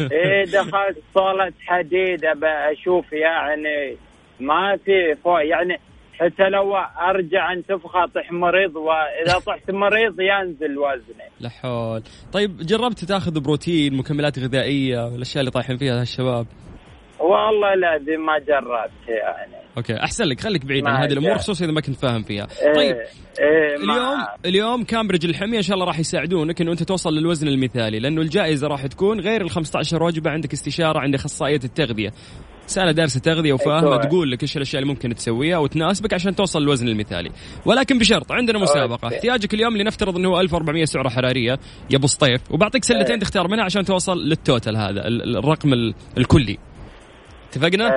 إيه 0.12 0.44
دخلت 0.44 0.98
صالة 1.14 1.52
حديد 1.66 2.24
ابى 2.24 2.46
أشوف 2.72 3.12
يعني 3.12 3.96
ما 4.40 4.76
في 4.84 5.14
فوق 5.24 5.44
يعني 5.46 5.80
حتى 6.20 6.48
لو 6.48 6.76
أرجع 7.10 7.52
انتفخ 7.52 7.96
اطيح 7.96 8.32
مريض 8.32 8.76
وإذا 8.76 9.38
طحت 9.38 9.70
مريض 9.70 10.20
ينزل 10.20 10.78
وزني 10.78 11.28
لا 11.40 11.48
حول. 11.48 12.02
طيب 12.32 12.56
جربت 12.56 13.04
تاخذ 13.04 13.40
بروتين 13.40 13.96
مكملات 13.96 14.38
غذائية 14.38 15.04
والاشياء 15.04 15.40
اللي 15.40 15.50
طايحين 15.50 15.76
فيها 15.76 16.00
هالشباب؟ 16.00 16.46
والله 17.20 17.74
لا 17.74 17.96
ذي 17.96 18.16
ما 18.16 18.38
جربت 18.38 19.08
يعني. 19.08 19.66
okay 19.76 19.96
أحسن 19.96 20.24
لك 20.24 20.40
خليك 20.40 20.64
بعيد 20.64 20.86
عن 20.86 21.02
هذه 21.02 21.12
الأمور. 21.12 21.38
خصوصا 21.38 21.64
إذا 21.64 21.72
ما 21.72 21.80
كنت 21.80 21.96
فاهم 21.96 22.22
فيها. 22.22 22.46
إيه 22.62 22.72
طيب 22.74 22.96
إيه 23.40 23.76
اليوم 23.76 24.26
اليوم 24.44 24.84
كامبريدج 24.84 25.28
الحمية 25.28 25.56
إن 25.56 25.62
شاء 25.62 25.74
الله 25.74 25.86
راح 25.86 25.98
يساعدونك 25.98 26.60
إنه 26.60 26.72
أنت 26.72 26.82
توصل 26.82 27.10
للوزن 27.10 27.48
المثالي 27.48 27.98
لأنه 27.98 28.20
الجائزة 28.20 28.68
راح 28.68 28.86
تكون 28.86 29.20
غير 29.20 29.42
ال 29.42 29.50
15 29.50 30.02
وجبه 30.02 30.30
عندك 30.30 30.52
استشارة 30.52 30.98
عند 30.98 31.14
اخصائيه 31.14 31.60
التغذية. 31.64 32.10
سنه 32.66 32.92
دارسه 32.92 33.20
تغذيه 33.20 33.52
وفاهمه. 33.52 33.96
تقول 33.96 34.30
لك 34.30 34.42
إيش 34.42 34.56
الأشياء 34.56 34.82
اللي 34.82 34.92
ممكن 34.94 35.14
تسويها 35.14 35.58
وتناسبك 35.58 36.14
عشان 36.14 36.34
توصل 36.36 36.62
للوزن 36.62 36.88
المثالي. 36.88 37.30
ولكن 37.64 37.98
بشرط 37.98 38.32
عندنا 38.32 38.58
مسابقة. 38.58 39.04
okay. 39.04 39.16
احتياجك 39.16 39.54
اليوم 39.54 39.76
لنفترض 39.76 40.16
إنه 40.16 40.28
هو 40.28 40.40
1400 40.40 40.84
سعرة 40.84 41.08
حرارية. 41.08 41.58
يا 41.90 41.96
أبو 41.96 42.06
سطيف. 42.06 42.40
وبعطيك 42.50 42.84
سلتين. 42.84 43.18
تختار 43.18 43.48
منها 43.48 43.64
عشان 43.64 43.84
توصل 43.84 44.18
لل 44.28 44.42
total 44.42 44.76
هذا 44.76 45.06
ال- 45.08 45.36
الرقم 45.36 45.72
ال- 45.72 45.94
الكلي. 46.18 46.58
اتفقنا؟ 47.48 47.88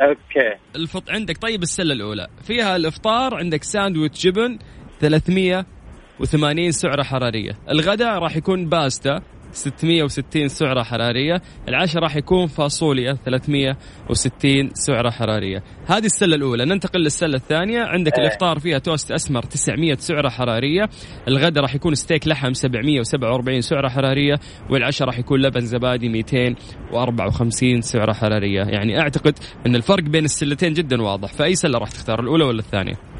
okay. 0.00 0.58
الفط... 0.76 1.10
عندك. 1.10 1.38
طيب 1.38 1.62
السلة 1.62 1.92
الأولى. 1.94 2.26
فيها 2.42 2.76
الإفطار 2.76 3.34
عندك 3.34 3.64
ساندويتش 3.64 4.26
جبن 4.26 4.58
380 5.00 6.72
سعرة 6.72 7.02
حرارية. 7.02 7.52
الغداء 7.70 8.18
راح 8.18 8.36
يكون 8.36 8.68
باستا. 8.68 9.20
660 9.52 10.48
سعرة 10.48 10.82
حرارية. 10.82 11.42
العشاء 11.68 12.02
راح 12.02 12.16
يكون 12.16 12.46
فاصوليا 12.46 13.12
360 13.24 14.70
سعرة 14.74 15.10
حرارية. 15.10 15.62
هذه 15.86 16.04
السلة 16.04 16.36
الأولى. 16.36 16.64
ننتقل 16.64 17.00
للسلة 17.00 17.34
الثانية. 17.34 17.80
عندك 17.80 18.18
إيه. 18.18 18.24
الإفطار 18.24 18.58
فيها 18.58 18.78
توست 18.78 19.10
أسمر 19.10 19.42
900 19.42 19.94
سعرة 19.94 20.28
حرارية. 20.28 20.88
الغداء 21.28 21.62
راح 21.62 21.74
يكون 21.74 21.94
ستيك 21.94 22.28
لحم 22.28 22.52
747 22.52 23.60
سعرة 23.60 23.88
حرارية. 23.88 24.40
والعشاء 24.70 25.06
راح 25.06 25.18
يكون 25.18 25.40
لبن 25.40 25.60
زبادي 25.60 26.08
254 26.08 27.80
سعرة 27.80 28.12
حرارية. 28.12 28.62
يعني 28.62 29.00
أعتقد 29.00 29.38
أن 29.66 29.76
الفرق 29.76 30.02
بين 30.02 30.24
السلتين 30.24 30.72
جدا 30.72 31.02
واضح. 31.02 31.32
فأي 31.32 31.54
سلة 31.54 31.78
راح 31.78 31.90
تختار 31.90 32.20
الأولى 32.20 32.44
ولا 32.44 32.58
الثانية؟ 32.58 33.17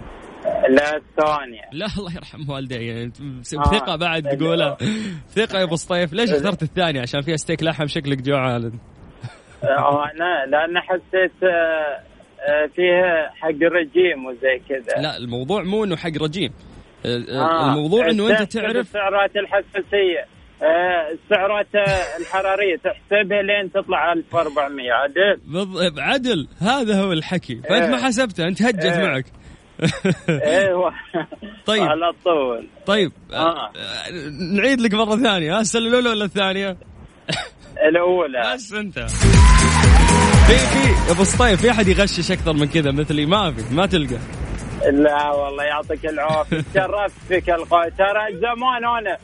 لا 0.68 0.96
الثانية 0.96 1.62
لا 1.72 1.86
الله 1.98 2.12
يرحم 2.14 2.50
والدي. 2.50 2.86
يعني 2.86 3.12
آه. 3.58 3.62
ثقة 3.62 3.96
بعد 3.96 4.22
تقولها 4.36 4.76
ثقة 5.28 5.58
يا 5.58 5.64
أبو 5.64 5.74
الصيف 5.74 6.12
ليش 6.12 6.30
اخترت 6.30 6.62
الثانية؟ 6.62 7.00
عشان 7.00 7.20
فيها 7.20 7.36
ستيك 7.36 7.62
لحم 7.62 7.86
شكلك 7.86 8.22
جوعان 8.22 8.72
آه، 9.64 10.04
أنا 10.04 10.46
لأن 10.50 10.78
حسيت 10.80 11.42
آه، 11.42 12.00
آه، 12.50 12.66
فيها 12.76 13.30
حق 13.34 13.48
رجيم 13.62 14.26
وزي 14.26 14.60
كذا. 14.68 15.02
لا 15.02 15.16
الموضوع 15.16 15.62
مو 15.62 15.84
إنه 15.84 15.96
حق 15.96 16.22
رجيم. 16.22 16.52
آه، 17.06 17.08
آه. 17.08 17.68
الموضوع 17.72 18.10
إنه 18.10 18.30
أنت 18.30 18.52
تعرف 18.52 18.76
السعرات 18.76 19.30
الحساسية. 19.36 20.26
آه، 20.62 21.12
السعرات 21.12 21.74
آه، 21.74 22.18
الحرارية 22.20 22.76
تحسبها 22.76 23.42
لين 23.42 23.72
تطلع 23.72 24.12
1400 24.12 24.92
عدل. 24.92 25.40
بض... 25.44 25.98
عدل. 25.98 26.48
هذا 26.60 27.00
هو 27.02 27.12
الحكي. 27.12 27.56
فأنت 27.68 27.90
ما. 27.90 28.06
حسبته 28.06 28.44
أنت 28.48 28.62
هجت. 28.62 28.86
معك. 28.86 29.24
أيوه 30.28 30.92
طيب. 31.66 31.82
على 31.82 32.12
طول 32.24 32.66
طيب 32.86 33.12
آه. 33.32 33.72
نعيد 34.54 34.80
لك 34.80 34.94
مرة 34.94 35.16
ثانية. 35.16 35.56
ها 35.56 35.60
السلة 35.60 35.88
الأولى 35.88 36.10
ولا 36.10 36.24
الثانية؟ 36.24 36.76
الأولى. 37.88 38.40
بس 38.54 38.72
أنت. 38.72 38.98
في 40.46 40.58
في 40.58 41.10
أبو 41.12 41.22
الصيف 41.22 41.60
في 41.62 41.70
أحد 41.70 41.88
يغشش 41.88 42.30
أكثر 42.32 42.52
من 42.52 42.66
كذا 42.68 42.90
مثلي 42.90 43.26
ما 43.26 43.52
في 43.52 43.74
ما 43.74 43.86
تلقى. 43.86 44.18
لا 44.92 45.30
والله 45.30 45.64
يعطيك 45.64 46.06
العافية. 46.06 46.64
تشرفت 46.74 47.18
فيك 47.28 47.50
القاء 47.50 47.88
ترى 47.88 48.32
زمان 48.32 48.84
أنا 48.98 49.18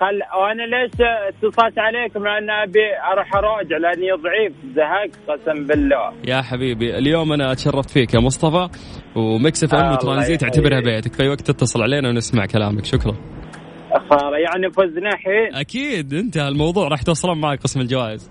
خل 0.00 0.40
وأنا 0.40 0.62
ليش 0.62 0.92
اتصلت 1.28 1.78
عليكم؟ 1.78 2.24
لأن 2.24 2.50
أبي 2.50 2.86
أروح 3.12 3.34
أراجع 3.34 3.76
لأني 3.76 4.12
ضعيف 4.12 4.52
زهقت 4.76 5.16
قسم 5.28 5.66
بالله. 5.66 6.12
يا 6.28 6.42
حبيبي 6.42 6.98
اليوم 6.98 7.32
أنا 7.32 7.54
تشرفت 7.54 7.90
فيك 7.90 8.14
يا 8.14 8.20
مصطفى 8.20 8.68
ومكس 9.16 9.64
إف 9.64 9.74
إم 9.74 9.92
وترانزيت. 9.92 10.42
اعتبرها 10.42 10.80
بيتك 10.80 11.14
في 11.14 11.28
وقت 11.28 11.40
تتصل 11.40 11.82
علينا 11.82 12.08
ونسمع 12.08 12.46
كلامك 12.46 12.84
شكرا. 12.84 13.16
يعني 14.44 14.70
فزنا 14.70 15.08
الحين 15.08 15.54
أكيد 15.54 16.14
انتهى 16.14 16.48
الموضوع 16.48 16.88
راح 16.88 17.02
توصلون 17.02 17.40
معك 17.40 17.58
قسم 17.58 17.80
الجوائز. 17.80 18.30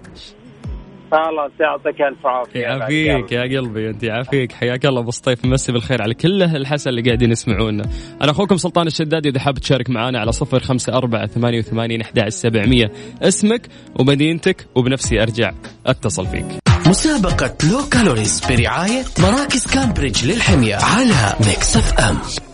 خلاص 1.12 1.52
يعطيك 1.60 2.02
ألف 2.02 2.26
عافية. 2.26 2.60
يعافيك 2.60 3.32
يا 3.32 3.42
قلبي 3.42 3.90
أنت 3.90 4.04
يعافيك. 4.04 4.52
حياك 4.52 4.86
الله 4.86 5.00
أبو 5.02 5.10
الصيف 5.10 5.46
مسي 5.46 5.72
بالخير 5.72 6.02
على 6.02 6.14
كل 6.14 6.44
الحسن 6.44 6.90
اللي 6.90 7.02
قاعدين 7.02 7.32
يسمعونا. 7.32 7.84
أنا 8.22 8.32
أخوكم 8.32 8.58
سلطان 8.58 8.88
الشدادي 8.88 9.30
إذا 9.30 9.40
حاب 9.40 9.58
تشارك 9.58 9.90
معنا 9.90 10.20
على 10.20 10.32
صفر 10.32 10.60
خمسة 10.60 10.94
أربعة 10.94 11.28
ثمانية 11.28 11.60
وثمانين 11.60 12.02
أحد 12.02 12.30
سبعمية. 12.30 12.92
اسمك 13.22 13.68
ومدينتك 14.00 14.68
وبنفسي 14.76 15.22
أرجع 15.22 15.52
أتصل 15.86 16.28
فيك. 16.28 16.46
مسابقة 16.88 17.56
low 17.72 17.90
calories 17.92 18.42
برعاية 18.50 19.04
مراكز 19.20 19.74
كامبريدج 19.74 20.26
للحمية 20.26 20.76
على 20.76 21.36
ميكس 21.48 21.78
أف 21.78 22.00
أم. 22.00 22.49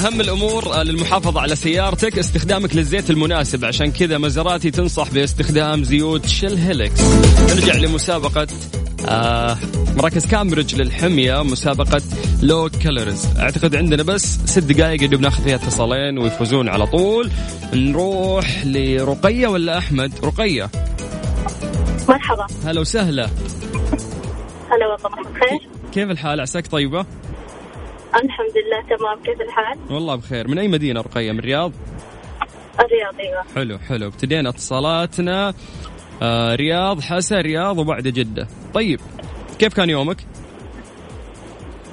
أهم 0.00 0.20
الأمور 0.20 0.74
آه، 0.74 0.82
للمحافظة 0.82 1.40
على 1.40 1.56
سيارتك 1.56 2.18
استخدامك 2.18 2.76
للزيت 2.76 3.10
المناسب. 3.10 3.64
عشان 3.64 3.92
كذا 3.92 4.18
مازيراتي 4.18 4.70
تنصح 4.70 5.10
باستخدام 5.10 5.84
زيوت 5.84 6.26
شل 6.26 6.54
هيلكس 6.56 7.00
نرجع 7.40 7.74
لمسابقة 7.74 8.46
آه 9.08 9.56
مراكز 9.96 10.26
كامبريدج 10.26 10.74
للحمية 10.74 11.42
مسابقة 11.42 12.02
low 12.42 12.68
calories. 12.82 13.26
أعتقد 13.38 13.76
عندنا 13.76 14.02
بس 14.02 14.38
ست 14.46 14.58
دقائق 14.58 15.02
اللي 15.02 15.16
بناخذ 15.16 15.44
فيها 15.44 15.54
اتصالين 15.54 16.18
ويفوزون 16.18 16.68
على 16.68 16.86
طول. 16.86 17.30
نروح 17.74 18.64
لرقية 18.66 19.46
ولا 19.46 19.78
أحمد؟ 19.78 20.12
رقية. 20.24 20.70
الحمد 28.14 28.52
لله 28.56 28.96
تمام. 28.96 29.22
كيف 29.22 29.40
الحال؟ 29.40 29.78
والله 29.90 30.14
بخير. 30.14 30.48
من 30.48 30.58
أي 30.58 30.68
مدينة 30.68 31.00
رقية؟ 31.00 31.32
من 31.32 31.38
الرياض؟ 31.38 31.72
الرياض 32.80 33.14
أيوه. 33.20 33.42
حلو 33.54 33.78
حلو. 33.78 34.06
ابتدينا 34.06 34.48
اتصالاتنا. 34.48 35.54
آه 36.22 36.54
رياض 36.54 37.00
حسا 37.00 37.40
رياض 37.40 37.78
وبعد 37.78 38.02
جدة. 38.02 38.48
طيب 38.74 39.00
كيف 39.58 39.74
كان 39.74 39.90
يومك؟ 39.90 40.16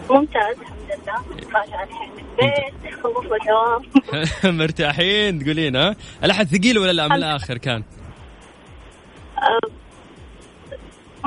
ممتاز 0.10 0.56
الحمد 0.62 0.88
لله. 0.88 1.60
راجعة 1.60 1.84
الحين 1.84 2.12
البيت 2.17 2.73
دوام 3.47 3.82
مرتاحين 4.58 5.39
تقولين 5.39 5.75
ها؟ 5.75 5.95
الأحد 6.23 6.47
ثقيل 6.47 6.77
ولا 6.77 6.91
لا 6.91 7.08
من 7.08 7.15
الآخر 7.15 7.58
كان؟ 7.58 7.84
آه، 9.38 9.69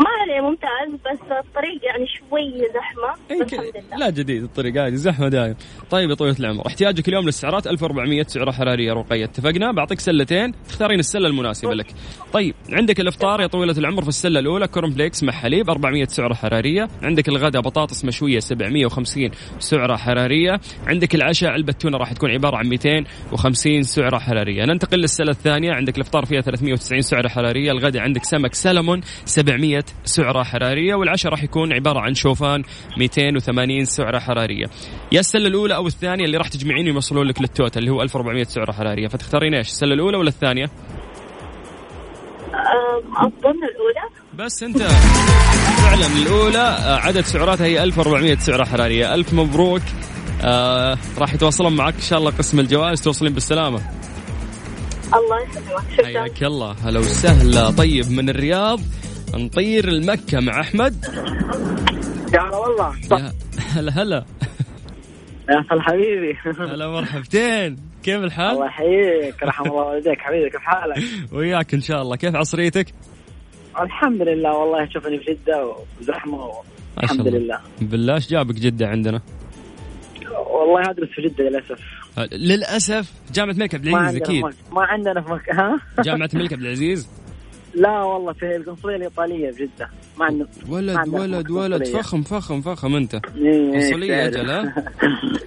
ما 0.01 0.11
عليه 0.23 0.41
ممتاز 0.41 1.01
بس 1.05 1.21
الطريق 1.47 1.85
يعني 1.85 2.07
شوي 2.07 2.69
زحمة 2.75 3.43
بس 3.43 3.53
الحمد 3.53 3.73
لله. 3.77 3.97
لا 3.99 4.11
جديد 4.11 4.43
الطريق 4.43 4.83
عادي 4.83 4.97
زحمة 4.97 5.29
دايم. 5.29 5.55
طيب 5.91 6.11
يا 6.11 6.15
طويلة 6.15 6.37
العمر 6.41 6.67
احتياجك 6.67 7.09
اليوم 7.09 7.25
للسعرات 7.25 7.67
1400 7.67 8.23
سعره 8.23 8.51
حرارية 8.51 8.93
رقيه 8.93 9.25
اتفقنا؟ 9.25 9.73
بعطيك 9.73 10.01
سلتين 10.01 10.53
تختارين 10.69 10.99
السلة 10.99 11.27
المناسبة 11.29 11.75
لك. 11.75 11.87
طيب 12.33 12.55
عندك 12.73 13.01
الإفطار 13.01 13.41
يا 13.41 13.47
طويلة 13.47 13.79
العمر 13.79 14.03
في 14.03 14.09
السلة 14.09 14.41
الأولى 14.41 14.69
corn 14.69 14.91
flakes 14.91 15.23
مع 15.23 15.33
حليب 15.33 15.71
400 15.71 16.05
سعره 16.05 16.35
حرارية. 16.35 16.89
عندك 17.03 17.29
الغداء 17.29 17.63
بطاطس 17.63 18.05
مشوية 18.05 18.39
750 18.39 19.31
سعرة 19.59 19.97
حرارية. 19.97 20.61
عندك 20.87 21.15
العشاء 21.15 21.51
علبه 21.51 21.73
تونه 21.73 21.99
راح 21.99 22.13
تكون 22.13 22.31
عبارة 22.31 22.57
عن 22.57 22.67
250 22.67 23.83
سعرة 23.83 24.19
حرارية. 24.19 24.65
ننتقل 24.65 24.99
للسلة 24.99 25.31
الثانية 25.31 25.73
عندك 25.73 25.97
الإفطار 25.97 26.25
فيها 26.25 26.41
390 26.41 27.03
سعرة 27.03 27.29
حرارية. 27.29 27.73
الغداء 27.73 28.03
عندك 28.03 28.25
سمك 28.25 28.55
سلمون 28.55 29.01
700 29.25 29.85
سعرة 30.05 30.43
حرارية 30.43 30.95
والعشاء 30.95 31.33
راح 31.33 31.43
يكون 31.43 31.73
عبارة 31.73 32.01
عن 32.01 32.15
شوفان 32.15 32.63
280 32.97 33.85
سعرة 33.85 34.19
حرارية. 34.19 34.67
يا 35.13 35.21
السلة 35.21 35.49
الأولى 35.49 35.75
أو 35.75 35.87
الثانية 35.87 36.25
اللي 36.25 36.37
راح 36.37 36.49
تجمعين 36.49 36.87
يوصلون 36.87 37.27
لك 37.27 37.41
للتوتال 37.41 37.83
اللي 37.83 37.91
هو 37.91 38.03
1400 38.03 38.45
سعرة 38.45 38.73
حرارية. 38.73 39.09
فتختارين 39.09 39.55
إيش؟ 39.55 39.69
السلة 39.69 39.95
الأولى 39.95 40.17
ولا 40.17 40.29
الثانية؟ 40.29 40.71
أظن 43.17 43.65
الأولى. 43.71 44.11
بس 44.35 44.63
أنت 44.63 44.83
فعلا 45.83 46.07
الأولى 46.23 46.59
آه، 46.59 46.97
عدد 46.97 47.21
سعراتها 47.21 47.67
هي 47.67 47.83
1400 47.83 48.37
سعرة 48.37 48.65
حرارية. 48.65 49.15
ألف 49.15 49.33
مبروك. 49.35 49.83
آه 50.43 50.99
راح 51.19 51.35
يتواصلون 51.35 51.77
معك 51.77 51.95
إن 51.95 52.01
شاء 52.01 52.19
الله 52.19 52.31
قسم 52.31 52.61
الجوائز 52.61 53.03
توصلين 53.03 53.33
بالسلامة. 53.33 53.81
الله 55.15 55.43
يسلمك 55.51 55.93
شكرا. 55.93 56.07
حياك 56.07 56.43
الله. 56.43 56.77
هلا 56.85 57.01
وسهلا. 57.01 57.71
طيب 57.71 58.11
من 58.11 58.29
الرياض؟ 58.29 58.81
نطير 59.35 59.89
المكة 59.89 60.41
مع 60.41 60.61
أحمد. 60.61 61.05
يا 62.35 62.41
هلا 62.41 62.57
والله. 62.57 62.95
يا 63.11 63.33
هلا 63.57 64.03
هلا. 64.03 64.25
يا 65.51 65.65
هلا 65.71 65.83
حبيبي 65.83 66.37
هلا 66.59 66.89
مرحبتين. 66.89 67.77
كيف 68.03 68.15
الله 68.15 68.27
الحال؟ 68.27 68.67
يحييك. 68.67 69.43
رحم 69.43 69.65
الله 69.65 69.75
والديك. 69.75 70.19
حبيبي 70.19 70.51
كيف 70.51 70.61
حالك؟ 70.61 71.05
وياك 71.33 71.75
إن 71.75 71.81
شاء 71.81 72.03
الله. 72.03 72.17
كيف 72.17 72.35
عصريتك؟ 72.35 72.95
الحمد 73.81 74.23
لله 74.23 74.57
والله. 74.57 74.89
شوفني 74.89 75.19
في 75.19 75.33
جدة 75.33 75.75
وزحمة 76.01 76.37
ما 76.37 76.53
شاء 77.01 77.05
الحمد 77.05 77.27
الله. 77.27 77.39
لله. 77.39 77.61
بالله 77.81 78.15
إيش 78.15 78.29
جابك 78.29 78.55
جدة 78.55 78.89
عندنا؟ 78.89 79.21
والله 80.51 80.91
أدرس 80.91 81.09
في 81.09 81.23
جدة 81.23 81.45
للأسف. 81.45 81.81
آه، 82.19 82.29
للأسف 82.33 83.13
جامعة 83.33 83.53
الملك 83.53 83.75
عبد 83.75 83.87
العزيز 83.87 84.23
مك... 84.31 84.55
ما 84.73 84.83
عندنا 84.83 85.21
في 85.21 85.33
مكان 85.33 85.57
ها؟ 85.57 85.81
جامعة 86.03 86.31
الملك 86.35 86.53
عبد 86.53 86.63
العزيز؟ 86.63 87.09
لا 87.75 88.03
والله 88.03 88.33
في 88.33 88.57
القنصلية 88.57 88.97
الإيطالية 88.97 89.51
في 89.51 89.63
جدة 89.63 89.89
ما 90.19 90.25
عندنا 90.25 90.47
ما 90.67 90.77
ولد 90.77 91.05
في 91.05 91.11
ولد 91.11 91.51
ولد. 91.51 91.87
فخم 91.87 92.23
فخم 92.23 92.61
فخم 92.61 92.95
إيه، 92.95 93.73
قنصلية 93.73 94.31
تعرف. 94.31 94.37
أجل 94.37 94.51
ها؟ 94.51 94.75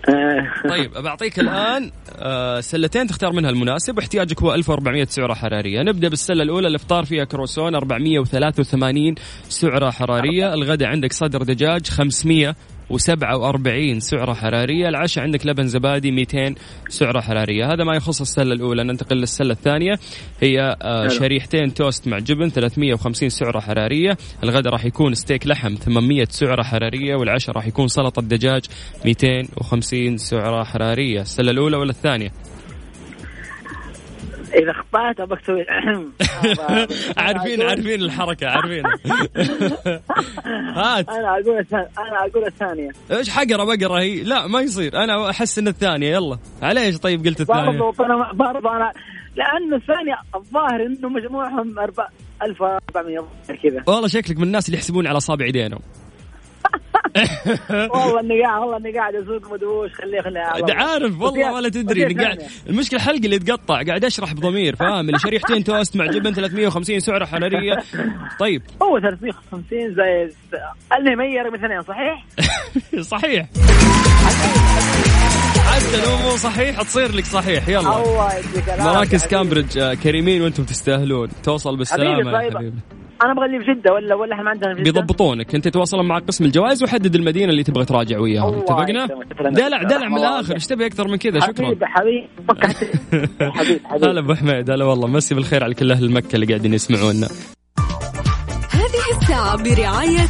آه. 0.10 0.70
طيب 0.74 0.92
بعطيك 0.92 1.40
الآن 1.40 1.92
آه، 2.20 2.60
سلتين 2.60 3.08
تختار 3.08 3.34
منها 3.34 3.50
المناسب 3.50 3.98
واحتياجك 3.98 4.42
هو 4.42 4.54
1400 4.54 5.06
سعرة 5.06 5.34
حرارية 5.34 5.82
نبدأ 5.82 6.08
بالسلة 6.08 6.44
الأولى 6.44 6.68
الإفطار 6.68 7.06
فيها 7.06 7.24
كروسون 7.24 7.76
483 7.76 9.16
سعرة 9.50 9.90
حرارية 9.90 10.54
الغداء 10.54 10.90
عندك 10.90 11.14
صدر 11.14 11.44
دجاج 11.44 11.90
547 12.98 14.00
سعرة 14.00 14.34
حرارية. 14.34 14.90
العشاء 14.90 15.24
عندك 15.24 15.46
لبن 15.46 15.68
زبادي 15.68 16.12
200 16.12 16.56
سعرة 16.90 17.22
حرارية. 17.22 17.74
هذا 17.74 17.84
ما 17.84 17.96
يخص 17.96 18.22
السلة 18.22 18.54
الأولى. 18.54 18.84
ننتقل 18.84 19.18
للسلة 19.18 19.52
الثانية. 19.52 19.94
هي 20.42 20.78
آه، 20.82 21.08
شريحتين 21.08 21.74
توست 21.74 22.08
مع 22.08 22.20
جبن 22.20 22.50
350 22.50 23.30
سعرة 23.30 23.60
حرارية. 23.60 24.18
الغداء 24.44 24.74
راح 24.74 24.86
يكون 24.86 25.14
ستيك 25.14 25.48
لحم 25.48 25.76
800 25.76 26.26
سعرة 26.30 26.64
حرارية. 26.64 27.16
والعشاء 27.16 27.56
راح 27.56 27.68
يكون 27.68 27.88
سلطة 27.88 28.22
دجاج 28.22 28.66
250 29.06 30.18
سعرة 30.18 30.64
حرارية. 30.64 31.22
السلة 31.22 31.52
الأولى 31.52 31.78
ولا 31.78 31.90
الثانية؟ 31.90 32.32
إذا 34.54 34.72
اخطأت 34.72 35.20
أبغى 35.20 35.40
تسوي 35.42 35.66
عارفين 37.18 37.62
عارفين 37.62 38.02
الحركة 38.02 38.48
عارفين. 38.48 38.84
هات. 40.76 41.10
أنا 41.10 41.30
أقول 41.30 41.60
الثانية 41.60 41.90
أنا 41.98 42.26
أقول 42.26 42.46
الثانية. 42.48 42.90
إيش 43.12 43.30
حقرة 43.30 43.64
بقرة 43.64 44.00
هي؟ 44.00 44.24
لا 44.24 44.48
ما 44.48 44.62
يصير. 44.62 45.04
أنا 45.04 45.30
أحس 45.30 45.60
إن 45.60 45.68
الثانية 45.68 46.08
يلا. 46.12 46.38
على 46.62 46.82
إيش 46.82 46.98
طيب 46.98 47.26
قلت 47.26 47.42
الثانية؟ 47.42 47.80
برضو 47.80 48.04
أنا 48.04 48.32
برضو 48.34 48.68
أنا 48.70 48.92
لأنه 49.36 49.76
الثانية 49.76 50.16
الظاهر 50.36 50.86
إنه 50.86 51.10
مجموعهم 51.10 51.80
أربع 51.80 52.08
1400 52.44 53.28
كذا. 53.64 53.84
والله 53.88 54.08
شكلك 54.08 54.38
من 54.38 54.44
الناس 54.44 54.66
اللي 54.66 54.78
يحسبون 54.78 55.08
على 55.08 55.18
أصابع 55.18 55.46
إيدينهم. 55.46 55.80
والله 57.94 58.20
إني 58.20 58.42
قاعد 58.44 58.62
والله 58.62 58.78
إني 58.78 58.92
قاعد 58.98 59.16
أسوق 59.16 59.54
مدوش 59.54 59.92
خليه 59.94 60.22
خليه. 60.22 60.76
عارف 60.76 61.22
والله 61.22 61.54
ولا 61.54 61.70
تدري 61.70 62.06
إني 62.06 62.24
قاعد. 62.24 62.44
المشكلة 62.70 63.00
حلقي 63.00 63.18
اللي 63.26 63.36
يتقطع 63.36 63.82
قاعد 63.84 64.06
أشرح 64.06 64.34
بضمير 64.34 64.76
فاهم 64.76 65.00
اللي 65.08 65.20
شريحتين 65.20 65.64
توست 65.74 65.96
مع 65.96 66.06
جبن 66.06 66.34
350 66.34 67.00
سعرة 67.00 67.26
حرارية 67.26 67.76
طيب 68.40 68.62
هو 68.82 69.00
350 69.00 69.64
زي 69.96 70.30
المهم 70.98 71.22
هي 71.22 71.38
رقم 71.42 71.56
اثنين 71.56 71.82
صحيح؟ 71.82 72.26
صحيح 73.20 73.46
حتى 75.74 76.06
لو 76.06 76.18
مو 76.18 76.38
صحيح 76.38 76.82
تصير 76.82 77.12
لك 77.16 77.26
صحيح 77.26 77.68
يلا 77.68 77.80
الله 78.04 78.30
يديك 78.38 78.80
مراكز. 78.80 79.26
كامبريدج 79.28 79.78
آه، 79.78 79.94
كريمين 79.94 80.42
وأنتم 80.42 80.64
تستاهلون 80.64 81.30
توصل 81.44 81.78
بالسلامة 81.78 82.38
حبيبي 82.40 82.46
يا. 82.56 82.60
حبيبي 82.60 82.78
أنا 83.24 83.32
أبغى 83.32 83.46
اللي 83.46 83.60
في 83.60 83.74
جدة 83.74 83.94
ولا 83.94 84.16
ولا 84.16 84.34
إحنا 84.34 84.44
ما 84.44 84.50
عندنا 84.50 84.76
في 84.76 84.82
جدة؟ 84.82 84.92
بيضبطونك. 84.92 85.56
أنت 85.56 85.68
تواصل 85.68 86.04
مع 86.04 86.20
قسم 86.20 86.46
الجوائز 86.46 86.84
وحدد 86.84 87.16
المدينة 87.16 87.52
اللي 87.52 87.64
تبغى 87.64 87.86
تراجع 87.86 88.20
وياهم 88.20 88.60
اتفقنا. 88.60 89.08
دلع 89.50 89.84
دلع 89.84 90.10
من 90.10 90.18
الآخر. 90.18 90.54
إيش 90.54 90.68
تبي 90.68 90.86
أكثر 90.86 91.08
من 91.08 91.18
كذا؟ 91.18 91.40
شكرا. 91.40 91.66
حبيبي 91.66 91.86
حبيبي 91.86 92.30
فكحت 92.48 92.76
حبيبي 93.58 93.82
حبيبي. 93.86 94.06
هلا 94.06 94.20
أبو 94.20 94.34
حميد 94.34 94.72
هلا 94.72 94.86
والله. 94.86 95.08
مسي 95.08 95.36
بالخير 95.36 95.64
على 95.64 95.74
كل 95.74 95.92
أهل 95.92 96.12
مكة 96.12 96.36
اللي 96.36 96.46
قاعدين 96.46 96.74
يسمعونا. 96.74 97.28
هذه 98.72 99.18
الساعة 99.22 99.64
برعاية 99.64 100.28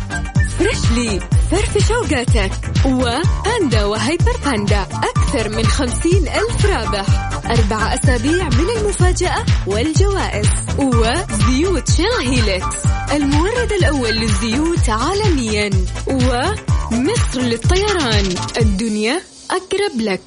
فريشلي 0.60 1.20
فرفش 1.52 1.92
اوقاتك 1.92 2.52
وباندا 2.86 3.86
وهيبر 3.86 4.36
باندا 4.46 4.82
أكثر 4.82 5.50
من 5.50 5.64
خمسين 5.64 6.22
ألف 6.22 6.66
رابح. 6.66 7.33
أربع 7.46 7.94
أسابيع 7.94 8.50
من 8.50 8.70
المفاجأة 8.78 9.46
والجوائز 9.68 10.48
وزيوت 10.78 11.92
شيل 11.92 12.28
هيلكس 12.28 12.76
المورد 13.14 13.72
الأول 13.80 14.10
للزيوت 14.10 14.90
عالميا 14.90 15.70
ومصر 16.08 17.42
للطيران. 17.42 18.36
الدنيا 18.58 19.22
أقرب 19.52 20.02
لك. 20.02 20.22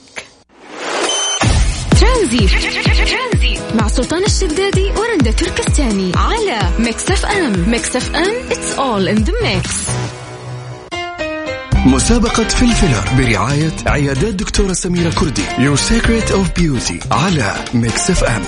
ترانزيت. 2.00 2.50
مع 3.74 3.88
سلطان 3.88 4.24
الشدادي 4.24 4.90
ورندا 4.90 5.30
تركستاني 5.30 6.12
على 6.16 6.58
ميكس 6.78 7.10
أف 7.10 7.26
أم. 7.26 7.70
ميكس 7.70 7.96
أف 7.96 8.14
أم 8.16 8.34
it's 8.50 8.78
all 8.78 9.08
in 9.16 9.24
the 9.24 9.32
mix. 9.42 9.66
مسابقة 11.86 12.44
فيلر 12.48 12.80
فلر 12.80 13.04
برعاية 13.18 13.72
عيادات 13.86 14.34
دكتورة 14.34 14.72
سميرة 14.72 15.10
كردي 15.10 15.42
Your 15.42 15.78
Secret 15.78 16.30
of 16.32 16.60
Beauty 16.62 17.12
على 17.12 17.54
ميكس 17.74 18.10
اف 18.10 18.24
ام 18.24 18.42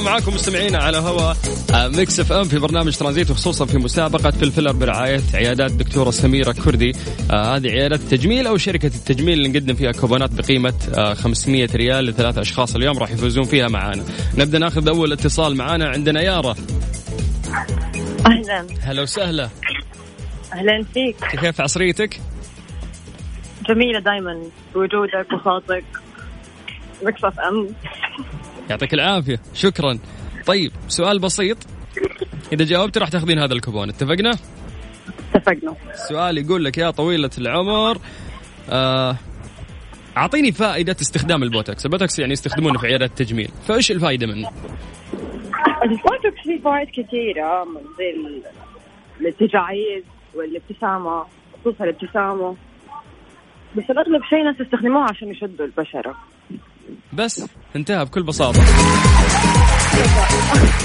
معاكم 0.00 0.34
مستمعين 0.34 0.76
على 0.76 0.96
هوا. 0.96 1.32
آه، 1.74 1.88
ميكس 1.88 2.20
اف 2.20 2.32
ام 2.32 2.44
في 2.44 2.58
برنامج 2.58 2.96
ترانزيت 2.96 3.30
وخصوصا 3.30 3.64
في 3.66 3.78
مسابقة 3.78 4.30
فلفلر 4.30 4.72
برعاية 4.72 5.20
عيادات 5.34 5.72
دكتورة 5.72 6.10
سميرة 6.10 6.52
كردي. 6.52 6.92
آه 7.30 7.56
هذه 7.56 7.68
عيادات 7.68 8.00
التجميل 8.00 8.46
أو 8.46 8.56
شركة 8.56 8.86
التجميل 8.86 9.38
اللي 9.38 9.48
نقدم 9.48 9.74
فيها 9.74 9.92
كوبونات 9.92 10.30
بقيمة 10.30 10.74
آه 10.98 11.14
500 11.14 11.68
ريال 11.74 12.04
لثلاث 12.04 12.38
أشخاص. 12.38 12.76
اليوم 12.76 12.98
راح 12.98 13.10
يفوزون 13.10 13.44
فيها 13.44 13.68
معانا. 13.68 14.04
نبدأ 14.38 14.58
ناخذ 14.58 14.88
أول 14.88 15.12
اتصال 15.12 15.56
معانا 15.56 15.88
عندنا 15.88 16.22
يارا. 16.22 16.54
أهلا. 18.26 18.66
هلا 18.82 19.02
وسهلا. 19.02 19.48
أهلا 20.52 20.84
فيك. 20.94 21.16
كيف 21.40 21.60
عصريتك؟ 21.60 22.20
جميلة 23.68 24.00
دائما 24.00 24.42
بوجودك 24.74 25.26
وصوتك. 25.32 25.84
مكس 27.02 27.24
اف 27.24 27.40
ام 27.40 27.68
يعطيك 28.70 28.94
العافية. 28.94 29.40
شكرا. 29.54 29.98
طيب 30.46 30.72
سؤال 30.88 31.18
بسيط. 31.18 31.56
إذا 32.52 32.64
جاوبت 32.64 32.98
راح 32.98 33.08
تاخذين 33.08 33.38
هذا 33.38 33.52
الكوبون. 33.52 33.88
اتفقنا؟ 33.88 34.30
اتفقنا. 35.34 35.74
السؤال 35.94 36.38
يقول 36.38 36.64
لك 36.64 36.78
يا 36.78 36.90
طويلة 36.90 37.30
العمر 37.38 37.98
آه 38.70 39.16
أعطيني 40.16 40.52
فائدة 40.52 40.96
استخدام 41.00 41.42
البوتوكس. 41.42 41.84
البوتوكس 41.86 42.18
يعني 42.18 42.32
يستخدمونه 42.32 42.78
في 42.78 42.86
عيادات 42.86 43.10
التجميل. 43.10 43.50
فإيش 43.68 43.90
الفائدة 43.90 44.26
منه؟ 44.26 44.50
البوتوكس 45.82 46.42
فيه 46.44 46.60
فوائد 46.60 46.88
كثيرة 46.88 47.64
من 47.64 47.80
زي 47.98 48.10
ال- 48.10 48.42
التجاعيد 49.26 50.04
والابتسامة 50.34 51.24
خصوصا 51.60 51.84
الابتسامة. 51.84 52.56
بس 53.76 53.84
الأغلب 53.90 54.22
شيء 54.28 54.44
ناس 54.44 54.60
يستخدموها 54.60 55.06
عشان 55.10 55.28
يشدوا 55.28 55.66
البشرة. 55.66 56.14
بس 57.12 57.44
انتهى 57.76 58.04
بكل 58.04 58.22
بساطة. 58.22 58.60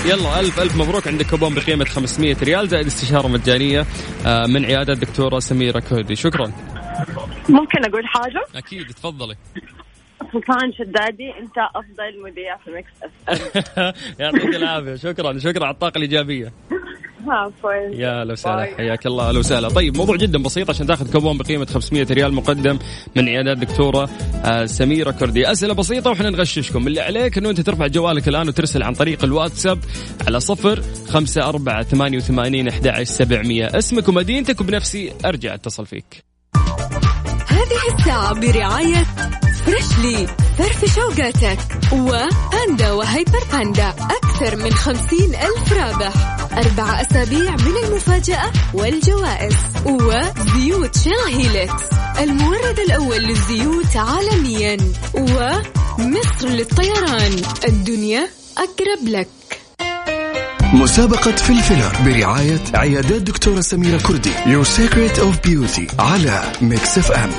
يلا 0.05 0.39
ألف 0.39 0.59
ألف 0.59 0.75
مبروك 0.75 1.07
عندك 1.07 1.25
كوبون 1.29 1.55
بقيمة 1.55 1.85
500 1.85 2.35
ريال 2.43 2.67
زائد 2.67 2.85
استشارة 2.85 3.27
مجانية 3.27 3.85
آه، 4.25 4.45
من 4.45 4.65
عيادة 4.65 4.93
الدكتورة 4.93 5.39
سميرة 5.39 5.79
كردي 5.79 6.15
شكرا. 6.15 6.51
ممكن 7.49 7.85
أقول 7.85 8.07
حاجة؟ 8.07 8.45
أكيد 8.55 8.87
تفضلي. 8.87 9.35
سلطان 10.33 10.73
شدادي 10.73 11.29
أنت 11.39 11.57
أفضل 11.57 12.23
مذيع 12.23 12.57
في 12.57 12.69
أم. 12.69 13.93
يعطيك 14.19 14.55
العافية. 14.55 14.95
شكرا 14.95 15.39
شكرا 15.39 15.65
على 15.65 15.73
الطاقة 15.73 15.97
الإيجابية. 15.97 16.45
عفوا 16.45 16.84
يا 17.93 18.23
أهلا 18.23 18.31
وسهلا. 18.33 18.65
حياك 18.77 19.05
الله. 19.05 19.29
أهلا 19.29 19.39
وسهلا. 19.39 19.69
طيب 19.69 19.97
موضوع 19.97 20.15
جدا 20.15 20.43
بسيط 20.43 20.69
عشان 20.69 20.87
تاخذ 20.87 21.11
كوبون 21.11 21.37
بقيمة 21.37 21.65
500 21.65 22.07
ريال 22.11 22.33
مقدم 22.33 22.79
من 23.15 23.29
عيادات 23.29 23.57
دكتورة 23.57 24.09
آه، 24.45 24.65
سميرة 24.65 25.11
كردي. 25.11 25.51
أسئلة 25.51 25.73
بسيطة 25.73 26.09
وإحنا 26.09 26.29
نغششكم. 26.29 26.87
اللي 26.87 27.01
عليك 27.01 27.37
إنه 27.37 27.49
أنت 27.49 27.61
ترفع 27.61 27.87
جوالك 27.87 28.27
الآن 28.27 28.47
وترسل 28.47 28.83
عن 28.83 28.93
طريق 28.93 29.23
الواتساب 29.23 29.79
على 30.27 30.39
صفر 30.39 30.81
خمسة 31.09 31.49
أربعة 31.49 31.83
ثمانية 31.83 32.17
وثمانين 32.17 32.67
أحد 32.67 33.03
سبعمية. 33.03 33.65
اسمك 33.65 34.07
ومدينتك 34.09 34.61
وبنفسي 34.61 35.13
أرجع 35.25 35.53
أتصل 35.53 35.85
فيك. 35.85 36.23
هذه 37.47 37.95
الساعة 37.99 38.33
برعاية 38.33 39.03
Freshly 39.65 40.27
فرفش 40.57 40.95
أوقاتك. 40.95 41.59
وباندا 41.93 42.91
وهايبر 42.91 43.43
باندا 43.51 43.89
أكثر 43.89 44.55
من 44.55 44.71
خمسين 44.71 45.29
ألف 45.35 45.73
رابح. 45.73 46.44
أربع 46.57 47.01
أسابيع 47.01 47.51
من 47.51 47.73
المفاجأة 47.87 48.51
والجوائز 48.73 49.55
وزيوت 49.85 50.97
Shell 50.97 51.13
Helix 51.27 51.83
المورد 52.19 52.79
الأول 52.79 53.17
للزيوت 53.17 53.95
عالميا 53.95 54.77
ومصر 55.13 56.47
للطيران. 56.47 57.41
الدنيا 57.67 58.27
أقرب 58.57 59.07
لك. 59.07 59.27
مسابقة 60.73 61.31
فلفلة 61.31 61.91
برعاية 62.05 62.61
عيادات 62.73 63.21
دكتورة 63.21 63.61
سميرة 63.61 63.97
كردي. 63.97 64.31
Your 64.33 64.65
Secret 64.65 65.19
of 65.19 65.49
Beauty 65.49 65.99
على 65.99 66.43
Mix 66.61 66.97
FM 66.97 67.29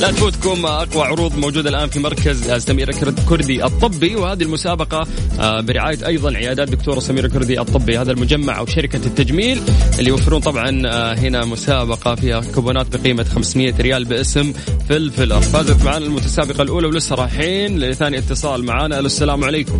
لا 0.00 0.10
تفوتكم 0.10 0.66
أقوى 0.66 1.02
عروض 1.04 1.38
موجودة 1.38 1.70
الآن 1.70 1.88
في 1.88 2.00
مركز 2.00 2.50
سميره 2.52 2.92
كرد- 2.92 3.20
كردي 3.28 3.64
الطبي 3.64 4.16
وهذه 4.16 4.42
المسابقة 4.42 5.06
آه، 5.40 5.60
برعاية 5.60 6.06
أيضا 6.06 6.36
عيادات 6.36 6.68
دكتورة 6.68 7.00
سميره 7.00 7.28
كردي 7.28 7.60
الطبي 7.60 7.98
هذا 7.98 8.12
المجمع 8.12 8.58
أو 8.58 8.66
شركة 8.66 8.96
التجميل 9.06 9.60
اللي 9.98 10.10
يوفرون 10.10 10.40
طبعا 10.40 10.82
آه، 10.86 11.14
هنا 11.14 11.44
مسابقة 11.44 12.14
فيها 12.14 12.40
كوبونات 12.54 12.96
بقيمة 12.96 13.24
500 13.24 13.74
ريال 13.80 14.04
باسم 14.04 14.52
فلفلر 14.88 15.40
فازت 15.40 15.84
معنا 15.84 16.06
المتسابقة 16.06 16.62
الأولى 16.62 16.86
ولسه 16.86 17.14
رايحين 17.16 17.78
لثاني 17.78 18.18
اتصال 18.18 18.64
معنا 18.64 18.98
ألو 18.98 19.06
السلام 19.06 19.44
عليكم. 19.44 19.78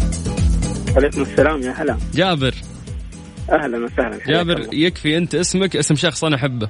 عليكم 0.97 1.23
السلام 1.23 1.63
يا 1.63 1.71
هلا. 1.79 1.97
جابر. 2.15 2.55
أهلا 3.53 3.85
وسهلا. 3.85 4.19
جابر. 4.27 4.67
يكفي 4.73 5.17
أنت 5.17 5.35
اسمك 5.35 5.77
اسم 5.77 5.95
شخص 5.95 6.25
أنا 6.25 6.37
أحبه. 6.37 6.69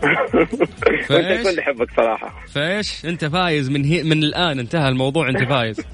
وانت 0.04 1.08
فايز؟ 1.08 1.46
الكل 1.46 1.58
يحبك 1.58 1.90
صراحة. 1.96 2.44
فايز؟ 2.46 3.04
أنت 3.04 3.24
فايز 3.24 3.70
من 3.70 3.84
هي 3.84 4.02
من 4.02 4.22
الآن 4.22 4.58
انتهى 4.58 4.88
الموضوع 4.88 5.28
أنت 5.28 5.42
فايز. 5.42 5.80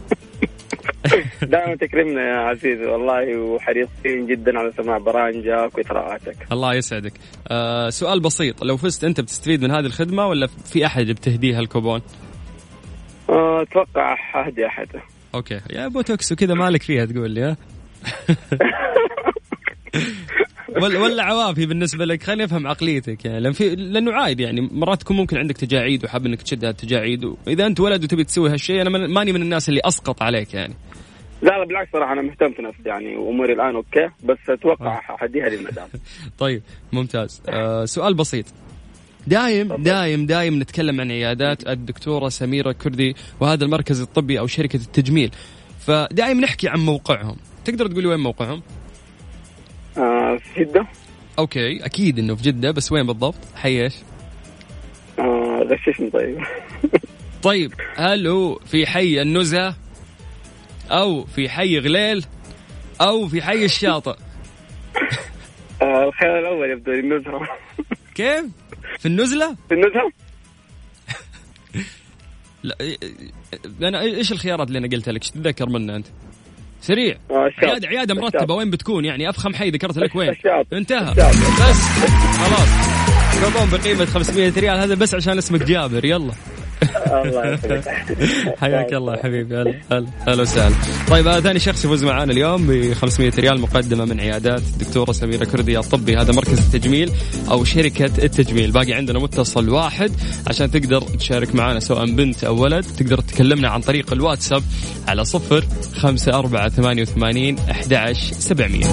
دائما 1.42 1.77
تكرمنا 1.77 2.21
يا 2.21 2.37
عزيزي 2.37 2.85
والله 2.85 3.38
وحريصين 3.38 4.27
جدا 4.27 4.59
على 4.59 4.73
سماع 4.77 4.99
برامجك 4.99 5.79
وإثراءاتك. 5.79 6.37
الله 6.53 6.75
يسعدك. 6.75 7.12
آه 7.49 7.90
سؤال 7.90 8.21
بسيط 8.21 8.64
لو 8.64 8.77
فزت 8.77 9.05
أنت 9.05 9.21
بتستفيد 9.21 9.62
من 9.62 9.71
هذه 9.71 9.87
الخدمة 9.87 10.27
ولا 10.27 10.47
في 10.47 10.87
أحد 10.87 11.07
بتهديها 11.07 11.61
الكوبون؟ 11.61 12.01
آه، 13.29 13.62
أتوقع 13.62 14.16
أهدي 14.35 14.66
أحد. 14.66 14.88
okay. 15.35 15.61
يا 15.71 15.88
بوتوكس 15.88 16.33
وكذا 16.33 16.55
مالك 16.55 16.83
فيها 16.83 17.05
تقول 17.05 17.31
لي 17.31 17.42
ها؟ 17.42 17.57
ولا 20.83 20.99
ولا 20.99 21.23
عوافي 21.23 21.67
بالنسبة 21.67 22.05
لك. 22.05 22.23
خليني 22.23 22.45
أفهم 22.45 22.67
عقليتك 22.67 23.25
يعني 23.25 23.41
لأن 23.41 23.53
في 23.53 23.75
لأنه 23.75 24.12
عادي 24.12 24.43
يعني 24.43 24.61
مرات 24.61 25.01
تكون 25.01 25.17
ممكن 25.17 25.37
عندك 25.39 25.57
تجاعيد 25.57 26.05
وحاب 26.05 26.27
إنك 26.27 26.43
تشد 26.43 26.65
هالتجاعيد 26.65 27.25
واذا 27.25 27.67
أنت 27.67 27.81
ولد 27.81 28.05
وتبي 28.05 28.25
تسوي 28.25 28.51
هالشيء 28.51 28.83
أنا 28.83 29.07
ماني 29.07 29.33
من 29.33 29.43
الناس 29.43 29.69
اللي 29.69 29.81
أسقط 29.85 30.23
عليك 30.23 30.55
يعني. 30.55 30.75
لا 31.43 31.59
لا 31.59 31.65
بالعكس 31.65 31.93
صراحة 31.93 32.12
أنا 32.12 32.23
مهتم 32.23 32.53
في 32.53 32.62
نفسي 32.62 32.89
يعني 32.89 33.17
وأموري 33.17 33.53
الآن 33.53 33.75
okay 33.75 34.09
بس 34.25 34.39
أتوقع 34.49 35.01
حأهديها 35.01 35.49
للمدام 35.49 35.89
طيب 36.39 36.62
ممتاز. 36.93 37.43
آه 37.49 37.85
سؤال 37.85 38.15
بسيط. 38.15 38.45
دايم 39.27 39.77
دايم 39.77 40.27
دايم 40.27 40.62
نتكلم 40.62 41.01
عن 41.01 41.11
عيادات 41.11 41.69
الدكتورة 41.69 42.29
سميرة 42.29 42.73
كردي 42.73 43.15
وهذا 43.41 43.65
المركز 43.65 44.01
الطبي 44.01 44.39
أو 44.39 44.47
شركة 44.47 44.77
التجميل. 44.77 45.31
فدايم 45.81 46.41
نحكي 46.41 46.69
عن 46.69 46.81
موقعهم. 46.81 47.37
تقدر 47.65 47.87
تقولي 47.87 48.07
وين 48.07 48.21
موقعهم؟ 48.21 48.62
آه، 49.98 50.37
في 50.37 50.61
جدة 50.64 50.87
أوكي 51.38 51.85
أكيد 51.85 52.18
إنه 52.18 52.35
في 52.35 52.42
جدة 52.42 52.70
بس 52.70 52.92
وين 52.92 53.06
بالضبط؟ 53.06 53.35
حي؟ 53.54 53.87
آه، 55.18 55.66
غششني 55.70 56.11
طيب 56.11 56.38
طيب 57.42 57.72
هل 57.96 58.26
هو 58.26 58.54
في 58.54 58.87
حي 58.87 59.22
النزهة 59.22 59.76
أو 60.90 61.24
في 61.24 61.48
حي 61.48 61.78
غليل 61.78 62.24
أو 63.00 63.28
في 63.28 63.42
حي 63.42 63.64
الشاطئ 63.64 64.16
آه، 65.82 66.04
الخيار 66.04 66.38
الأول 66.38 66.70
يبدو 66.70 66.92
النزهة 66.92 67.48
كيف؟ 68.14 68.44
في 68.98 69.06
النزلة؟ 69.06 69.56
في 69.68 69.74
النزهة 69.74 70.12
لا 72.62 73.88
أنا 73.88 74.00
إيش 74.00 74.32
الخيارات 74.32 74.68
اللي 74.68 74.78
أنا 74.78 74.88
قلتها 74.88 75.12
لك؟ 75.12 75.22
إيش 75.22 75.30
تتذكر 75.30 75.68
منها 75.68 75.96
أنت؟ 75.96 76.06
سريع. 76.81 77.17
آه،. 77.31 77.51
عياده 77.62 77.89
عيادة 77.89 78.15
مرتبة. 78.15 78.55
وين 78.55 78.71
بتكون؟ 78.71 79.05
يعني 79.05 79.29
أفخم 79.29 79.55
حي 79.55 79.71
ذكرت 79.71 79.99
لك 79.99 80.17
وين؟ 80.17 80.35
انتهى. 80.73 81.15
بس. 81.15 81.81
خلاص. 82.39 82.69
كوبون 83.45 83.81
بقيمة 83.81 84.05
500 84.05 84.53
ريال. 84.57 84.79
هذا 84.79 84.95
بس 84.95 85.15
عشان 85.15 85.39
اسمك 85.39 85.62
جابر. 85.62 86.05
يلا. 86.05 86.33
الله 87.25 87.53
يسعدك 87.55 87.89
حياك 88.61 88.93
الله 88.93 89.15
يا 89.15 89.23
حبيبي. 89.23 89.57
هلا 89.57 89.75
هلا. 89.93 90.07
هلا 90.29 90.43
وسهلا. 90.43 90.75
طيب 91.09 91.27
هذا 91.27 91.41
ثاني 91.41 91.59
شخص 91.59 91.85
يفوز 91.85 92.05
معنا 92.05 92.33
اليوم 92.33 92.67
ب 92.67 92.93
500 92.93 93.33
ريال 93.39 93.61
مقدمة 93.61 94.05
من 94.05 94.21
عيادات 94.21 94.61
الدكتورة 94.61 95.12
سميرة 95.12 95.45
كردي 95.45 95.79
الطبي. 95.79 96.17
هذا 96.17 96.33
مركز 96.33 96.59
التجميل 96.59 97.12
أو 97.51 97.65
شركة 97.65 98.05
التجميل. 98.25 98.71
باقي 98.71 98.93
عندنا 98.93 99.19
متصل 99.19 99.69
واحد 99.69 100.12
عشان 100.47 100.71
تقدر 100.71 101.01
تشارك 101.01 101.55
معنا 101.55 101.81
سواء 101.81 102.07
بنت 102.07 102.45
أو 102.45 102.62
ولد 102.62 102.85
تقدر 102.99 103.21
تكلمنا 103.21 103.69
عن 103.69 103.81
طريق 103.81 104.12
الواتساب 104.12 104.62
على 105.09 105.25
صفر 105.25 105.65
خمسة 105.97 106.39
أربعة 106.39 106.69
ثمانية 106.69 107.03
وثمانين 107.03 107.59
أحد 107.71 107.95
عشر 107.95 108.33
سبعمية. 108.35 108.87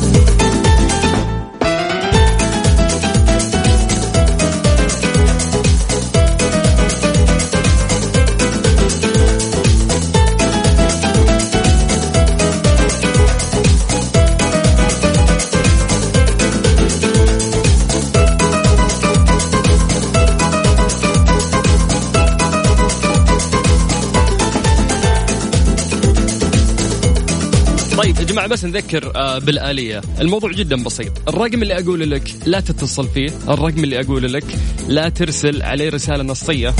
بس 28.54 28.65
نذكر 28.65 29.12
آه، 29.15 29.39
بالآلية. 29.39 30.01
الموضوع 30.21 30.51
جدا 30.51 30.83
بسيط. 30.83 31.29
الرقم 31.29 31.63
اللي 31.63 31.79
أقول 31.79 32.12
لك 32.12 32.23
لا 32.45 32.60
تتصل 32.60 33.08
فيه. 33.08 33.29
الرقم 33.49 33.83
اللي 33.83 33.99
أقول 33.99 34.33
لك 34.33 34.43
لا 34.87 35.10
ترسل 35.10 35.62
عليه 35.63 35.89
رسالة 35.89 36.23
نصية. 36.23 36.73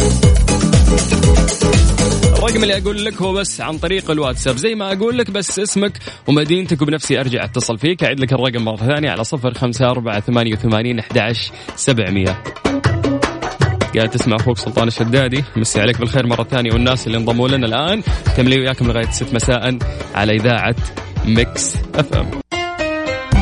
الرقم 2.38 2.63
اللي 2.63 2.78
أقول 2.78 3.05
لك 3.05 3.21
هو 3.21 3.34
بس 3.34 3.61
عن 3.61 3.78
طريق 3.78 4.11
الواتساب. 4.11 4.57
زي 4.57 4.76
ما 4.76 4.93
أقول 4.93 5.17
لك 5.17 5.32
بس 5.32 5.59
اسمك 5.59 5.99
ومدينتك 6.28 6.82
وبنفسي 6.82 7.19
أرجع 7.19 7.43
أتصل 7.43 7.78
فيك. 7.78 8.03
أعيد 8.03 8.19
لك 8.19 8.34
الرقم 8.34 8.61
مرة 8.65 8.78
ثانية 8.78 9.09
على 9.09 9.24
صفر 9.24 9.53
خمسة 9.53 9.86
أربعة 9.86 10.19
ثمانية 10.19 10.53
وثمانين 10.53 10.99
أحد 10.99 11.36
سبعمية. 11.76 12.43
قاعد 13.95 14.09
تسمع 14.09 14.36
أخوك 14.36 14.57
سلطان 14.57 14.88
الشدادي. 14.88 15.43
مسي 15.55 15.82
عليك 15.82 15.99
بالخير 15.99 16.28
مرة 16.28 16.43
ثانية. 16.43 16.74
والناس 16.74 17.07
اللي 17.07 17.17
انضموا 17.17 17.47
لنا 17.47 17.67
الآن. 17.67 18.03
كملي 18.38 18.59
وياكم 18.59 18.88
لغاية 18.88 19.11
6 19.11 19.34
مساء 19.34 19.78
على 20.15 20.36
إذاعة 20.36 20.76
Mix 21.26 21.76
FM 21.95 22.32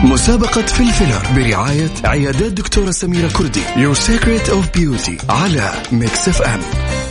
مسابقة 0.04 0.62
فلفلة 0.62 1.36
برعاية 1.36 1.90
عيادات 2.06 2.54
دكتورة 2.54 2.92
سميرة 2.92 3.30
كردي. 3.38 3.62
Your 3.62 3.98
Secret 3.98 4.50
of 4.50 4.80
Beauty 4.80 5.32
على 5.32 5.72
Mix 5.92 6.30
FM 6.30 6.60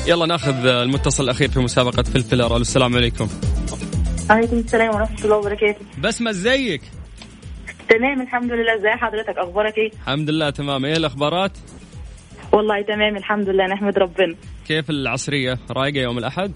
يلا 0.06 0.26
ناخذ 0.26 0.66
المتصل 0.66 1.24
الأخير 1.24 1.48
في 1.50 1.60
مسابقة 1.60 2.02
فلفلر 2.02 2.40
ألو 2.40 2.60
السلام 2.60 2.96
عليكم. 2.96 3.28
عليكم 4.30 4.58
السلام 4.58 4.94
ورحمة 4.94 5.24
الله 5.24 5.36
وبركاته. 5.36 5.80
بسمة 6.02 6.30
إزيك؟ 6.30 6.82
تمام 7.88 8.20
الحمد 8.20 8.52
لله. 8.52 8.74
ازي 8.78 8.88
حضرتك؟ 8.88 9.38
أخبارك 9.38 9.78
إيه؟ 9.78 9.90
الحمد 10.02 10.30
لله 10.30 10.50
تمام. 10.50 10.84
إيه 10.84 10.96
الأخبارات؟ 10.96 11.52
والله 12.52 12.82
تمام 12.82 13.16
الحمد 13.16 13.48
لله. 13.48 13.66
نحمد 13.66 13.98
ربنا. 13.98 14.34
كيف 14.68 14.90
العصرية؟ 14.90 15.58
رايقة 15.70 16.02
يوم 16.02 16.18
الأحد؟ 16.18 16.52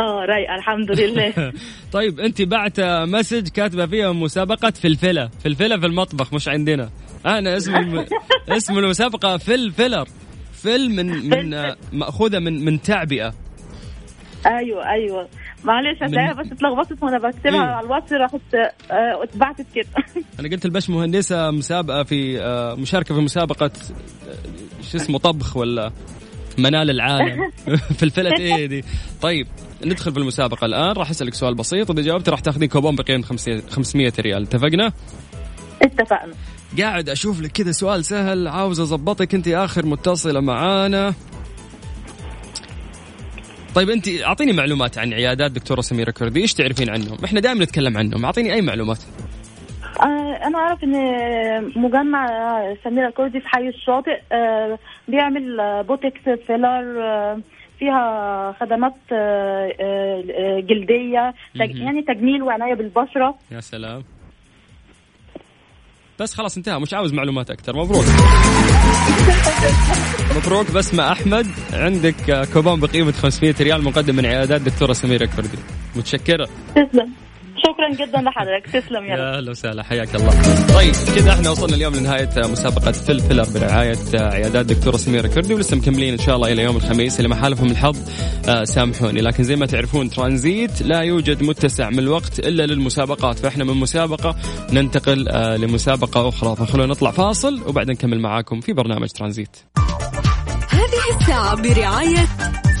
آه 0.00 0.24
رايقة 0.24 0.54
الحمد 0.54 0.90
لله. 1.00 1.52
طيب 1.92 2.20
أنت 2.20 2.42
بعت 2.42 2.80
message 2.80 3.48
كاتبة 3.48 3.86
فيها 3.86 4.12
مسابقة 4.12 4.70
فلفلة. 4.70 5.30
فلفلة 5.44 5.80
في 5.80 5.86
المطبخ 5.86 6.34
مش 6.34 6.48
عندنا. 6.48 6.90
أنا 7.26 7.56
اسم 7.56 7.76
الم... 7.76 8.06
اسم 8.56 8.78
المسابقة 8.78 9.36
فلفلر. 9.36 10.08
فل 10.52 10.90
من 10.90 11.28
من 11.28 11.74
مأخوذة 11.92 12.38
من 12.38 12.64
من 12.64 12.82
تعبئة. 12.82 13.34
أيوه 14.46 14.90
أيوه. 14.90 15.28
معلش 15.64 16.02
هتلاقيها 16.02 16.32
بس 16.32 16.46
اتلخبطت 16.52 17.02
وأنا 17.02 17.18
بكتبها 17.18 17.54
إيه. 17.54 17.60
على 17.60 17.86
الواتس 17.86 18.12
راحت 18.12 18.54
آه، 18.54 19.22
اتبعتت 19.22 19.66
كده. 19.74 19.86
أنا 20.40 20.48
قلت 20.48 20.64
الباشمهندسة 20.64 21.50
مسابقة 21.50 22.02
في 22.02 22.40
آه، 22.40 22.74
مشاركة 22.74 23.14
في 23.14 23.20
مسابقة 23.20 23.66
آه، 23.66 24.82
شو 24.82 24.96
اسمه 24.96 25.18
طبخ 25.18 25.56
ولا 25.56 25.92
منال 26.62 26.90
العالم. 26.90 27.50
فلفلة 27.98 28.32
إيه 28.38 28.66
دي 28.66 28.84
طيب 29.22 29.46
ندخل 29.84 30.12
في 30.12 30.18
المسابقه 30.18 30.64
الآن. 30.64 30.92
راح 30.92 31.10
أسألك 31.10 31.34
سؤال 31.34 31.54
بسيط 31.54 31.90
وإذا 31.90 32.02
جاوبت 32.02 32.28
راح 32.28 32.40
تاخذين 32.40 32.68
كوبون 32.68 32.96
بقيمه 32.96 33.22
500 33.70 34.12
ريال. 34.20 34.42
اتفقنا؟ 34.42 34.92
اتفقنا. 35.82 36.34
قاعد 36.78 37.08
أشوف 37.08 37.40
لك 37.40 37.52
كذا 37.52 37.72
سؤال 37.72 38.04
سهل 38.04 38.48
عاوز 38.48 38.80
أظبطك. 38.80 39.34
أنت 39.34 39.48
آخر 39.48 39.86
متصلة 39.86 40.40
معانا. 40.40 41.14
طيب 43.74 43.90
أنت 43.90 44.08
أعطيني 44.08 44.52
معلومات 44.52 44.98
عن 44.98 45.12
عيادات 45.12 45.50
دكتورة 45.50 45.80
سميرة 45.80 46.10
كردي 46.10 46.40
إيش 46.40 46.54
تعرفين 46.54 46.90
عنهم. 46.90 47.18
إحنا 47.24 47.40
دائما 47.40 47.64
نتكلم 47.64 47.98
عنهم. 47.98 48.24
أعطيني 48.24 48.52
أي 48.54 48.62
معلومات. 48.62 48.98
أنا 50.46 50.58
أعرف 50.58 50.84
إن 50.84 50.94
مجمع 51.76 52.26
آه، 52.28 52.76
سميرة 52.84 53.08
الكردي 53.08 53.40
في 53.40 53.48
حي 53.48 53.68
الشاطئ 53.68 54.20
آه، 54.32 54.78
بيعمل 55.08 55.60
آه، 55.60 55.82
بوتكس 55.82 56.20
filler 56.46 57.02
آه، 57.02 57.40
فيها 57.78 58.54
خدمات 58.60 58.94
آه، 59.12 59.72
آه، 59.80 60.60
جلدية. 60.60 61.34
يعني 61.54 62.02
تجميل 62.02 62.42
وعناية 62.42 62.74
بالبشرة. 62.74 63.34
يا 63.50 63.60
سلام. 63.60 64.02
بس 66.20 66.34
خلاص 66.34 66.56
انتهى 66.56 66.78
مش 66.78 66.94
عاوز 66.94 67.12
معلومات 67.14 67.50
أكثر 67.50 67.76
مبروك. 67.76 68.04
مبروك 70.36 70.70
بسمة 70.76 71.12
أحمد 71.12 71.46
عندك 71.72 72.30
آه، 72.30 72.44
كوبون 72.52 72.80
بقيمة 72.80 73.12
500 73.12 73.54
ريال 73.60 73.84
مقدم 73.84 74.16
من 74.16 74.26
عيادات 74.26 74.60
دكتورة 74.60 74.92
سميرة 74.92 75.26
كردي 75.36 75.58
متشكرة. 75.96 76.48
تسلم. 76.74 77.12
شكرا 77.66 78.06
جدا 78.06 78.18
لحضرتك. 78.18 78.66
تسلم 78.66 79.04
يا 79.04 79.36
أهلا 79.38 79.50
وسهلا. 79.50 79.82
حياك 79.82 80.14
الله. 80.14 80.30
طيب 80.74 80.94
كذا 81.16 81.32
إحنا 81.32 81.50
وصلنا 81.50 81.76
اليوم 81.76 81.94
لنهاية 81.94 82.30
مسابقة 82.36 82.92
فلفلر 82.92 83.46
برعاية 83.54 83.98
عيادات 84.14 84.66
دكتورة 84.66 84.96
سميرة 84.96 85.28
كردي 85.28 85.54
ولسه 85.54 85.76
مكملين 85.76 86.12
إن 86.12 86.18
شاء 86.18 86.36
الله 86.36 86.52
إلى 86.52 86.62
يوم 86.62 86.76
الخميس 86.76 87.16
اللي 87.16 87.28
ما 87.28 87.34
حالفهم 87.34 87.70
الحظ 87.70 87.96
آه، 88.48 88.64
سامحوني 88.64 89.20
لكن 89.20 89.44
زي 89.44 89.56
ما 89.56 89.66
تعرفون 89.66 90.10
ترانزيت 90.10 90.82
لا 90.82 91.00
يوجد 91.00 91.42
متسع 91.42 91.90
من 91.90 91.98
الوقت 91.98 92.38
إلا 92.38 92.66
للمسابقات. 92.66 93.38
فإحنا 93.38 93.64
من 93.64 93.74
مسابقة 93.74 94.36
ننتقل 94.72 95.28
آه، 95.28 95.56
لمسابقة 95.56 96.28
أخرى. 96.28 96.56
فخلونا 96.56 96.86
نطلع 96.92 97.10
فاصل 97.10 97.62
وبعدين 97.66 97.94
نكمل 97.94 98.20
معاكم 98.20 98.60
في 98.60 98.72
برنامج 98.72 99.08
ترانزيت. 99.08 99.56
هذه 100.70 101.20
الساعة 101.20 101.62
برعاية 101.62 102.26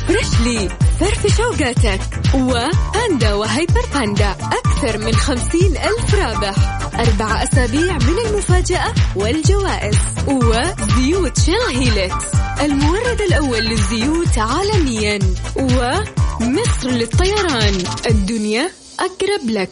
Freshly 0.08 0.68
فرفش 1.00 1.36
أوقاتك 1.36 2.00
وباندا 2.34 3.34
وهايبر 3.34 3.86
باندا 3.94 4.30
أكثر 4.30 4.98
من 4.98 5.14
خمسين 5.14 5.76
ألف 5.76 6.14
رابح. 6.14 6.54
أربع 6.94 7.42
أسابيع 7.42 7.94
من 7.94 8.18
المفاجأة 8.26 8.94
والجوائز 9.16 9.98
وزيوت 10.26 11.38
Shell 11.40 11.60
Helix 11.76 12.24
المورد 12.60 13.20
الأول 13.20 13.64
للزيوت 13.64 14.38
عالميا 14.38 15.18
ومصر 15.56 16.88
للطيران. 16.88 17.84
الدنيا 18.06 18.70
أقرب 19.00 19.50
لك. 19.50 19.70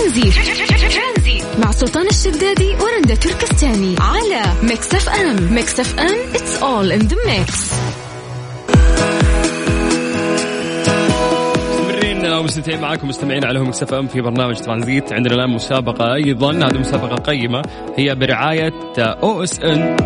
ترانزيت 0.00 1.44
مع 1.58 1.70
سلطان 1.70 2.06
الشدادي 2.06 2.74
ورندا 2.74 3.14
تركستاني. 3.14 3.96
على 4.00 4.42
Mix 4.62 4.94
FM 4.94 5.54
Mix 5.54 5.80
FM 5.80 6.18
it's 6.32 6.62
all 6.62 7.00
in 7.00 7.08
the 7.08 7.16
mix. 7.16 7.74
مستمرين 11.70 12.32
ومستمتعين 12.32 12.80
معاكم 12.80 13.08
مستمعين 13.08 13.44
على 13.44 13.60
Mix 13.60 13.82
FM 13.82 14.06
في 14.06 14.20
برنامج 14.20 14.56
ترانزيت. 14.56 15.12
عندنا 15.12 15.34
الآن 15.34 15.50
مسابقة 15.50 16.14
أيضا 16.14 16.52
هذه 16.52 16.78
مسابقة 16.78 17.16
قيمة. 17.16 17.62
هي 17.98 18.14
برعاية 18.14 18.72
OSN 18.98 19.96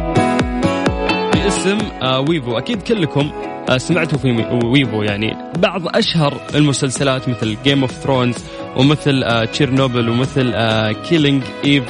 باسم 1.35 1.79
آه، 2.03 2.21
Wavo. 2.21 2.59
أكيد 2.59 2.83
كلكم 2.83 3.33
آه، 3.69 3.79
سمعتوا 3.79 4.19
في 4.19 4.59
Wavo 4.65 5.03
يعني. 5.03 5.37
بعض 5.59 5.97
أشهر 5.97 6.41
المسلسلات 6.55 7.29
مثل 7.29 7.57
Game 7.65 7.81
of 7.83 7.93
Thrones 7.93 8.37
ومثل 8.77 9.23
آه، 9.23 9.45
Chernobyl 9.45 10.09
ومثل 10.09 10.53
Killing 10.93 11.43
Eve 11.65 11.85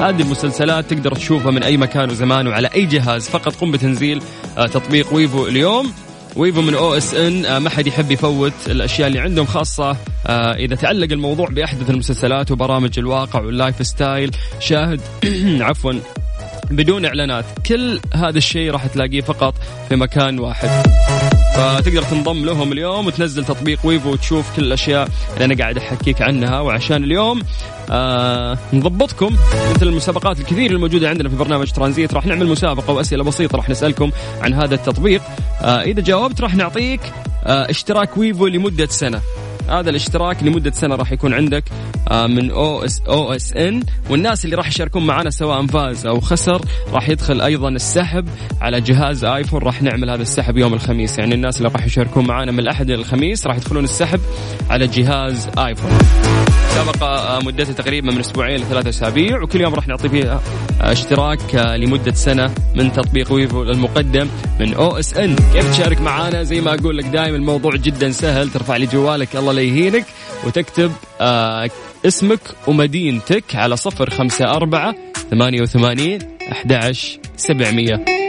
هذه 0.00 0.22
المسلسلات 0.22 0.94
تقدر 0.94 1.14
تشوفها 1.14 1.50
من 1.50 1.62
أي 1.62 1.76
مكان 1.76 2.10
وزمان 2.10 2.46
وعلى 2.46 2.68
أي 2.74 2.86
جهاز. 2.86 3.28
فقط 3.28 3.54
قم 3.54 3.72
بتنزيل 3.72 4.22
آه، 4.58 4.66
تطبيق 4.66 5.14
Wavo 5.14 5.46
اليوم. 5.46 5.92
Wavo 6.36 6.62
من 6.62 6.74
OSN 6.74 7.56
ما 7.56 7.70
حد 7.70 7.86
يحب 7.86 8.10
يفوت 8.10 8.52
الأشياء 8.66 9.08
اللي 9.08 9.18
عندهم 9.18 9.46
خاصة. 9.46 9.96
آه، 10.26 10.54
إذا 10.54 10.76
تعلق 10.76 11.12
الموضوع 11.12 11.48
بأحدث 11.48 11.90
المسلسلات 11.90 12.50
وبرامج 12.50 12.98
الواقع 12.98 13.40
وال 13.40 13.86
lifestyle 13.86 14.30
شاهد 14.60 15.00
Wavo 15.68 15.92
بدون 16.70 17.04
إعلانات. 17.04 17.44
كل 17.66 18.00
هذا 18.14 18.38
الشيء 18.38 18.70
راح 18.70 18.86
تلاقيه 18.86 19.20
فقط 19.20 19.54
في 19.88 19.96
مكان 19.96 20.38
واحد. 20.38 20.68
فتقدر 21.54 22.02
تنضم 22.02 22.44
لهم 22.44 22.72
اليوم 22.72 23.06
وتنزل 23.06 23.44
تطبيق 23.44 23.78
Wavo 23.84 24.12
وتشوف 24.12 24.56
كل 24.56 24.64
الأشياء 24.64 25.08
اللي 25.34 25.44
أنا 25.44 25.54
قاعد 25.54 25.78
أحكيك 25.78 26.22
عنها. 26.22 26.60
وعشان 26.60 27.04
اليوم 27.04 27.42
آه 27.90 28.58
نضبطكم 28.72 29.36
مثل 29.74 29.86
المسابقات 29.88 30.40
الكثير 30.40 30.70
الموجودة 30.70 31.08
عندنا 31.08 31.28
في 31.28 31.36
برنامج 31.36 31.70
ترانزيت. 31.70 32.14
راح 32.14 32.26
نعمل 32.26 32.46
مسابقة 32.46 32.92
وأسئلة 32.92 33.24
بسيطة 33.24 33.56
راح 33.56 33.70
نسألكم 33.70 34.10
عن 34.40 34.54
هذا 34.54 34.74
التطبيق. 34.74 35.22
آه 35.62 35.80
إذا 35.80 36.02
جاوبت 36.02 36.40
راح 36.40 36.54
نعطيك 36.54 37.00
آه 37.44 37.70
اشتراك 37.70 38.16
Wavo 38.16 38.46
لمدة 38.46 38.86
سنة. 38.86 39.20
هذا 39.68 39.90
الاشتراك 39.90 40.42
لمدة 40.42 40.70
سنة 40.70 40.94
راح 40.94 41.12
يكون 41.12 41.34
عندك 41.34 41.64
آه، 42.10 42.26
من 42.26 42.50
OS 42.50 43.02
OSN 43.08 43.82
والناس 44.10 44.44
اللي 44.44 44.56
راح 44.56 44.68
يشاركون 44.68 45.06
معنا 45.06 45.30
سواء 45.30 45.66
فاز 45.66 46.06
أو 46.06 46.20
خسر 46.20 46.60
راح 46.92 47.08
يدخل 47.08 47.40
أيضا 47.40 47.68
السحب 47.68 48.28
على 48.60 48.80
جهاز 48.80 49.24
آيفون. 49.24 49.62
راح 49.62 49.82
نعمل 49.82 50.10
هذا 50.10 50.22
السحب 50.22 50.56
يوم 50.56 50.74
الخميس. 50.74 51.18
يعني 51.18 51.34
الناس 51.34 51.58
اللي 51.58 51.68
راح 51.68 51.86
يشاركون 51.86 52.26
معنا 52.26 52.52
من 52.52 52.58
الأحد 52.60 52.90
إلى 52.90 53.00
الخميس 53.00 53.46
راح 53.46 53.56
يدخلون 53.56 53.84
السحب 53.84 54.20
على 54.70 54.86
جهاز 54.86 55.48
آيفون. 55.58 55.90
مسابقة 56.78 57.06
آه، 57.06 57.38
مدتها 57.38 57.72
تقريبا 57.72 58.12
من 58.12 58.20
أسبوعين 58.20 58.60
لثلاثة 58.60 58.88
أسابيع 58.88 59.42
وكل 59.42 59.60
يوم 59.60 59.74
راح 59.74 59.88
نعطي 59.88 60.08
فيها 60.08 60.40
آه، 60.80 60.92
اشتراك 60.92 61.54
آه، 61.54 61.76
لمدة 61.76 62.12
سنة 62.12 62.54
من 62.74 62.92
تطبيق 62.92 63.32
ويفو 63.32 63.62
المقدم 63.62 64.28
من 64.60 64.74
أو 64.74 64.98
إس 64.98 65.14
إن. 65.16 65.36
كيف 65.52 65.70
تشارك 65.70 66.00
معنا 66.00 66.42
زي 66.42 66.60
ما 66.60 66.74
أقول 66.74 66.98
لك 66.98 67.04
دائما 67.04 67.36
الموضوع 67.36 67.76
جدا 67.76 68.10
سهل 68.10 68.50
ترفع 68.50 68.76
لي 68.76 68.86
جوالك 68.86 69.36
الله 69.36 69.52
لا 69.52 69.60
يهينك 69.60 70.04
وتكتب 70.46 70.92
اسمك 72.06 72.40
ومدينتك 72.66 73.54
على 73.54 73.76
صفر 73.76 74.10
خمسة 74.10 74.44
أربعة 74.44 74.94
ثمانية 75.30 75.62
وثمانين 75.62 76.18
أحد 76.52 76.92
سبعمية. 77.36 78.27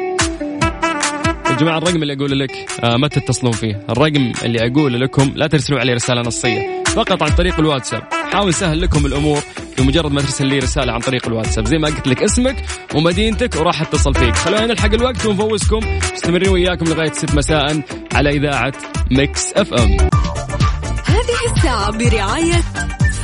يا 1.60 1.64
جماعة 1.64 1.78
الرقم 1.78 2.02
اللي 2.04 2.14
أقول 2.14 2.40
لك 2.40 2.52
آه 2.84 2.98
ما 2.98 3.08
تتصلون 3.08 3.54
فيه. 3.54 3.86
الرقم 3.90 4.32
اللي 4.44 4.68
أقول 4.68 5.02
لكم 5.02 5.32
لا 5.36 5.48
ترسلوا 5.48 5.80
عليه 5.80 5.94
رسالة 5.94 6.22
نصية 6.22 6.84
فقط 6.86 7.24
عن 7.24 7.30
طريق 7.30 7.60
الواتساب. 7.60 8.04
حاول 8.32 8.54
سهل 8.54 8.82
لكم 8.82 9.06
الأمور 9.06 9.42
بمجرد 9.78 10.12
ما 10.12 10.22
ترسل 10.22 10.48
لي 10.48 10.60
رسالة 10.60 10.94
عن 10.94 11.00
طريق 11.00 11.28
الواتساب. 11.28 11.66
زي 11.66 11.78
ما 11.78 11.88
قلت 11.88 12.08
لك 12.08 12.24
اسمك 12.24 12.66
ومدينتك 12.96 13.56
وراح 13.56 13.82
اتصل 13.82 14.14
فيك. 14.14 14.36
خلونا 14.36 14.66
نلحق 14.66 14.94
الوقت 14.94 15.26
ونفوزكم. 15.26 15.80
مستمرين 16.14 16.50
وياكم 16.50 16.86
لغاية 16.86 17.12
6 17.12 17.36
مساء 17.36 17.82
على 18.14 18.30
إذاعة 18.30 18.74
Mix 19.12 19.54
FM 19.54 19.98
هذه 21.06 21.56
الساعة 21.56 21.92
برعاية 21.92 22.62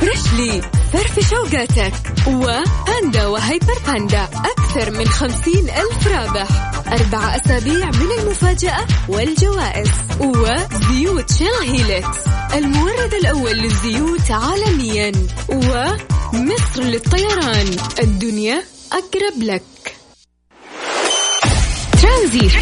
Freshly 0.00 0.60
فرفش 0.92 1.30
أوقاتك. 1.30 1.92
وباندا 2.26 3.26
وهايبر 3.26 3.78
باندا 3.86 4.28
أكثر 4.34 4.90
من 4.90 5.08
خمسين 5.08 5.70
ألف 5.70 6.06
رابح. 6.06 6.48
أربع 6.92 7.36
أسابيع 7.36 7.86
من 7.86 8.08
المفاجأة 8.18 8.86
والجوائز. 9.08 9.90
وزيوت 10.20 11.32
Shell 11.32 11.70
Helix 11.70 12.18
المورد 12.54 13.14
الأول 13.14 13.56
للزيوت 13.56 14.30
عالميا. 14.30 15.12
ومصر 15.48 16.82
للطيران 16.82 17.76
الدنيا 17.98 18.62
أقرب 18.92 19.42
لك. 19.42 19.62
ترانزيت. 22.02 22.52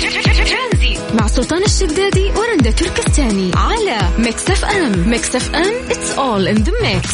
مع 1.14 1.26
سلطان 1.26 1.62
الشدادي 1.62 2.30
ورندا 2.36 2.70
تركستاني. 2.70 3.50
على 3.56 3.98
Mix 4.18 4.50
FM. 4.50 5.08
Mix 5.10 5.36
FM 5.36 5.88
it's 5.88 6.18
all 6.18 6.56
in 6.56 6.64
the 6.64 6.72
mix. 6.82 7.08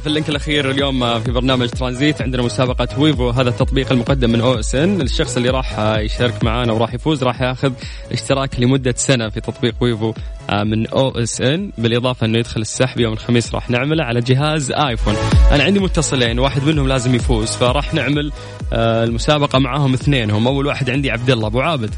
في 0.00 0.06
ال 0.06 0.10
link 0.10 0.28
الأخير 0.28 0.70
اليوم 0.70 1.20
في 1.20 1.32
برنامج 1.32 1.68
ترانزيت 1.68 2.22
عندنا 2.22 2.42
مسابقة 2.42 3.00
ويفو 3.00 3.30
هذا 3.30 3.48
التطبيق 3.48 3.92
المقدم 3.92 4.30
من 4.30 4.40
أو 4.40 4.58
اس 4.58 4.74
ان 4.74 5.00
الشخص 5.00 5.36
اللي 5.36 5.48
راح 5.48 5.78
يشارك 5.78 6.44
معنا 6.44 6.72
وراح 6.72 6.94
يفوز 6.94 7.24
راح 7.24 7.42
ياخذ 7.42 7.72
اشتراك 8.12 8.60
لمدة 8.60 8.94
سنة 8.96 9.28
في 9.28 9.40
تطبيق 9.40 9.74
ويفو 9.80 10.14
من 10.52 10.86
أو 10.86 11.08
اس 11.08 11.40
ان 11.40 11.72
بالإضافة 11.78 12.26
إنه 12.26 12.38
يدخل 12.38 12.60
السحب 12.60 13.00
يوم 13.00 13.12
الخميس 13.12 13.54
راح 13.54 13.70
نعمله 13.70 14.04
على 14.04 14.20
جهاز 14.20 14.72
آيفون. 14.72 15.14
أنا 15.52 15.64
عندي 15.64 15.80
متصلين 15.80 16.38
واحد 16.38 16.64
منهم 16.64 16.88
لازم 16.88 17.14
يفوز 17.14 17.56
فراح 17.56 17.94
نعمل 17.94 18.32
آه، 18.72 19.04
المسابقة 19.04 19.58
معاهم 19.58 19.94
اثنينهم. 19.94 20.46
أول 20.46 20.66
واحد 20.66 20.90
عندي 20.90 21.10
عبد 21.10 21.30
الله 21.30 21.46
أبو 21.46 21.60
عابد. 21.60 21.94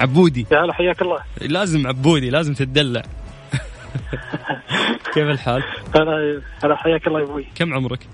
عبودي. 0.00 0.46
يا 0.52 0.64
هلا 0.64 0.72
حياك 0.72 1.02
الله. 1.02 1.18
لازم 1.40 1.86
عبودي 1.86 2.30
لازم 2.30 2.54
تتدلع. 2.54 3.02
كيف 5.14 5.24
الحال؟ 5.28 5.62
هلا 5.96 6.42
هلا 6.64 6.76
حياك 6.76 7.06
الله 7.06 7.20
يا 7.20 7.24
أبوي. 7.24 7.46
كم 7.54 7.74
عمرك؟ 7.74 8.06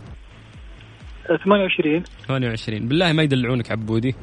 28 1.45 2.03
28 2.29 2.89
بالله 2.89 3.13
ما 3.13 3.23
يدلعونك 3.23 3.71
عبودي. 3.73 4.15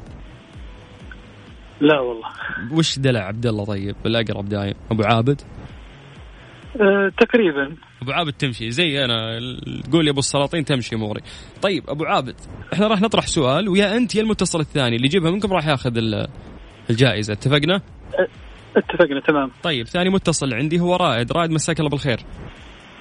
لا 1.80 2.00
والله. 2.00 2.28
وش 2.72 2.98
دلع 2.98 3.20
عبد 3.20 3.46
الله 3.46 3.64
طيب؟ 3.64 3.96
بالاقرب 4.04 4.48
دايم. 4.48 4.74
أبو 4.90 5.02
عابد؟ 5.02 5.40
أه 6.80 7.12
تقريبا. 7.18 7.76
أبو 8.02 8.12
عابد 8.12 8.32
تمشي. 8.32 8.70
زي 8.70 9.04
أنا. 9.04 9.38
قول 9.92 10.06
يا 10.06 10.10
أبو 10.12 10.18
السلاطين 10.18 10.64
تمشي 10.64 10.96
أموري. 10.96 11.20
طيب 11.62 11.90
أبو 11.90 12.04
عابد 12.04 12.34
إحنا 12.72 12.86
راح 12.86 13.00
نطرح 13.00 13.26
سؤال 13.26 13.68
ويا 13.68 13.96
أنت 13.96 14.14
يا 14.14 14.22
المتصل 14.22 14.60
الثاني. 14.60 14.96
اللي 14.96 15.06
يجيبها 15.06 15.30
منكم 15.30 15.52
راح 15.52 15.66
ياخذ 15.66 15.96
ال- 15.96 16.28
الجائزة. 16.90 17.32
اتفقنا؟ 17.32 17.80
اتفقنا 18.76 19.20
تمام. 19.20 19.50
طيب 19.62 19.86
ثاني 19.86 20.10
متصل 20.10 20.54
عندي. 20.54 20.80
هو 20.80 20.96
رائد. 20.96 21.32
رائد 21.32 21.50
مساك 21.50 21.78
الله 21.78 21.90
بالخير. 21.90 22.18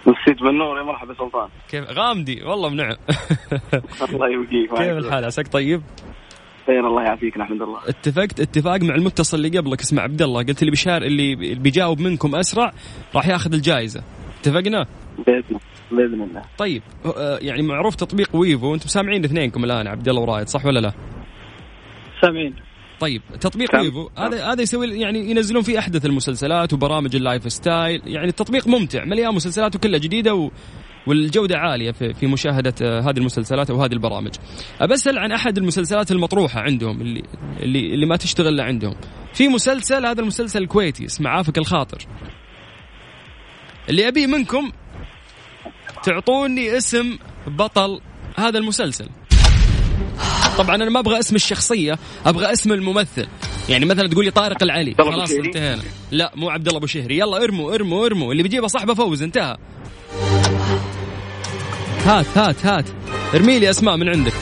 نسيت 0.08 0.44
بالنور 0.44 0.78
يا 0.78 0.84
مرحبا 0.84 1.14
سلطان. 1.14 1.50
كيف؟ 1.70 1.92
غامدي 1.92 2.44
والله 2.44 2.70
منعم 2.70 2.96
الله 4.10 4.30
يبقيك 4.30 4.70
كيف 4.70 4.98
الحال؟ 4.98 5.26
عساك 5.26 5.48
طيب؟ 5.48 5.82
خير 6.68 6.88
الله 6.88 7.04
يعافيك 7.04 7.38
نحمد 7.38 7.62
الله. 7.62 7.80
اتفقت؟ 7.88 8.40
اتفاق 8.40 8.82
مع 8.84 8.96
المتصل 8.96 9.38
اللي 9.38 9.58
قبلك 9.58 9.82
اسمه 9.82 10.02
عبد 10.02 10.22
الله. 10.22 10.44
قلت 10.44 10.62
اللي 10.62 10.72
بيشار 10.72 11.02
اللي 11.02 11.56
بيجاوب 11.56 12.00
منكم 12.00 12.36
أسرع 12.36 12.72
راح 13.16 13.28
ياخذ 13.28 13.54
الجائزة. 13.54 14.04
اتفقنا؟ 14.40 14.86
بإذن 15.28 15.60
بإذن 15.92 16.22
الله. 16.22 16.42
طيب 16.58 16.82
آه، 17.06 17.40
يعني 17.42 17.62
معروف 17.62 17.96
تطبيق 17.96 18.36
ويفو 18.36 18.74
أنتم 18.74 18.88
سامعين 18.88 19.26
اثنينكم 19.26 19.64
الآن 19.64 19.88
عبد 19.88 20.10
الله 20.10 20.22
ورائد 20.22 20.48
صح 20.48 20.66
ولا 20.66 20.80
لا؟ 20.80 20.92
سامعين. 22.22 22.56
طيب 23.00 23.22
تطبيق 23.42 23.76
ويفو 23.76 24.10
هذا 24.18 24.52
هذا 24.52 24.62
يسوي 24.62 25.00
يعني 25.00 25.32
ينزلون 25.32 25.64
فيه 25.64 25.80
أحدث 25.80 26.06
المسلسلات 26.06 26.74
وبرامج 26.74 27.16
ال 27.16 27.52
lifestyle 27.52 28.02
يعني 28.06 28.28
التطبيق 28.28 28.68
ممتع 28.68 29.06
مليان 29.06 29.36
مسلسلات 29.36 29.76
وكلها 29.76 30.00
جديدة 30.00 30.36
و 30.36 30.52
والجودة 31.08 31.58
عالية 31.58 31.92
في, 31.92 32.14
في 32.14 32.28
مشاهدة 32.28 32.74
آه، 32.82 33.02
هذه 33.02 33.18
المسلسلات 33.18 33.70
أو 33.70 33.84
هذه 33.84 33.94
البرامج. 33.94 34.36
أبسأل 34.82 35.20
عن 35.20 35.32
أحد 35.32 35.58
المسلسلات 35.58 36.12
المطروحة 36.12 36.62
عندهم 36.62 37.02
اللي 37.02 37.24
اللي 37.60 37.94
اللي 37.94 38.06
ما 38.06 38.16
تشتغل 38.16 38.62
عندهم. 38.62 38.96
في 39.34 39.48
مسلسل 39.48 40.06
هذا 40.06 40.22
المسلسل 40.22 40.64
الكويتي 40.64 41.06
اسمه 41.06 41.30
عافك 41.30 41.58
الخاطر. 41.58 42.08
اللي 43.90 44.08
أبيه 44.08 44.28
منكم 44.28 44.72
تعطوني 46.04 46.78
اسم 46.78 47.18
بطل 47.48 48.02
هذا 48.38 48.58
المسلسل. 48.58 49.10
طبعا 50.58 50.76
أنا 50.76 50.90
ما 50.90 51.00
أبغى 51.00 51.20
اسم 51.20 51.36
الشخصية 51.36 52.00
أبغى 52.26 52.54
اسم 52.54 52.72
الممثل. 52.72 53.28
يعني 53.70 53.86
مثلا 53.86 54.08
تقول 54.08 54.26
لي 54.26 54.32
طارق 54.32 54.64
العلي. 54.64 54.96
خلاص؟ 54.98 55.32
انتهينا. 55.32 55.82
لا 56.12 56.32
مو 56.36 56.50
عبد 56.50 56.68
الله 56.68 56.78
أبو 56.78 56.88
شهري. 56.88 57.18
يلا 57.18 57.44
ارموا 57.44 57.74
ارموا 57.74 58.06
ارموا 58.06 58.32
اللي 58.32 58.44
بيجيبه 58.44 58.68
صاحبه 58.68 58.94
فوز 58.94 59.24
انتهى. 59.24 59.58
هات 62.06 62.38
هات 62.38 62.66
هات. 62.66 62.86
ارمي 63.34 63.60
لي 63.60 63.70
أسماء 63.70 63.98
من 63.98 64.10
عندك. 64.10 64.34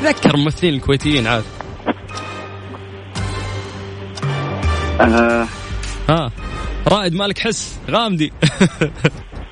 تذكر 0.00 0.34
الممثلين 0.34 0.74
الكويتيين 0.74 1.26
عاد. 1.26 1.44
آه. 5.00 5.46
ها. 6.08 6.30
رائد 6.88 7.14
مالك 7.14 7.38
حس 7.38 7.78
غامدي. 7.90 8.32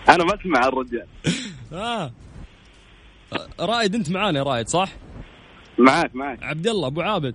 أنا 0.08 0.24
ما 0.24 0.34
أسمع 0.40 0.68
الرجال. 0.68 1.06
ها 1.72 2.12
رائد 3.60 3.94
أنت 3.94 4.10
معانا 4.10 4.38
يا 4.38 4.44
رائد 4.44 4.68
صح؟ 4.68 4.88
معاك 5.78 6.16
معاك 6.16 6.42
عبد 6.42 6.66
الله 6.66 6.86
أبو 6.86 7.00
عابد. 7.00 7.34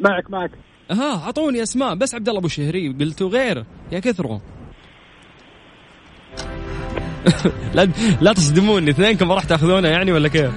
معك 0.00 0.30
معك. 0.30 0.50
ها 0.90 1.24
أعطوني 1.24 1.62
أسماء. 1.62 1.94
بس 1.94 2.14
عبد 2.14 2.28
الله 2.28 2.40
أبو 2.40 2.48
شهري 2.48 2.88
قلتوا 3.00 3.28
غير. 3.28 3.64
يا 3.92 3.98
كثروا. 3.98 4.38
لا 7.74 7.88
لا 8.20 8.32
تصدموني. 8.32 8.90
اثنينكم 8.90 9.28
ما 9.28 9.34
راح 9.34 9.44
تأخذونه 9.44 9.88
يعني 9.88 10.12
ولا 10.12 10.28
كيف؟ 10.28 10.50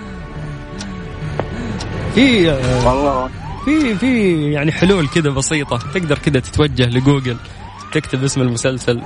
في 2.16 2.48
والله. 2.86 3.30
في 3.66 3.96
في 3.96 4.52
يعني 4.52 4.72
حلول 4.72 5.08
كذا 5.08 5.30
بسيطة. 5.30 5.78
تقدر 5.78 6.18
كذا 6.18 6.40
تتوجه 6.40 6.90
لجوجل 6.90 7.38
تكتب 7.94 8.24
اسم 8.24 8.42
المسلسل. 8.42 9.02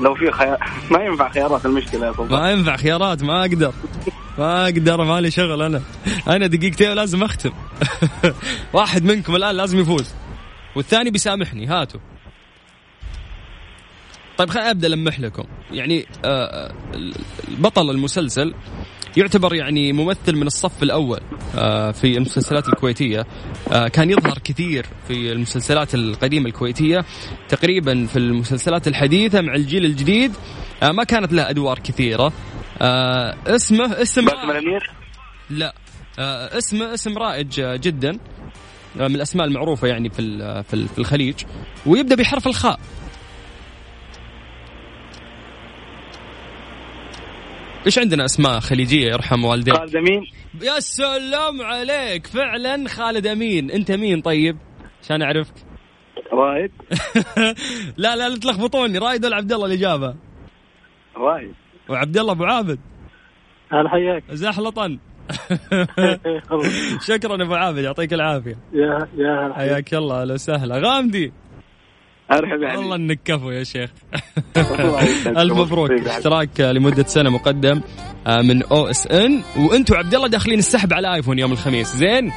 لو 0.00 0.14
في 0.14 0.30
خيار 0.32 0.58
ما 0.90 1.04
ينفع 1.04 1.28
خيارات 1.28 1.66
المشكلة 1.66 2.06
يا 2.06 2.12
سلطان 2.12 2.40
ما 2.40 2.50
ينفع 2.50 2.76
خيارات 2.76 3.22
ما 3.22 3.40
أقدر. 3.40 3.72
ما 4.38 4.64
أقدر 4.64 5.04
مالي 5.04 5.30
شغل 5.30 5.62
أنا. 5.62 5.82
أنا 6.28 6.46
دقيقتين 6.46 6.92
لازم 6.92 7.22
أختم. 7.22 7.52
واحد 8.72 9.04
منكم 9.04 9.36
الآن 9.36 9.56
لازم 9.56 9.78
يفوز. 9.78 10.14
والثاني 10.76 11.10
بيسامحني. 11.10 11.66
هاتوا. 11.66 12.00
طيب 14.38 14.50
خليني 14.50 14.70
أبدأ 14.70 14.88
لمح 14.88 15.20
لكم. 15.20 15.44
يعني 15.70 16.06
آه، 16.24 16.72
بطل 17.48 17.90
المسلسل 17.90 18.54
يعتبر 19.16 19.54
يعني 19.54 19.92
ممثل 19.92 20.36
من 20.36 20.46
الصف 20.46 20.82
الأول 20.82 21.20
آه، 21.58 21.90
في 21.90 22.16
المسلسلات 22.16 22.68
الكويتية. 22.68 23.26
آه، 23.72 23.88
كان 23.88 24.10
يظهر 24.10 24.38
كثير 24.44 24.86
في 25.08 25.32
المسلسلات 25.32 25.94
القديمة 25.94 26.46
الكويتية 26.46 27.04
تقريبا 27.48 28.06
في 28.06 28.16
المسلسلات 28.16 28.88
الحديثة 28.88 29.40
مع 29.40 29.54
الجيل 29.54 29.84
الجديد. 29.84 30.32
آه، 30.82 30.92
ما 30.92 31.04
كانت 31.04 31.32
له 31.32 31.50
أدوار 31.50 31.78
كثيرة. 31.78 32.32
اسمه 33.46 34.02
اسم 34.02 34.24
باسم 34.24 34.50
الأمير؟ 34.50 34.90
لا. 35.50 35.74
اسمه 36.58 36.94
اسم 36.94 37.18
رائج 37.18 37.60
جدا 37.60 38.18
من 38.96 39.14
الأسماء 39.14 39.46
المعروفة 39.46 39.88
يعني 39.88 40.10
في 40.10 40.62
في 40.70 40.98
الخليج. 40.98 41.34
ويبدأ 41.86 42.14
بحرف 42.14 42.46
الخاء. 42.46 42.80
إيش 47.86 47.98
عندنا 47.98 48.24
أسماء 48.24 48.60
خليجية 48.60 49.06
يرحم 49.06 49.44
والديك؟ 49.44 49.76
خالد 49.76 49.96
أمين. 49.96 50.26
يا 50.62 50.80
سلام 50.80 51.62
عليك. 51.62 52.26
فعلا 52.26 52.88
خالد 52.88 53.26
أمين. 53.26 53.70
أنت 53.70 53.92
مين 53.92 54.20
طيب؟ 54.20 54.56
عشان 55.02 55.22
أعرفك. 55.22 55.54
رايد 56.32 56.70
لا 58.02 58.16
لا 58.16 58.28
لا 58.28 58.38
تلخبطوني. 58.38 58.98
رايد 58.98 59.24
ولا 59.24 59.36
عبد 59.36 59.52
الله 59.52 59.66
الإجابة؟ 59.66 60.14
رايد 61.16 61.54
وعبد 61.88 62.18
الله 62.18 62.32
أبو 62.32 62.44
عابد. 62.44 62.78
هلا 63.72 63.88
حياك. 63.88 64.24
زحلطا. 64.30 64.98
شكرا 67.08 67.42
أبو 67.44 67.54
عابد. 67.54 67.78
يعطيك 67.78 68.12
العافية. 68.12 68.58
يا 68.72 69.08
يا 69.16 69.52
حياك 69.56 69.94
الله. 69.94 70.22
أهلا 70.22 70.34
وسهلا. 70.34 70.78
غامدي. 70.78 71.32
ارحب 72.32 72.62
يا 72.62 72.76
والله 72.78 72.96
إنك 72.96 73.18
كفو 73.24 73.50
يا 73.50 73.64
شيخ. 73.64 73.90
الف 75.26 75.52
مبروك. 75.60 75.90
اشتراك 75.90 76.60
لمدة 76.60 77.02
سنة 77.04 77.30
مقدم 77.30 77.80
آه، 78.26 78.42
من 78.42 78.62
أو 78.62 78.86
إس 78.86 79.06
إن. 79.06 79.42
وأنتم 79.58 79.94
عبد 79.94 80.14
الله 80.14 80.28
داخلين 80.28 80.58
السحب 80.58 80.92
على 80.92 81.14
آيفون 81.14 81.38
يوم 81.38 81.52
الخميس 81.52 81.96
زين؟ 81.96 82.32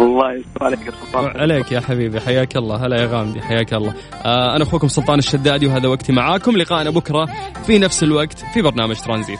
الله 0.00 0.32
يستر 0.32 0.64
عليك 0.64 0.78
يا 0.86 0.90
سلطان. 1.06 1.40
عليك 1.40 1.72
يا 1.72 1.80
حبيبي 1.80 2.20
حياك 2.20 2.56
الله. 2.56 2.86
هلا 2.86 3.02
يا 3.02 3.06
غامدي 3.06 3.40
حياك 3.42 3.74
الله. 3.74 3.94
آه 4.24 4.56
أنا 4.56 4.62
أخوكم 4.64 4.88
سلطان 4.88 5.18
الشدادي 5.18 5.66
وهذا 5.66 5.88
وقتي 5.88 6.12
معاكم. 6.12 6.56
لقائنا 6.56 6.90
بكرة 6.90 7.28
في 7.66 7.78
نفس 7.78 8.02
الوقت 8.02 8.38
في 8.54 8.62
برنامج 8.62 8.96
ترانزيت. 8.96 9.38